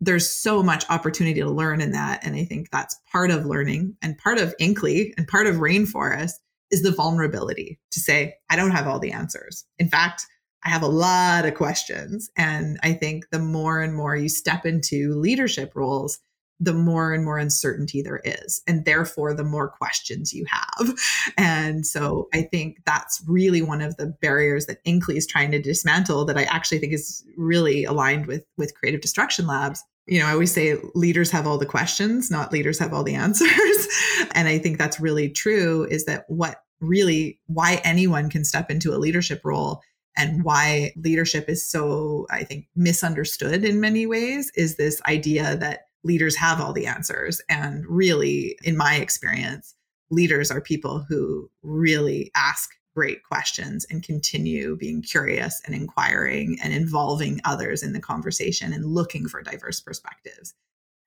there's 0.00 0.30
so 0.30 0.62
much 0.62 0.88
opportunity 0.90 1.40
to 1.40 1.50
learn 1.50 1.80
in 1.80 1.92
that. 1.92 2.24
And 2.24 2.36
I 2.36 2.44
think 2.44 2.70
that's 2.70 2.96
part 3.10 3.30
of 3.30 3.46
learning 3.46 3.96
and 4.02 4.16
part 4.18 4.38
of 4.38 4.54
Inkly 4.60 5.12
and 5.16 5.26
part 5.26 5.46
of 5.46 5.56
Rainforest 5.56 6.32
is 6.70 6.82
the 6.82 6.92
vulnerability 6.92 7.80
to 7.92 8.00
say, 8.00 8.34
I 8.50 8.56
don't 8.56 8.70
have 8.70 8.86
all 8.86 9.00
the 9.00 9.12
answers. 9.12 9.64
In 9.78 9.88
fact, 9.88 10.26
I 10.64 10.70
have 10.70 10.82
a 10.82 10.88
lot 10.88 11.46
of 11.46 11.54
questions. 11.54 12.30
And 12.36 12.78
I 12.82 12.92
think 12.92 13.24
the 13.30 13.38
more 13.38 13.80
and 13.80 13.94
more 13.94 14.16
you 14.16 14.28
step 14.28 14.66
into 14.66 15.14
leadership 15.14 15.72
roles, 15.74 16.18
the 16.60 16.72
more 16.72 17.12
and 17.12 17.24
more 17.24 17.38
uncertainty 17.38 18.02
there 18.02 18.20
is. 18.24 18.62
And 18.66 18.84
therefore, 18.84 19.32
the 19.34 19.44
more 19.44 19.68
questions 19.68 20.32
you 20.32 20.44
have. 20.48 20.94
And 21.36 21.86
so 21.86 22.28
I 22.34 22.42
think 22.42 22.78
that's 22.84 23.22
really 23.26 23.62
one 23.62 23.80
of 23.80 23.96
the 23.96 24.06
barriers 24.06 24.66
that 24.66 24.82
Inkly 24.84 25.16
is 25.16 25.26
trying 25.26 25.52
to 25.52 25.62
dismantle 25.62 26.24
that 26.24 26.38
I 26.38 26.44
actually 26.44 26.78
think 26.78 26.92
is 26.92 27.24
really 27.36 27.84
aligned 27.84 28.26
with, 28.26 28.44
with 28.56 28.74
Creative 28.74 29.00
Destruction 29.00 29.46
Labs. 29.46 29.84
You 30.06 30.20
know, 30.20 30.26
I 30.26 30.32
always 30.32 30.52
say 30.52 30.76
leaders 30.94 31.30
have 31.30 31.46
all 31.46 31.58
the 31.58 31.66
questions, 31.66 32.30
not 32.30 32.52
leaders 32.52 32.78
have 32.78 32.92
all 32.92 33.04
the 33.04 33.14
answers. 33.26 33.88
and 34.32 34.48
I 34.48 34.58
think 34.58 34.78
that's 34.78 34.98
really 34.98 35.28
true 35.28 35.86
is 35.90 36.06
that 36.06 36.24
what 36.28 36.62
really, 36.80 37.38
why 37.46 37.80
anyone 37.84 38.30
can 38.30 38.44
step 38.44 38.70
into 38.70 38.94
a 38.94 38.98
leadership 38.98 39.42
role 39.44 39.82
and 40.16 40.42
why 40.42 40.92
leadership 40.96 41.48
is 41.48 41.68
so, 41.68 42.26
I 42.30 42.42
think, 42.42 42.66
misunderstood 42.74 43.64
in 43.64 43.80
many 43.80 44.06
ways 44.06 44.50
is 44.56 44.76
this 44.76 45.00
idea 45.02 45.56
that 45.58 45.87
leaders 46.04 46.36
have 46.36 46.60
all 46.60 46.72
the 46.72 46.86
answers. 46.86 47.40
And 47.48 47.84
really, 47.86 48.58
in 48.64 48.76
my 48.76 48.96
experience, 48.96 49.74
leaders 50.10 50.50
are 50.50 50.60
people 50.60 51.04
who 51.08 51.50
really 51.62 52.30
ask 52.34 52.70
great 52.94 53.22
questions 53.22 53.86
and 53.90 54.02
continue 54.02 54.76
being 54.76 55.02
curious 55.02 55.60
and 55.64 55.74
inquiring 55.74 56.58
and 56.62 56.72
involving 56.72 57.40
others 57.44 57.82
in 57.82 57.92
the 57.92 58.00
conversation 58.00 58.72
and 58.72 58.84
looking 58.84 59.28
for 59.28 59.42
diverse 59.42 59.80
perspectives. 59.80 60.54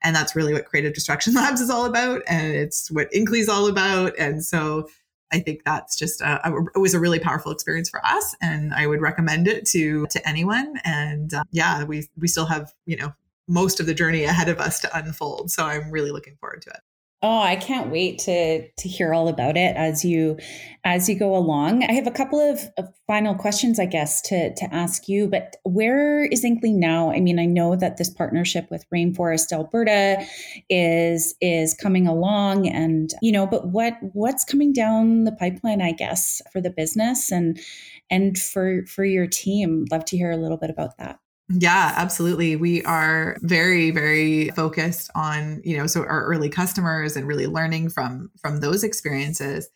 And 0.03 0.15
that's 0.15 0.35
really 0.35 0.53
what 0.53 0.65
Creative 0.65 0.93
Destruction 0.93 1.33
Labs 1.35 1.61
is 1.61 1.69
all 1.69 1.85
about. 1.85 2.21
And 2.27 2.53
it's 2.53 2.89
what 2.91 3.11
Inkly 3.13 3.39
is 3.39 3.49
all 3.49 3.67
about. 3.67 4.13
And 4.17 4.43
so 4.43 4.87
I 5.31 5.39
think 5.39 5.63
that's 5.65 5.95
just 5.95 6.21
a, 6.21 6.47
a, 6.47 6.63
it 6.75 6.79
was 6.79 6.93
a 6.93 6.99
really 6.99 7.19
powerful 7.19 7.51
experience 7.51 7.89
for 7.89 8.05
us, 8.05 8.35
and 8.41 8.73
I 8.73 8.85
would 8.85 9.01
recommend 9.01 9.47
it 9.47 9.65
to 9.67 10.05
to 10.07 10.27
anyone. 10.27 10.75
And 10.83 11.33
uh, 11.33 11.43
yeah, 11.51 11.83
we 11.83 12.07
we 12.19 12.27
still 12.27 12.45
have 12.45 12.73
you 12.85 12.97
know 12.97 13.13
most 13.51 13.79
of 13.79 13.85
the 13.85 13.93
journey 13.93 14.23
ahead 14.23 14.49
of 14.49 14.59
us 14.59 14.79
to 14.79 14.97
unfold. 14.97 15.51
So 15.51 15.63
I'm 15.65 15.91
really 15.91 16.11
looking 16.11 16.37
forward 16.37 16.61
to 16.63 16.69
it. 16.69 16.79
Oh, 17.23 17.39
I 17.39 17.55
can't 17.55 17.91
wait 17.91 18.17
to 18.19 18.67
to 18.67 18.89
hear 18.89 19.13
all 19.13 19.27
about 19.27 19.55
it 19.55 19.75
as 19.75 20.03
you 20.03 20.39
as 20.83 21.07
you 21.07 21.19
go 21.19 21.35
along. 21.35 21.83
I 21.83 21.91
have 21.91 22.07
a 22.07 22.11
couple 22.11 22.39
of, 22.39 22.61
of, 22.79 22.91
final 23.05 23.35
questions, 23.35 23.79
I 23.79 23.85
guess, 23.85 24.23
to 24.23 24.55
to 24.55 24.73
ask 24.73 25.07
you. 25.07 25.27
But 25.27 25.57
where 25.63 26.25
is 26.25 26.43
Inkly 26.43 26.73
now? 26.73 27.11
I 27.11 27.19
mean, 27.19 27.37
I 27.37 27.45
know 27.45 27.75
that 27.75 27.97
this 27.97 28.09
partnership 28.09 28.71
with 28.71 28.89
Rainforest 28.91 29.51
Alberta 29.51 30.25
is 30.67 31.35
is 31.41 31.75
coming 31.75 32.07
along, 32.07 32.67
and 32.67 33.11
you 33.21 33.31
know, 33.31 33.45
but 33.45 33.67
what 33.67 33.97
what's 34.13 34.43
coming 34.43 34.73
down 34.73 35.25
the 35.25 35.31
pipeline? 35.31 35.79
I 35.79 35.91
guess 35.91 36.41
for 36.51 36.59
the 36.59 36.71
business 36.71 37.31
and 37.31 37.59
and 38.09 38.35
for 38.35 38.83
for 38.87 39.05
your 39.05 39.27
team. 39.27 39.85
Love 39.91 40.05
to 40.05 40.17
hear 40.17 40.31
a 40.31 40.37
little 40.37 40.57
bit 40.57 40.71
about 40.71 40.97
that. 40.97 41.19
Yeah, 41.53 41.93
absolutely. 41.97 42.55
We 42.55 42.83
are 42.83 43.37
very, 43.41 43.91
very 43.91 44.49
focused 44.49 45.09
on, 45.15 45.61
you 45.65 45.75
know, 45.77 45.87
so 45.87 46.01
our 46.01 46.23
early 46.25 46.49
customers 46.49 47.15
and 47.15 47.27
really 47.27 47.47
learning 47.47 47.89
from 47.89 48.31
from 48.39 48.59
those 48.59 48.83
experiences. 48.83 49.69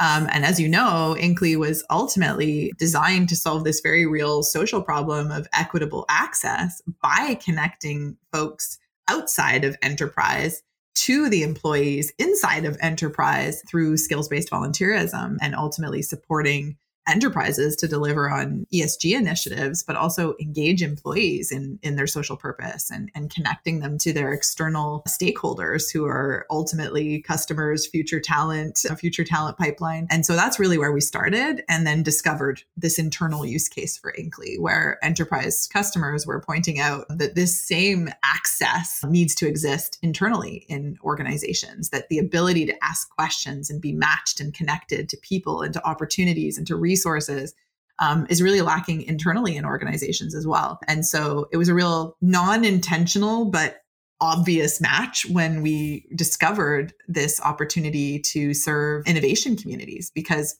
Um, 0.00 0.28
and 0.32 0.44
as 0.44 0.58
you 0.58 0.68
know, 0.68 1.16
Inkly 1.18 1.56
was 1.56 1.84
ultimately 1.88 2.72
designed 2.78 3.28
to 3.28 3.36
solve 3.36 3.62
this 3.64 3.80
very 3.80 4.06
real 4.06 4.42
social 4.42 4.82
problem 4.82 5.30
of 5.30 5.46
equitable 5.52 6.04
access 6.08 6.82
by 7.00 7.38
connecting 7.42 8.16
folks 8.32 8.78
outside 9.08 9.64
of 9.64 9.76
enterprise 9.82 10.62
to 10.96 11.28
the 11.28 11.42
employees 11.42 12.12
inside 12.18 12.64
of 12.64 12.76
enterprise 12.80 13.62
through 13.68 13.96
skills 13.96 14.28
based 14.28 14.50
volunteerism 14.50 15.36
and 15.40 15.54
ultimately 15.54 16.02
supporting 16.02 16.76
enterprises 17.06 17.76
to 17.76 17.88
deliver 17.88 18.30
on 18.30 18.66
ESG 18.72 19.16
initiatives, 19.16 19.82
but 19.82 19.96
also 19.96 20.34
engage 20.40 20.82
employees 20.82 21.52
in, 21.52 21.78
in 21.82 21.96
their 21.96 22.06
social 22.06 22.36
purpose 22.36 22.90
and, 22.90 23.10
and 23.14 23.32
connecting 23.32 23.80
them 23.80 23.98
to 23.98 24.12
their 24.12 24.32
external 24.32 25.02
stakeholders 25.08 25.92
who 25.92 26.04
are 26.06 26.46
ultimately 26.50 27.20
customers, 27.20 27.86
future 27.86 28.20
talent, 28.20 28.84
a 28.88 28.96
future 28.96 29.24
talent 29.24 29.58
pipeline. 29.58 30.06
And 30.10 30.24
so 30.24 30.34
that's 30.34 30.58
really 30.58 30.78
where 30.78 30.92
we 30.92 31.00
started 31.00 31.62
and 31.68 31.86
then 31.86 32.02
discovered 32.02 32.62
this 32.76 32.98
internal 32.98 33.44
use 33.44 33.68
case 33.68 33.96
for 33.96 34.14
Inkly, 34.18 34.58
where 34.58 34.98
enterprise 35.02 35.68
customers 35.72 36.26
were 36.26 36.40
pointing 36.40 36.80
out 36.80 37.06
that 37.08 37.34
this 37.34 37.58
same 37.58 38.08
access 38.22 39.04
needs 39.08 39.34
to 39.36 39.48
exist 39.48 39.98
internally 40.02 40.64
in 40.68 40.98
organizations, 41.02 41.90
that 41.90 42.08
the 42.08 42.18
ability 42.18 42.64
to 42.66 42.84
ask 42.84 43.10
questions 43.10 43.70
and 43.70 43.80
be 43.80 43.92
matched 43.92 44.40
and 44.40 44.54
connected 44.54 45.08
to 45.08 45.16
people 45.18 45.62
and 45.62 45.74
to 45.74 45.86
opportunities 45.86 46.56
and 46.56 46.66
to 46.66 46.76
resources 46.76 46.93
resources 46.94 47.54
um, 47.98 48.26
is 48.28 48.42
really 48.42 48.60
lacking 48.60 49.02
internally 49.02 49.56
in 49.56 49.64
organizations 49.64 50.34
as 50.34 50.46
well. 50.46 50.78
And 50.88 51.04
so 51.06 51.48
it 51.52 51.56
was 51.56 51.68
a 51.68 51.74
real 51.74 52.16
non 52.20 52.64
intentional, 52.64 53.46
but 53.50 53.80
obvious 54.20 54.80
match 54.80 55.26
when 55.30 55.62
we 55.62 56.06
discovered 56.14 56.92
this 57.08 57.40
opportunity 57.40 58.20
to 58.20 58.54
serve 58.54 59.06
innovation 59.06 59.56
communities 59.56 60.10
because 60.14 60.56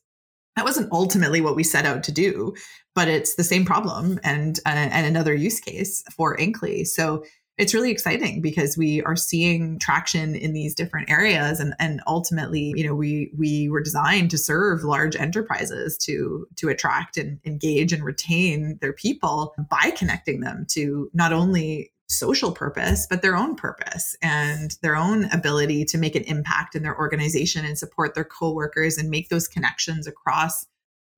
that 0.57 0.64
wasn't 0.64 0.93
ultimately 0.93 1.41
what 1.41 1.57
we 1.57 1.64
set 1.64 1.87
out 1.87 2.03
to 2.05 2.12
do, 2.12 2.55
but 2.95 3.09
it's 3.09 3.35
the 3.35 3.45
same 3.45 3.64
problem 3.64 4.20
and 4.22 4.61
uh, 4.66 4.70
and 4.70 5.07
another 5.07 5.35
use 5.35 5.61
case 5.61 6.03
for 6.16 6.37
Inkly. 6.37 6.87
So 6.87 7.24
it's 7.57 7.74
really 7.74 7.90
exciting 7.90 8.40
because 8.40 8.76
we 8.76 9.00
are 9.02 9.14
seeing 9.14 9.78
traction 9.78 10.34
in 10.34 10.52
these 10.52 10.74
different 10.74 11.09
areas 11.09 11.61
and, 11.61 11.74
and 11.78 12.00
ultimately 12.07 12.72
you 12.76 12.86
know 12.86 12.94
we 12.94 13.30
we 13.36 13.68
were 13.68 13.82
designed 13.82 14.30
to 14.30 14.38
serve 14.38 14.82
large 14.82 15.16
enterprises 15.16 15.96
to 15.98 16.46
to 16.57 16.68
attract 16.68 17.16
and 17.16 17.38
engage 17.44 17.92
and 17.92 18.05
retain 18.05 18.78
their 18.80 18.92
people 18.92 19.55
by 19.70 19.92
connecting 19.96 20.40
them 20.40 20.66
to 20.68 21.11
not 21.14 21.32
only 21.32 21.90
social 22.09 22.52
purpose 22.52 23.07
but 23.09 23.22
their 23.22 23.36
own 23.36 23.55
purpose 23.55 24.16
and 24.20 24.76
their 24.82 24.96
own 24.96 25.24
ability 25.32 25.84
to 25.84 25.96
make 25.96 26.14
an 26.14 26.22
impact 26.24 26.74
in 26.74 26.82
their 26.82 26.98
organization 26.98 27.64
and 27.64 27.78
support 27.78 28.14
their 28.14 28.24
coworkers 28.24 28.98
and 28.98 29.09
make 29.09 29.28
those 29.28 29.48
connections 29.48 30.07
across 30.07 30.66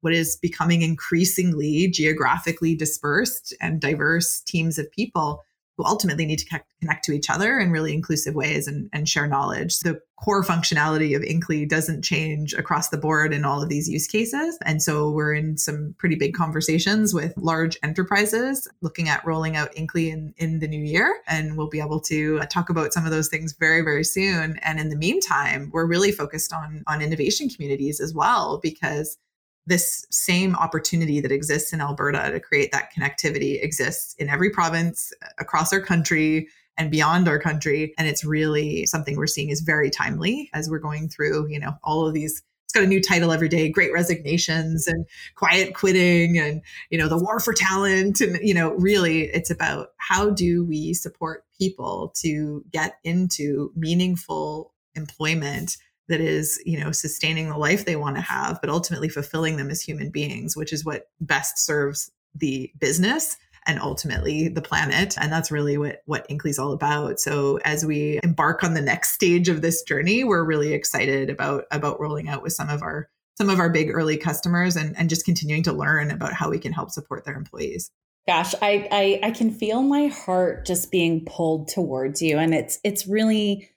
what 0.03 0.13
is 0.13 0.37
becoming 0.37 0.83
increasingly 0.83 1.89
geographically 1.89 2.77
dispersed 2.77 3.55
and 3.61 3.81
diverse 3.81 4.41
teams 4.43 4.79
of 4.79 4.91
people 4.93 5.43
who 5.77 5.85
ultimately 5.85 6.25
need 6.25 6.39
to 6.39 6.61
connect 6.81 7.05
to 7.05 7.13
each 7.13 7.29
other 7.29 7.59
in 7.59 7.71
really 7.71 7.93
inclusive 7.93 8.35
ways 8.35 8.67
and, 8.67 8.89
and 8.93 9.09
share 9.09 9.27
knowledge. 9.27 9.81
The 9.81 10.01
core 10.17 10.43
functionality 10.43 11.15
of 11.15 11.23
Inkly 11.23 11.69
doesn't 11.69 12.03
change 12.03 12.55
across 12.55 12.89
the 12.89 12.97
board 12.97 13.35
in 13.35 13.45
all 13.45 13.63
of 13.63 13.69
these 13.69 13.87
use 13.87 14.07
cases. 14.07 14.59
And 14.65 14.83
so 14.83 15.11
we're 15.11 15.35
in 15.35 15.59
some 15.59 15.95
pretty 15.99 16.17
big 16.17 16.33
conversations 16.33 17.13
with 17.13 17.35
large 17.37 17.77
enterprises 17.83 18.67
looking 18.81 19.11
at 19.11 19.25
rolling 19.27 19.57
out 19.57 19.77
Inkly 19.77 20.11
in, 20.11 20.33
in 20.39 20.61
the 20.61 20.69
new 20.69 20.83
year. 20.83 21.21
And 21.29 21.59
we'll 21.59 21.69
be 21.69 21.81
able 21.81 22.01
to 22.03 22.41
talk 22.51 22.71
about 22.71 22.95
some 22.95 23.05
of 23.05 23.11
those 23.11 23.29
things 23.29 23.55
very, 23.59 23.83
very 23.83 24.05
soon. 24.05 24.59
And 24.63 24.81
in 24.81 24.89
the 24.89 24.97
meantime, 24.97 25.71
we're 25.73 25.87
really 25.87 26.13
focused 26.13 26.53
on, 26.53 26.83
on 26.87 27.03
innovation 27.03 27.51
communities 27.51 28.01
as 28.01 28.15
well, 28.15 28.59
because 28.63 29.19
this 29.67 30.07
same 30.11 30.55
opportunity 30.55 31.21
that 31.21 31.33
exists 31.33 31.73
in 31.73 31.81
Alberta 31.81 32.31
to 32.31 32.41
create 32.41 32.71
that 32.73 32.91
connectivity 32.93 33.63
exists 33.63 34.15
in 34.15 34.29
every 34.29 34.51
province 34.51 35.13
uh, 35.23 35.29
across 35.39 35.73
our 35.73 35.81
country 35.81 36.49
and 36.79 36.91
beyond 36.91 37.27
our 37.27 37.39
country. 37.39 37.95
And 37.99 38.07
it's 38.07 38.25
really 38.25 38.87
something 38.87 39.17
we're 39.17 39.27
seeing 39.27 39.51
is 39.51 39.61
very 39.61 39.91
timely 39.91 40.51
as 40.53 40.71
we're 40.71 40.79
going 40.79 41.09
through, 41.09 41.49
you 41.49 41.59
know, 41.59 41.75
all 41.83 42.07
of 42.07 42.15
these 42.15 42.43
it's 42.65 42.73
got 42.73 42.83
a 42.83 42.89
new 42.89 43.01
title 43.01 43.31
every 43.31 43.49
day 43.49 43.69
great 43.69 43.93
resignations 43.93 44.89
and 44.89 45.07
quiet 45.37 45.73
quitting 45.73 46.37
and 46.37 46.63
you 46.91 46.99
know 46.99 47.07
the 47.07 47.17
war 47.17 47.39
for 47.39 47.53
talent 47.53 48.21
and 48.21 48.41
you 48.43 48.53
know 48.53 48.75
really 48.75 49.23
it's 49.27 49.51
about 49.51 49.91
how 49.99 50.31
do 50.31 50.65
we 50.65 50.93
support 50.93 51.45
people 51.57 52.13
to 52.17 52.65
get 52.73 52.95
into 53.05 53.71
meaningful 53.77 54.75
employment 54.97 55.77
that 56.09 56.21
is 56.21 56.61
you 56.65 56.79
know 56.79 56.93
sustaining 56.93 57.49
the 57.49 57.59
life 57.59 57.85
they 57.85 57.97
want 57.97 58.17
to 58.17 58.23
have 58.23 58.59
but 58.61 58.71
ultimately 58.71 59.09
fulfilling 59.09 59.57
them 59.57 59.71
as 59.71 59.81
human 59.81 60.11
beings 60.11 60.57
which 60.57 60.73
is 60.73 60.85
what 60.85 61.09
best 61.21 61.59
serves 61.59 62.11
the 62.35 62.71
business 62.79 63.37
and 63.67 63.81
ultimately 63.81 64.49
the 64.49 64.63
planet. 64.63 65.17
And 65.21 65.31
that's 65.31 65.51
really 65.51 65.77
what 65.77 66.03
what 66.07 66.27
is 66.29 66.59
all 66.59 66.73
about. 66.73 67.21
So 67.21 67.59
as 67.65 67.85
we 67.85 68.21
embark 68.23 68.63
on 68.63 68.75
the 68.75 68.81
next 68.81 69.13
stage 69.13 69.49
of 69.49 69.61
this 69.61 69.83
journey 69.83 70.25
we're 70.25 70.45
really 70.45 70.73
excited 70.73 71.29
about 71.29 71.65
about 71.71 72.01
rolling 72.01 72.29
out 72.29 72.43
with 72.43 72.53
some 72.53 72.71
of 72.71 72.83
our 72.83 73.09
some 73.37 73.51
of 73.51 73.59
our 73.59 73.69
big 73.69 73.91
early 73.91 74.17
customers 74.17 74.77
and, 74.77 74.97
and 74.97 75.11
just 75.11 75.27
continuing 75.27 75.63
to 75.65 75.73
learn 75.73 76.11
about 76.11 76.33
how 76.33 76.49
we 76.49 76.59
can 76.59 76.73
help 76.73 76.91
support 76.91 77.25
their 77.25 77.37
employees. 77.37 77.91
Gosh 78.27 78.55
I, 78.63 78.89
I 78.91 79.21
i 79.25 79.31
can 79.31 79.51
feel 79.51 79.83
my 79.83 80.07
heart 80.07 80.65
just 80.67 80.91
being 80.91 81.25
pulled 81.25 81.69
towards 81.69 82.23
you. 82.23 82.39
And 82.39 82.55
it's 82.55 82.79
it's 82.85 83.07
really 83.07 83.71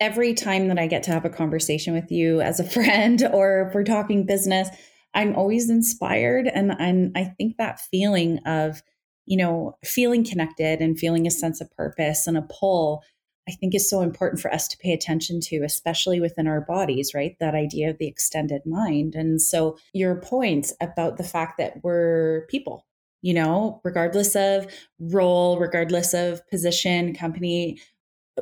every 0.00 0.34
time 0.34 0.68
that 0.68 0.78
I 0.78 0.86
get 0.86 1.02
to 1.04 1.12
have 1.12 1.24
a 1.24 1.30
conversation 1.30 1.94
with 1.94 2.10
you 2.10 2.40
as 2.40 2.60
a 2.60 2.64
friend 2.70 3.22
or 3.32 3.68
if 3.68 3.74
we're 3.74 3.84
talking 3.84 4.26
business, 4.26 4.68
I'm 5.14 5.34
always 5.34 5.70
inspired. 5.70 6.46
And, 6.46 6.72
and 6.78 7.12
I 7.16 7.24
think 7.24 7.56
that 7.56 7.80
feeling 7.80 8.38
of, 8.46 8.82
you 9.24 9.36
know, 9.36 9.76
feeling 9.84 10.24
connected 10.24 10.80
and 10.80 10.98
feeling 10.98 11.26
a 11.26 11.30
sense 11.30 11.60
of 11.60 11.70
purpose 11.72 12.26
and 12.26 12.36
a 12.36 12.42
pull, 12.42 13.02
I 13.48 13.52
think 13.52 13.74
is 13.74 13.88
so 13.88 14.02
important 14.02 14.40
for 14.40 14.52
us 14.52 14.68
to 14.68 14.78
pay 14.78 14.92
attention 14.92 15.40
to, 15.42 15.62
especially 15.64 16.20
within 16.20 16.46
our 16.46 16.60
bodies, 16.60 17.12
right? 17.14 17.36
That 17.40 17.54
idea 17.54 17.90
of 17.90 17.98
the 17.98 18.08
extended 18.08 18.62
mind. 18.66 19.14
And 19.14 19.40
so 19.40 19.78
your 19.94 20.16
point 20.16 20.72
about 20.80 21.16
the 21.16 21.24
fact 21.24 21.56
that 21.58 21.82
we're 21.82 22.46
people, 22.48 22.86
you 23.22 23.32
know, 23.32 23.80
regardless 23.84 24.36
of 24.36 24.66
role, 24.98 25.58
regardless 25.58 26.12
of 26.12 26.46
position, 26.50 27.14
company, 27.14 27.78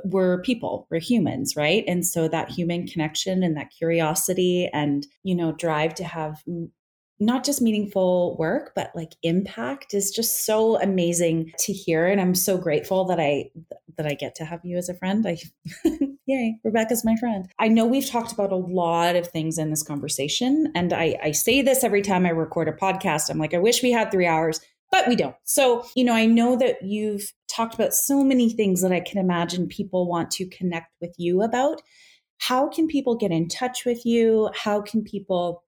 we're 0.04 0.42
people 0.42 0.86
we're 0.90 0.98
humans 0.98 1.54
right? 1.56 1.84
And 1.86 2.06
so 2.06 2.28
that 2.28 2.50
human 2.50 2.86
connection 2.86 3.42
and 3.42 3.56
that 3.56 3.70
curiosity 3.70 4.68
and 4.72 5.06
you 5.22 5.34
know 5.34 5.52
drive 5.52 5.94
to 5.96 6.04
have 6.04 6.42
not 7.20 7.44
just 7.44 7.62
meaningful 7.62 8.36
work 8.38 8.72
but 8.74 8.90
like 8.94 9.12
impact 9.22 9.94
is 9.94 10.10
just 10.10 10.44
so 10.44 10.80
amazing 10.80 11.52
to 11.58 11.72
hear. 11.72 12.06
And 12.06 12.20
i'm 12.20 12.34
so 12.34 12.58
grateful 12.58 13.04
that 13.06 13.20
i 13.20 13.50
that 13.96 14.06
i 14.06 14.14
get 14.14 14.34
to 14.36 14.44
have 14.44 14.60
you 14.64 14.76
as 14.76 14.88
a 14.88 14.94
friend. 14.94 15.26
I 15.26 15.38
yay 16.26 16.56
rebecca's 16.64 17.04
my 17.04 17.16
friend. 17.16 17.48
I 17.58 17.68
know 17.68 17.86
we've 17.86 18.08
talked 18.08 18.32
about 18.32 18.52
a 18.52 18.56
lot 18.56 19.14
of 19.16 19.28
things 19.28 19.58
in 19.58 19.70
this 19.70 19.82
conversation 19.82 20.72
and 20.74 20.92
i 20.92 21.16
i 21.22 21.30
say 21.30 21.62
this 21.62 21.84
every 21.84 22.02
time 22.02 22.26
i 22.26 22.30
record 22.30 22.68
a 22.68 22.72
podcast. 22.72 23.30
I'm 23.30 23.38
like 23.38 23.54
i 23.54 23.58
wish 23.58 23.82
we 23.82 23.92
had 23.92 24.10
three 24.10 24.26
hours 24.26 24.60
but 24.94 25.08
we 25.08 25.16
don't. 25.16 25.34
So, 25.42 25.84
you 25.96 26.04
know, 26.04 26.12
I 26.14 26.24
know 26.24 26.54
that 26.54 26.84
you've 26.84 27.32
talked 27.48 27.74
about 27.74 27.92
so 27.92 28.22
many 28.22 28.48
things 28.48 28.80
that 28.80 28.92
I 28.92 29.00
can 29.00 29.18
imagine 29.18 29.66
people 29.66 30.06
want 30.06 30.30
to 30.32 30.46
connect 30.46 30.92
with 31.00 31.12
you 31.18 31.42
about. 31.42 31.82
How 32.38 32.68
can 32.68 32.86
people 32.86 33.16
get 33.16 33.32
in 33.32 33.48
touch 33.48 33.84
with 33.84 34.06
you? 34.06 34.50
How 34.54 34.80
can 34.80 35.02
people 35.02 35.64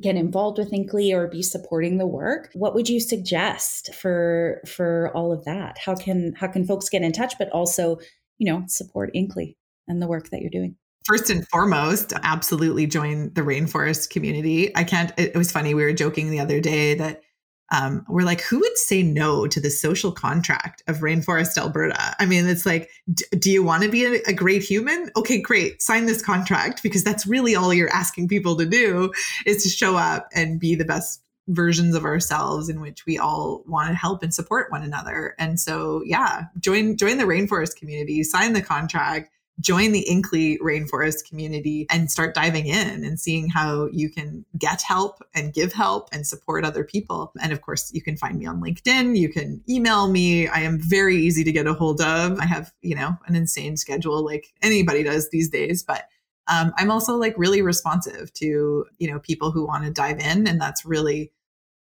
get 0.00 0.16
involved 0.16 0.58
with 0.58 0.72
Inkly 0.72 1.14
or 1.14 1.28
be 1.28 1.44
supporting 1.44 1.98
the 1.98 2.08
work? 2.08 2.50
What 2.54 2.74
would 2.74 2.88
you 2.88 2.98
suggest 2.98 3.94
for 3.94 4.60
for 4.66 5.12
all 5.14 5.32
of 5.32 5.44
that? 5.44 5.78
How 5.78 5.94
can 5.94 6.32
how 6.34 6.48
can 6.48 6.66
folks 6.66 6.88
get 6.88 7.02
in 7.02 7.12
touch 7.12 7.34
but 7.38 7.50
also, 7.50 8.00
you 8.38 8.52
know, 8.52 8.64
support 8.66 9.12
Inkly 9.14 9.54
and 9.86 10.02
the 10.02 10.08
work 10.08 10.30
that 10.30 10.40
you're 10.40 10.50
doing? 10.50 10.74
First 11.04 11.30
and 11.30 11.46
foremost, 11.50 12.14
absolutely 12.24 12.88
join 12.88 13.32
the 13.32 13.42
rainforest 13.42 14.10
community. 14.10 14.76
I 14.76 14.82
can't 14.82 15.12
it 15.16 15.36
was 15.36 15.52
funny 15.52 15.72
we 15.72 15.84
were 15.84 15.92
joking 15.92 16.30
the 16.30 16.40
other 16.40 16.60
day 16.60 16.94
that 16.94 17.22
um, 17.70 18.04
we're 18.08 18.22
like, 18.22 18.40
who 18.40 18.58
would 18.58 18.76
say 18.76 19.02
no 19.02 19.46
to 19.46 19.60
the 19.60 19.70
social 19.70 20.10
contract 20.10 20.82
of 20.88 20.98
Rainforest 20.98 21.56
Alberta? 21.56 22.16
I 22.18 22.26
mean, 22.26 22.48
it's 22.48 22.66
like, 22.66 22.90
d- 23.12 23.24
do 23.38 23.50
you 23.50 23.62
want 23.62 23.84
to 23.84 23.88
be 23.88 24.04
a, 24.04 24.20
a, 24.26 24.32
great 24.32 24.62
human? 24.62 25.10
Okay, 25.16 25.40
great. 25.40 25.80
Sign 25.80 26.06
this 26.06 26.20
contract 26.20 26.82
because 26.82 27.04
that's 27.04 27.26
really 27.26 27.54
all 27.54 27.72
you're 27.72 27.92
asking 27.92 28.28
people 28.28 28.56
to 28.56 28.66
do 28.66 29.12
is 29.46 29.62
to 29.62 29.68
show 29.68 29.96
up 29.96 30.28
and 30.34 30.58
be 30.58 30.74
the 30.74 30.84
best 30.84 31.22
versions 31.48 31.94
of 31.94 32.04
ourselves 32.04 32.68
in 32.68 32.80
which 32.80 33.06
we 33.06 33.18
all 33.18 33.62
want 33.66 33.88
to 33.88 33.94
help 33.94 34.22
and 34.22 34.34
support 34.34 34.70
one 34.70 34.82
another. 34.82 35.34
And 35.38 35.58
so, 35.58 36.02
yeah, 36.04 36.44
join 36.58 36.96
join 36.96 37.18
the 37.18 37.24
rainforest 37.24 37.76
community, 37.76 38.22
sign 38.24 38.52
the 38.52 38.62
contract 38.62 39.30
join 39.58 39.92
the 39.92 40.06
Inkly 40.10 40.58
rainforest 40.60 41.28
community 41.28 41.86
and 41.90 42.10
start 42.10 42.34
diving 42.34 42.66
in 42.66 43.04
and 43.04 43.20
seeing 43.20 43.48
how 43.48 43.88
you 43.92 44.08
can 44.08 44.44
get 44.58 44.80
help 44.82 45.22
and 45.34 45.52
give 45.52 45.72
help 45.72 46.08
and 46.12 46.26
support 46.26 46.64
other 46.64 46.84
people. 46.84 47.32
And 47.42 47.52
of 47.52 47.60
course, 47.60 47.90
you 47.92 48.00
can 48.02 48.16
find 48.16 48.38
me 48.38 48.46
on 48.46 48.62
LinkedIn. 48.62 49.18
You 49.18 49.28
can 49.28 49.62
email 49.68 50.08
me. 50.08 50.48
I 50.48 50.60
am 50.60 50.78
very 50.78 51.16
easy 51.16 51.44
to 51.44 51.52
get 51.52 51.66
a 51.66 51.74
hold 51.74 52.00
of. 52.00 52.38
I 52.38 52.46
have, 52.46 52.72
you 52.80 52.94
know, 52.94 53.16
an 53.26 53.36
insane 53.36 53.76
schedule 53.76 54.24
like 54.24 54.52
anybody 54.62 55.02
does 55.02 55.28
these 55.30 55.50
days, 55.50 55.82
but 55.82 56.04
um, 56.48 56.72
I'm 56.78 56.90
also 56.90 57.16
like 57.16 57.34
really 57.36 57.62
responsive 57.62 58.32
to, 58.34 58.86
you 58.98 59.10
know, 59.10 59.18
people 59.20 59.50
who 59.50 59.66
want 59.66 59.84
to 59.84 59.90
dive 59.90 60.20
in. 60.20 60.46
And 60.46 60.60
that's 60.60 60.84
really 60.84 61.32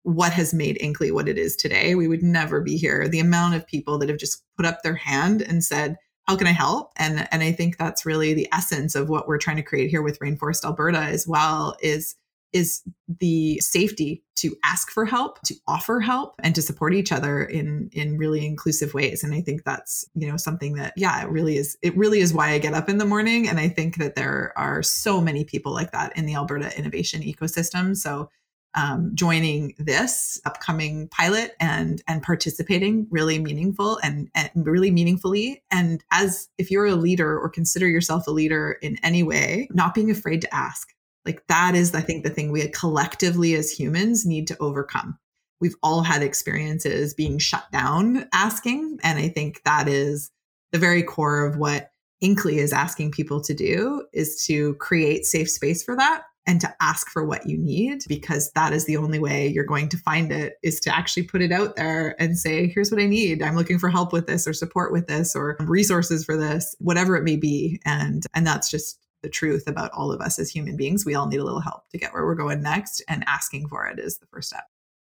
what 0.04 0.32
has 0.32 0.52
made 0.52 0.78
Inkly 0.80 1.12
what 1.12 1.28
it 1.28 1.38
is 1.38 1.56
today. 1.56 1.94
We 1.94 2.08
would 2.08 2.22
never 2.22 2.60
be 2.60 2.76
here. 2.76 3.08
The 3.08 3.20
amount 3.20 3.54
of 3.54 3.66
people 3.66 3.98
that 3.98 4.08
have 4.08 4.18
just 4.18 4.42
put 4.56 4.66
up 4.66 4.82
their 4.82 4.94
hand 4.94 5.42
and 5.42 5.64
said, 5.64 5.96
how 6.32 6.38
can 6.38 6.46
I 6.46 6.52
help? 6.52 6.92
And 6.96 7.28
and 7.30 7.42
I 7.42 7.52
think 7.52 7.76
that's 7.76 8.06
really 8.06 8.32
the 8.32 8.48
essence 8.54 8.94
of 8.94 9.10
what 9.10 9.28
we're 9.28 9.36
trying 9.36 9.56
to 9.56 9.62
create 9.62 9.90
here 9.90 10.00
with 10.00 10.18
Rainforest 10.18 10.64
Alberta 10.64 10.98
as 10.98 11.28
well 11.28 11.76
is 11.82 12.16
is 12.54 12.82
the 13.20 13.58
safety 13.60 14.22
to 14.36 14.54
ask 14.64 14.90
for 14.90 15.04
help, 15.06 15.40
to 15.42 15.54
offer 15.66 16.00
help 16.00 16.34
and 16.42 16.54
to 16.54 16.62
support 16.62 16.94
each 16.94 17.12
other 17.12 17.42
in 17.42 17.90
in 17.92 18.16
really 18.16 18.46
inclusive 18.46 18.94
ways. 18.94 19.22
And 19.22 19.34
I 19.34 19.42
think 19.42 19.64
that's, 19.64 20.06
you 20.14 20.26
know, 20.26 20.38
something 20.38 20.72
that 20.76 20.94
yeah, 20.96 21.22
it 21.22 21.28
really 21.28 21.58
is 21.58 21.76
it 21.82 21.94
really 21.98 22.20
is 22.20 22.32
why 22.32 22.52
I 22.52 22.58
get 22.58 22.72
up 22.72 22.88
in 22.88 22.96
the 22.96 23.04
morning 23.04 23.46
and 23.46 23.60
I 23.60 23.68
think 23.68 23.96
that 23.98 24.14
there 24.14 24.54
are 24.56 24.82
so 24.82 25.20
many 25.20 25.44
people 25.44 25.74
like 25.74 25.92
that 25.92 26.16
in 26.16 26.24
the 26.24 26.34
Alberta 26.34 26.76
innovation 26.78 27.20
ecosystem. 27.20 27.94
So 27.94 28.30
um, 28.74 29.10
joining 29.14 29.74
this 29.78 30.40
upcoming 30.44 31.08
pilot 31.08 31.54
and 31.60 32.02
and 32.08 32.22
participating 32.22 33.06
really 33.10 33.38
meaningful 33.38 33.98
and, 34.02 34.30
and 34.34 34.50
really 34.54 34.90
meaningfully. 34.90 35.62
And 35.70 36.02
as 36.10 36.48
if 36.58 36.70
you're 36.70 36.86
a 36.86 36.94
leader 36.94 37.38
or 37.38 37.48
consider 37.48 37.88
yourself 37.88 38.26
a 38.26 38.30
leader 38.30 38.78
in 38.82 38.98
any 39.02 39.22
way 39.22 39.68
not 39.72 39.94
being 39.94 40.10
afraid 40.10 40.40
to 40.42 40.54
ask. 40.54 40.88
Like 41.24 41.46
that 41.48 41.74
is 41.74 41.94
i 41.94 42.00
think 42.00 42.24
the 42.24 42.30
thing 42.30 42.50
we 42.50 42.66
collectively 42.68 43.54
as 43.54 43.70
humans 43.70 44.26
need 44.26 44.46
to 44.48 44.58
overcome. 44.58 45.18
We've 45.60 45.76
all 45.82 46.02
had 46.02 46.22
experiences 46.22 47.14
being 47.14 47.38
shut 47.38 47.70
down 47.72 48.28
asking 48.32 48.98
and 49.02 49.18
i 49.18 49.28
think 49.28 49.62
that 49.64 49.86
is 49.86 50.30
the 50.72 50.78
very 50.78 51.02
core 51.02 51.46
of 51.46 51.56
what 51.56 51.90
inkly 52.20 52.58
is 52.58 52.72
asking 52.72 53.10
people 53.10 53.40
to 53.42 53.52
do 53.52 54.06
is 54.12 54.44
to 54.46 54.74
create 54.74 55.26
safe 55.26 55.50
space 55.50 55.82
for 55.82 55.94
that 55.96 56.22
and 56.46 56.60
to 56.60 56.74
ask 56.80 57.08
for 57.08 57.24
what 57.24 57.48
you 57.48 57.56
need 57.56 58.02
because 58.08 58.50
that 58.52 58.72
is 58.72 58.84
the 58.86 58.96
only 58.96 59.18
way 59.18 59.46
you're 59.46 59.64
going 59.64 59.88
to 59.88 59.96
find 59.96 60.32
it 60.32 60.54
is 60.62 60.80
to 60.80 60.94
actually 60.94 61.22
put 61.22 61.40
it 61.40 61.52
out 61.52 61.76
there 61.76 62.16
and 62.20 62.38
say 62.38 62.66
here's 62.66 62.90
what 62.90 63.00
i 63.00 63.06
need. 63.06 63.42
I'm 63.42 63.54
looking 63.54 63.78
for 63.78 63.88
help 63.88 64.12
with 64.12 64.26
this 64.26 64.46
or 64.46 64.52
support 64.52 64.92
with 64.92 65.06
this 65.06 65.36
or 65.36 65.56
resources 65.60 66.24
for 66.24 66.36
this 66.36 66.74
whatever 66.78 67.16
it 67.16 67.24
may 67.24 67.36
be. 67.36 67.80
And 67.84 68.24
and 68.34 68.46
that's 68.46 68.70
just 68.70 68.98
the 69.22 69.28
truth 69.28 69.68
about 69.68 69.92
all 69.92 70.12
of 70.12 70.20
us 70.20 70.38
as 70.38 70.50
human 70.50 70.76
beings. 70.76 71.06
We 71.06 71.14
all 71.14 71.28
need 71.28 71.40
a 71.40 71.44
little 71.44 71.60
help 71.60 71.88
to 71.90 71.98
get 71.98 72.12
where 72.12 72.26
we're 72.26 72.34
going 72.34 72.60
next 72.60 73.02
and 73.08 73.24
asking 73.26 73.68
for 73.68 73.86
it 73.86 73.98
is 73.98 74.18
the 74.18 74.26
first 74.26 74.48
step. 74.48 74.64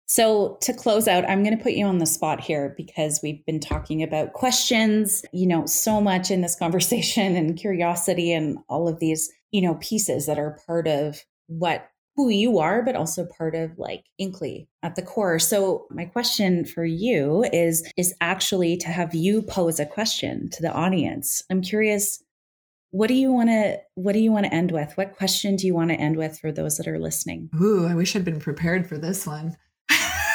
So, 0.06 0.58
to 0.62 0.72
close 0.72 1.06
out, 1.06 1.24
I'm 1.30 1.44
going 1.44 1.56
to 1.56 1.62
put 1.62 1.74
you 1.74 1.86
on 1.86 1.98
the 1.98 2.06
spot 2.06 2.40
here 2.40 2.74
because 2.76 3.20
we've 3.22 3.46
been 3.46 3.60
talking 3.60 4.02
about 4.02 4.32
questions, 4.32 5.24
you 5.32 5.46
know, 5.46 5.66
so 5.66 6.00
much 6.00 6.32
in 6.32 6.40
this 6.40 6.56
conversation 6.58 7.36
and 7.36 7.56
curiosity 7.56 8.32
and 8.32 8.58
all 8.68 8.88
of 8.88 8.98
these 8.98 9.30
you 9.52 9.62
know, 9.62 9.74
pieces 9.76 10.26
that 10.26 10.38
are 10.38 10.58
part 10.66 10.86
of 10.86 11.24
what 11.46 11.88
who 12.16 12.28
you 12.28 12.58
are, 12.58 12.82
but 12.82 12.96
also 12.96 13.24
part 13.24 13.54
of 13.54 13.78
like 13.78 14.04
Inkly 14.20 14.68
at 14.82 14.94
the 14.96 15.02
core. 15.02 15.38
So 15.38 15.86
my 15.90 16.04
question 16.04 16.64
for 16.64 16.84
you 16.84 17.44
is 17.52 17.90
is 17.96 18.14
actually 18.20 18.76
to 18.78 18.88
have 18.88 19.14
you 19.14 19.42
pose 19.42 19.80
a 19.80 19.86
question 19.86 20.50
to 20.50 20.62
the 20.62 20.72
audience. 20.72 21.42
I'm 21.50 21.62
curious, 21.62 22.22
what 22.90 23.06
do 23.06 23.14
you 23.14 23.32
want 23.32 23.48
to 23.48 23.78
what 23.94 24.12
do 24.12 24.18
you 24.18 24.32
want 24.32 24.46
to 24.46 24.54
end 24.54 24.72
with? 24.72 24.92
What 24.96 25.16
question 25.16 25.56
do 25.56 25.66
you 25.66 25.74
want 25.74 25.90
to 25.90 25.96
end 25.96 26.16
with 26.16 26.38
for 26.38 26.52
those 26.52 26.76
that 26.76 26.88
are 26.88 26.98
listening? 26.98 27.48
Ooh, 27.60 27.86
I 27.86 27.94
wish 27.94 28.14
I'd 28.14 28.24
been 28.24 28.40
prepared 28.40 28.88
for 28.88 28.98
this 28.98 29.26
one. 29.26 29.56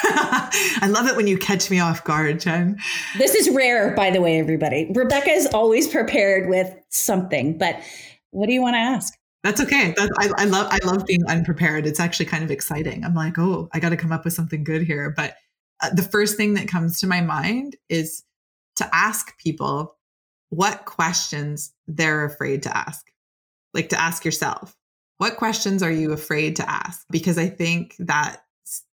I 0.08 0.88
love 0.88 1.06
it 1.06 1.16
when 1.16 1.26
you 1.26 1.36
catch 1.36 1.70
me 1.70 1.80
off 1.80 2.04
guard, 2.04 2.40
Jen. 2.40 2.78
This 3.18 3.34
is 3.34 3.50
rare, 3.50 3.94
by 3.94 4.10
the 4.10 4.20
way, 4.20 4.38
everybody. 4.38 4.90
Rebecca 4.94 5.30
is 5.30 5.46
always 5.46 5.88
prepared 5.88 6.48
with 6.48 6.74
something, 6.88 7.58
but 7.58 7.80
what 8.30 8.46
do 8.46 8.52
you 8.52 8.62
want 8.62 8.74
to 8.74 8.80
ask? 8.80 9.14
That's 9.42 9.60
okay. 9.60 9.94
That's, 9.96 10.10
I, 10.18 10.42
I 10.42 10.44
love 10.46 10.68
I 10.70 10.78
love 10.84 11.06
being 11.06 11.24
unprepared. 11.26 11.86
It's 11.86 12.00
actually 12.00 12.26
kind 12.26 12.42
of 12.42 12.50
exciting. 12.50 13.04
I'm 13.04 13.14
like, 13.14 13.38
oh, 13.38 13.68
I 13.72 13.78
got 13.78 13.90
to 13.90 13.96
come 13.96 14.10
up 14.12 14.24
with 14.24 14.34
something 14.34 14.64
good 14.64 14.82
here. 14.82 15.14
But 15.16 15.36
uh, 15.82 15.90
the 15.94 16.02
first 16.02 16.36
thing 16.36 16.54
that 16.54 16.68
comes 16.68 16.98
to 17.00 17.06
my 17.06 17.20
mind 17.20 17.76
is 17.88 18.24
to 18.76 18.88
ask 18.92 19.38
people 19.38 19.96
what 20.48 20.84
questions 20.84 21.72
they're 21.86 22.24
afraid 22.24 22.62
to 22.64 22.76
ask. 22.76 23.06
Like 23.72 23.90
to 23.90 24.00
ask 24.00 24.24
yourself, 24.24 24.74
what 25.18 25.36
questions 25.36 25.82
are 25.82 25.92
you 25.92 26.12
afraid 26.12 26.56
to 26.56 26.68
ask? 26.68 27.06
Because 27.10 27.38
I 27.38 27.48
think 27.48 27.94
that 28.00 28.38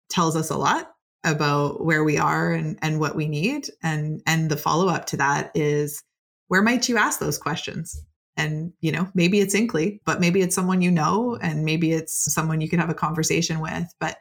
tells 0.09 0.37
us 0.37 0.51
a 0.51 0.57
lot 0.57 0.91
about 1.23 1.85
where 1.85 2.03
we 2.03 2.19
are 2.19 2.51
and, 2.51 2.79
and 2.83 2.99
what 2.99 3.15
we 3.15 3.29
need. 3.29 3.69
And 3.83 4.21
and 4.27 4.51
the 4.51 4.57
follow-up 4.57 5.07
to 5.07 5.17
that 5.19 5.53
is 5.55 6.03
where 6.49 6.63
might 6.63 6.89
you 6.89 6.97
ask 6.97 7.21
those 7.21 7.39
questions? 7.39 8.05
And 8.41 8.73
you 8.81 8.91
know, 8.91 9.09
maybe 9.15 9.41
it's 9.41 9.55
Inkly, 9.55 10.01
but 10.05 10.21
maybe 10.21 10.41
it's 10.41 10.55
someone 10.55 10.81
you 10.81 10.91
know, 10.91 11.39
and 11.43 11.65
maybe 11.65 11.93
it's 11.93 12.33
someone 12.33 12.61
you 12.61 12.69
can 12.69 12.79
have 12.79 12.91
a 12.91 12.95
conversation 12.95 13.61
with. 13.61 13.93
But 14.01 14.17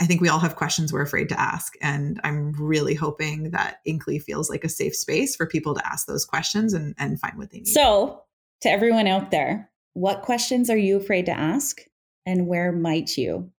I 0.00 0.06
think 0.06 0.22
we 0.22 0.30
all 0.30 0.38
have 0.38 0.56
questions 0.56 0.92
we're 0.92 1.02
afraid 1.02 1.28
to 1.28 1.38
ask. 1.38 1.74
And 1.82 2.20
I'm 2.24 2.52
really 2.52 2.94
hoping 2.94 3.50
that 3.50 3.80
Inkly 3.86 4.18
feels 4.22 4.48
like 4.48 4.64
a 4.64 4.68
safe 4.68 4.96
space 4.96 5.36
for 5.36 5.46
people 5.46 5.74
to 5.74 5.86
ask 5.86 6.06
those 6.06 6.24
questions 6.24 6.72
and, 6.72 6.94
and 6.98 7.20
find 7.20 7.36
what 7.36 7.50
they 7.50 7.58
need. 7.58 7.68
So, 7.68 8.22
to 8.62 8.70
everyone 8.70 9.06
out 9.06 9.30
there, 9.30 9.70
what 9.92 10.22
questions 10.22 10.70
are 10.70 10.76
you 10.76 10.96
afraid 10.96 11.26
to 11.26 11.38
ask? 11.38 11.82
And 12.24 12.46
where 12.46 12.72
might 12.72 13.16
you 13.18 13.50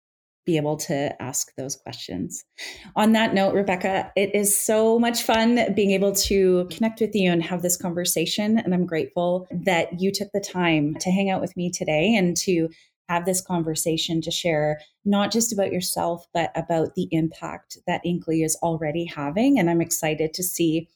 be 0.46 0.56
able 0.56 0.76
to 0.76 1.22
ask 1.22 1.54
those 1.56 1.76
questions? 1.76 2.44
On 2.96 3.12
that 3.12 3.34
note, 3.34 3.54
Rebecca, 3.54 4.12
it 4.16 4.34
is 4.34 4.58
so 4.58 4.98
much 4.98 5.22
fun 5.22 5.74
being 5.74 5.90
able 5.92 6.12
to 6.12 6.66
connect 6.70 7.00
with 7.00 7.14
you 7.14 7.30
and 7.30 7.42
have 7.42 7.62
this 7.62 7.76
conversation. 7.76 8.58
And 8.58 8.74
I'm 8.74 8.86
grateful 8.86 9.46
that 9.50 10.00
you 10.00 10.10
took 10.10 10.28
the 10.32 10.40
time 10.40 10.96
to 11.00 11.10
hang 11.10 11.30
out 11.30 11.40
with 11.40 11.56
me 11.56 11.70
today 11.70 12.14
and 12.14 12.36
to 12.38 12.68
have 13.08 13.24
this 13.26 13.40
conversation 13.40 14.20
to 14.22 14.30
share 14.30 14.80
not 15.04 15.32
just 15.32 15.52
about 15.52 15.72
yourself, 15.72 16.26
but 16.32 16.52
about 16.54 16.94
the 16.94 17.08
impact 17.10 17.76
that 17.86 18.00
Inkly 18.06 18.44
is 18.44 18.56
already 18.62 19.04
having. 19.04 19.58
And 19.58 19.68
I'm 19.68 19.80
excited 19.80 20.32
to 20.34 20.44
see 20.44 20.88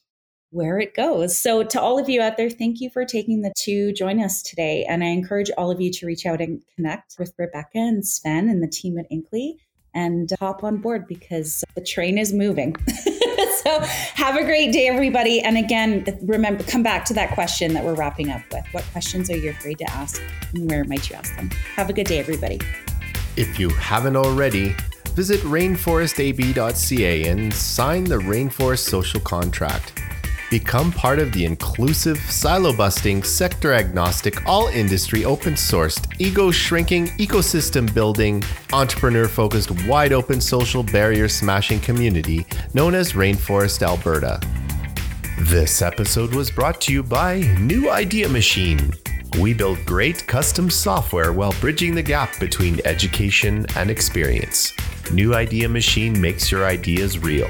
where 0.55 0.79
it 0.79 0.95
goes. 0.95 1.37
So, 1.37 1.63
to 1.63 1.81
all 1.81 1.99
of 1.99 2.07
you 2.09 2.21
out 2.21 2.37
there, 2.37 2.49
thank 2.49 2.79
you 2.79 2.89
for 2.89 3.03
taking 3.03 3.41
the 3.41 3.53
to 3.57 3.91
join 3.91 4.23
us 4.23 4.41
today. 4.41 4.85
And 4.85 5.03
I 5.03 5.07
encourage 5.07 5.51
all 5.57 5.69
of 5.69 5.81
you 5.81 5.91
to 5.91 6.05
reach 6.05 6.25
out 6.25 6.39
and 6.39 6.63
connect 6.75 7.15
with 7.19 7.33
Rebecca 7.37 7.77
and 7.77 8.07
Sven 8.07 8.47
and 8.47 8.63
the 8.63 8.67
team 8.67 8.97
at 8.97 9.05
Inkly 9.11 9.57
and 9.93 10.29
hop 10.39 10.63
on 10.63 10.77
board 10.77 11.07
because 11.07 11.63
the 11.75 11.81
train 11.81 12.17
is 12.17 12.33
moving. 12.33 12.75
so 13.63 13.79
have 13.79 14.37
a 14.37 14.43
great 14.43 14.71
day, 14.71 14.87
everybody. 14.87 15.41
And 15.41 15.57
again, 15.57 16.05
remember, 16.23 16.63
come 16.63 16.83
back 16.83 17.05
to 17.05 17.13
that 17.15 17.33
question 17.33 17.73
that 17.73 17.83
we're 17.83 17.95
wrapping 17.95 18.29
up 18.29 18.41
with. 18.51 18.65
What 18.71 18.83
questions 18.91 19.29
are 19.29 19.37
you 19.37 19.51
afraid 19.51 19.77
to 19.79 19.89
ask? 19.91 20.21
And 20.53 20.69
where 20.69 20.83
might 20.85 21.09
you 21.09 21.15
ask 21.15 21.35
them? 21.35 21.49
Have 21.75 21.89
a 21.89 21.93
good 21.93 22.07
day, 22.07 22.19
everybody. 22.19 22.59
If 23.35 23.59
you 23.59 23.69
haven't 23.69 24.15
already, 24.15 24.75
visit 25.11 25.41
rainforestab.ca 25.41 27.27
and 27.27 27.53
sign 27.53 28.03
the 28.05 28.17
Rainforest 28.19 28.79
Social 28.79 29.19
Contract. 29.19 30.04
Become 30.55 30.93
part 30.93 31.19
of 31.19 31.33
the 31.33 31.43
inclusive, 31.43 32.17
silo 32.17 32.73
busting, 32.73 33.23
sector 33.23 33.73
agnostic, 33.73 34.47
all 34.47 34.67
industry 34.69 35.25
open 35.25 35.55
sourced, 35.55 36.07
ego 36.17 36.49
shrinking, 36.49 37.07
ecosystem 37.17 37.93
building, 37.93 38.41
entrepreneur 38.71 39.27
focused, 39.27 39.85
wide 39.85 40.13
open 40.13 40.39
social 40.39 40.81
barrier 40.81 41.27
smashing 41.27 41.81
community 41.81 42.45
known 42.73 42.95
as 42.95 43.11
Rainforest 43.11 43.81
Alberta. 43.81 44.39
This 45.41 45.81
episode 45.81 46.33
was 46.33 46.49
brought 46.49 46.79
to 46.83 46.93
you 46.93 47.03
by 47.03 47.41
New 47.59 47.91
Idea 47.91 48.29
Machine. 48.29 48.93
We 49.41 49.53
build 49.53 49.83
great 49.83 50.25
custom 50.25 50.69
software 50.69 51.33
while 51.33 51.53
bridging 51.59 51.95
the 51.95 52.01
gap 52.01 52.39
between 52.39 52.79
education 52.85 53.65
and 53.75 53.91
experience. 53.91 54.71
New 55.11 55.33
Idea 55.33 55.67
Machine 55.67 56.21
makes 56.21 56.49
your 56.49 56.65
ideas 56.65 57.19
real. 57.19 57.49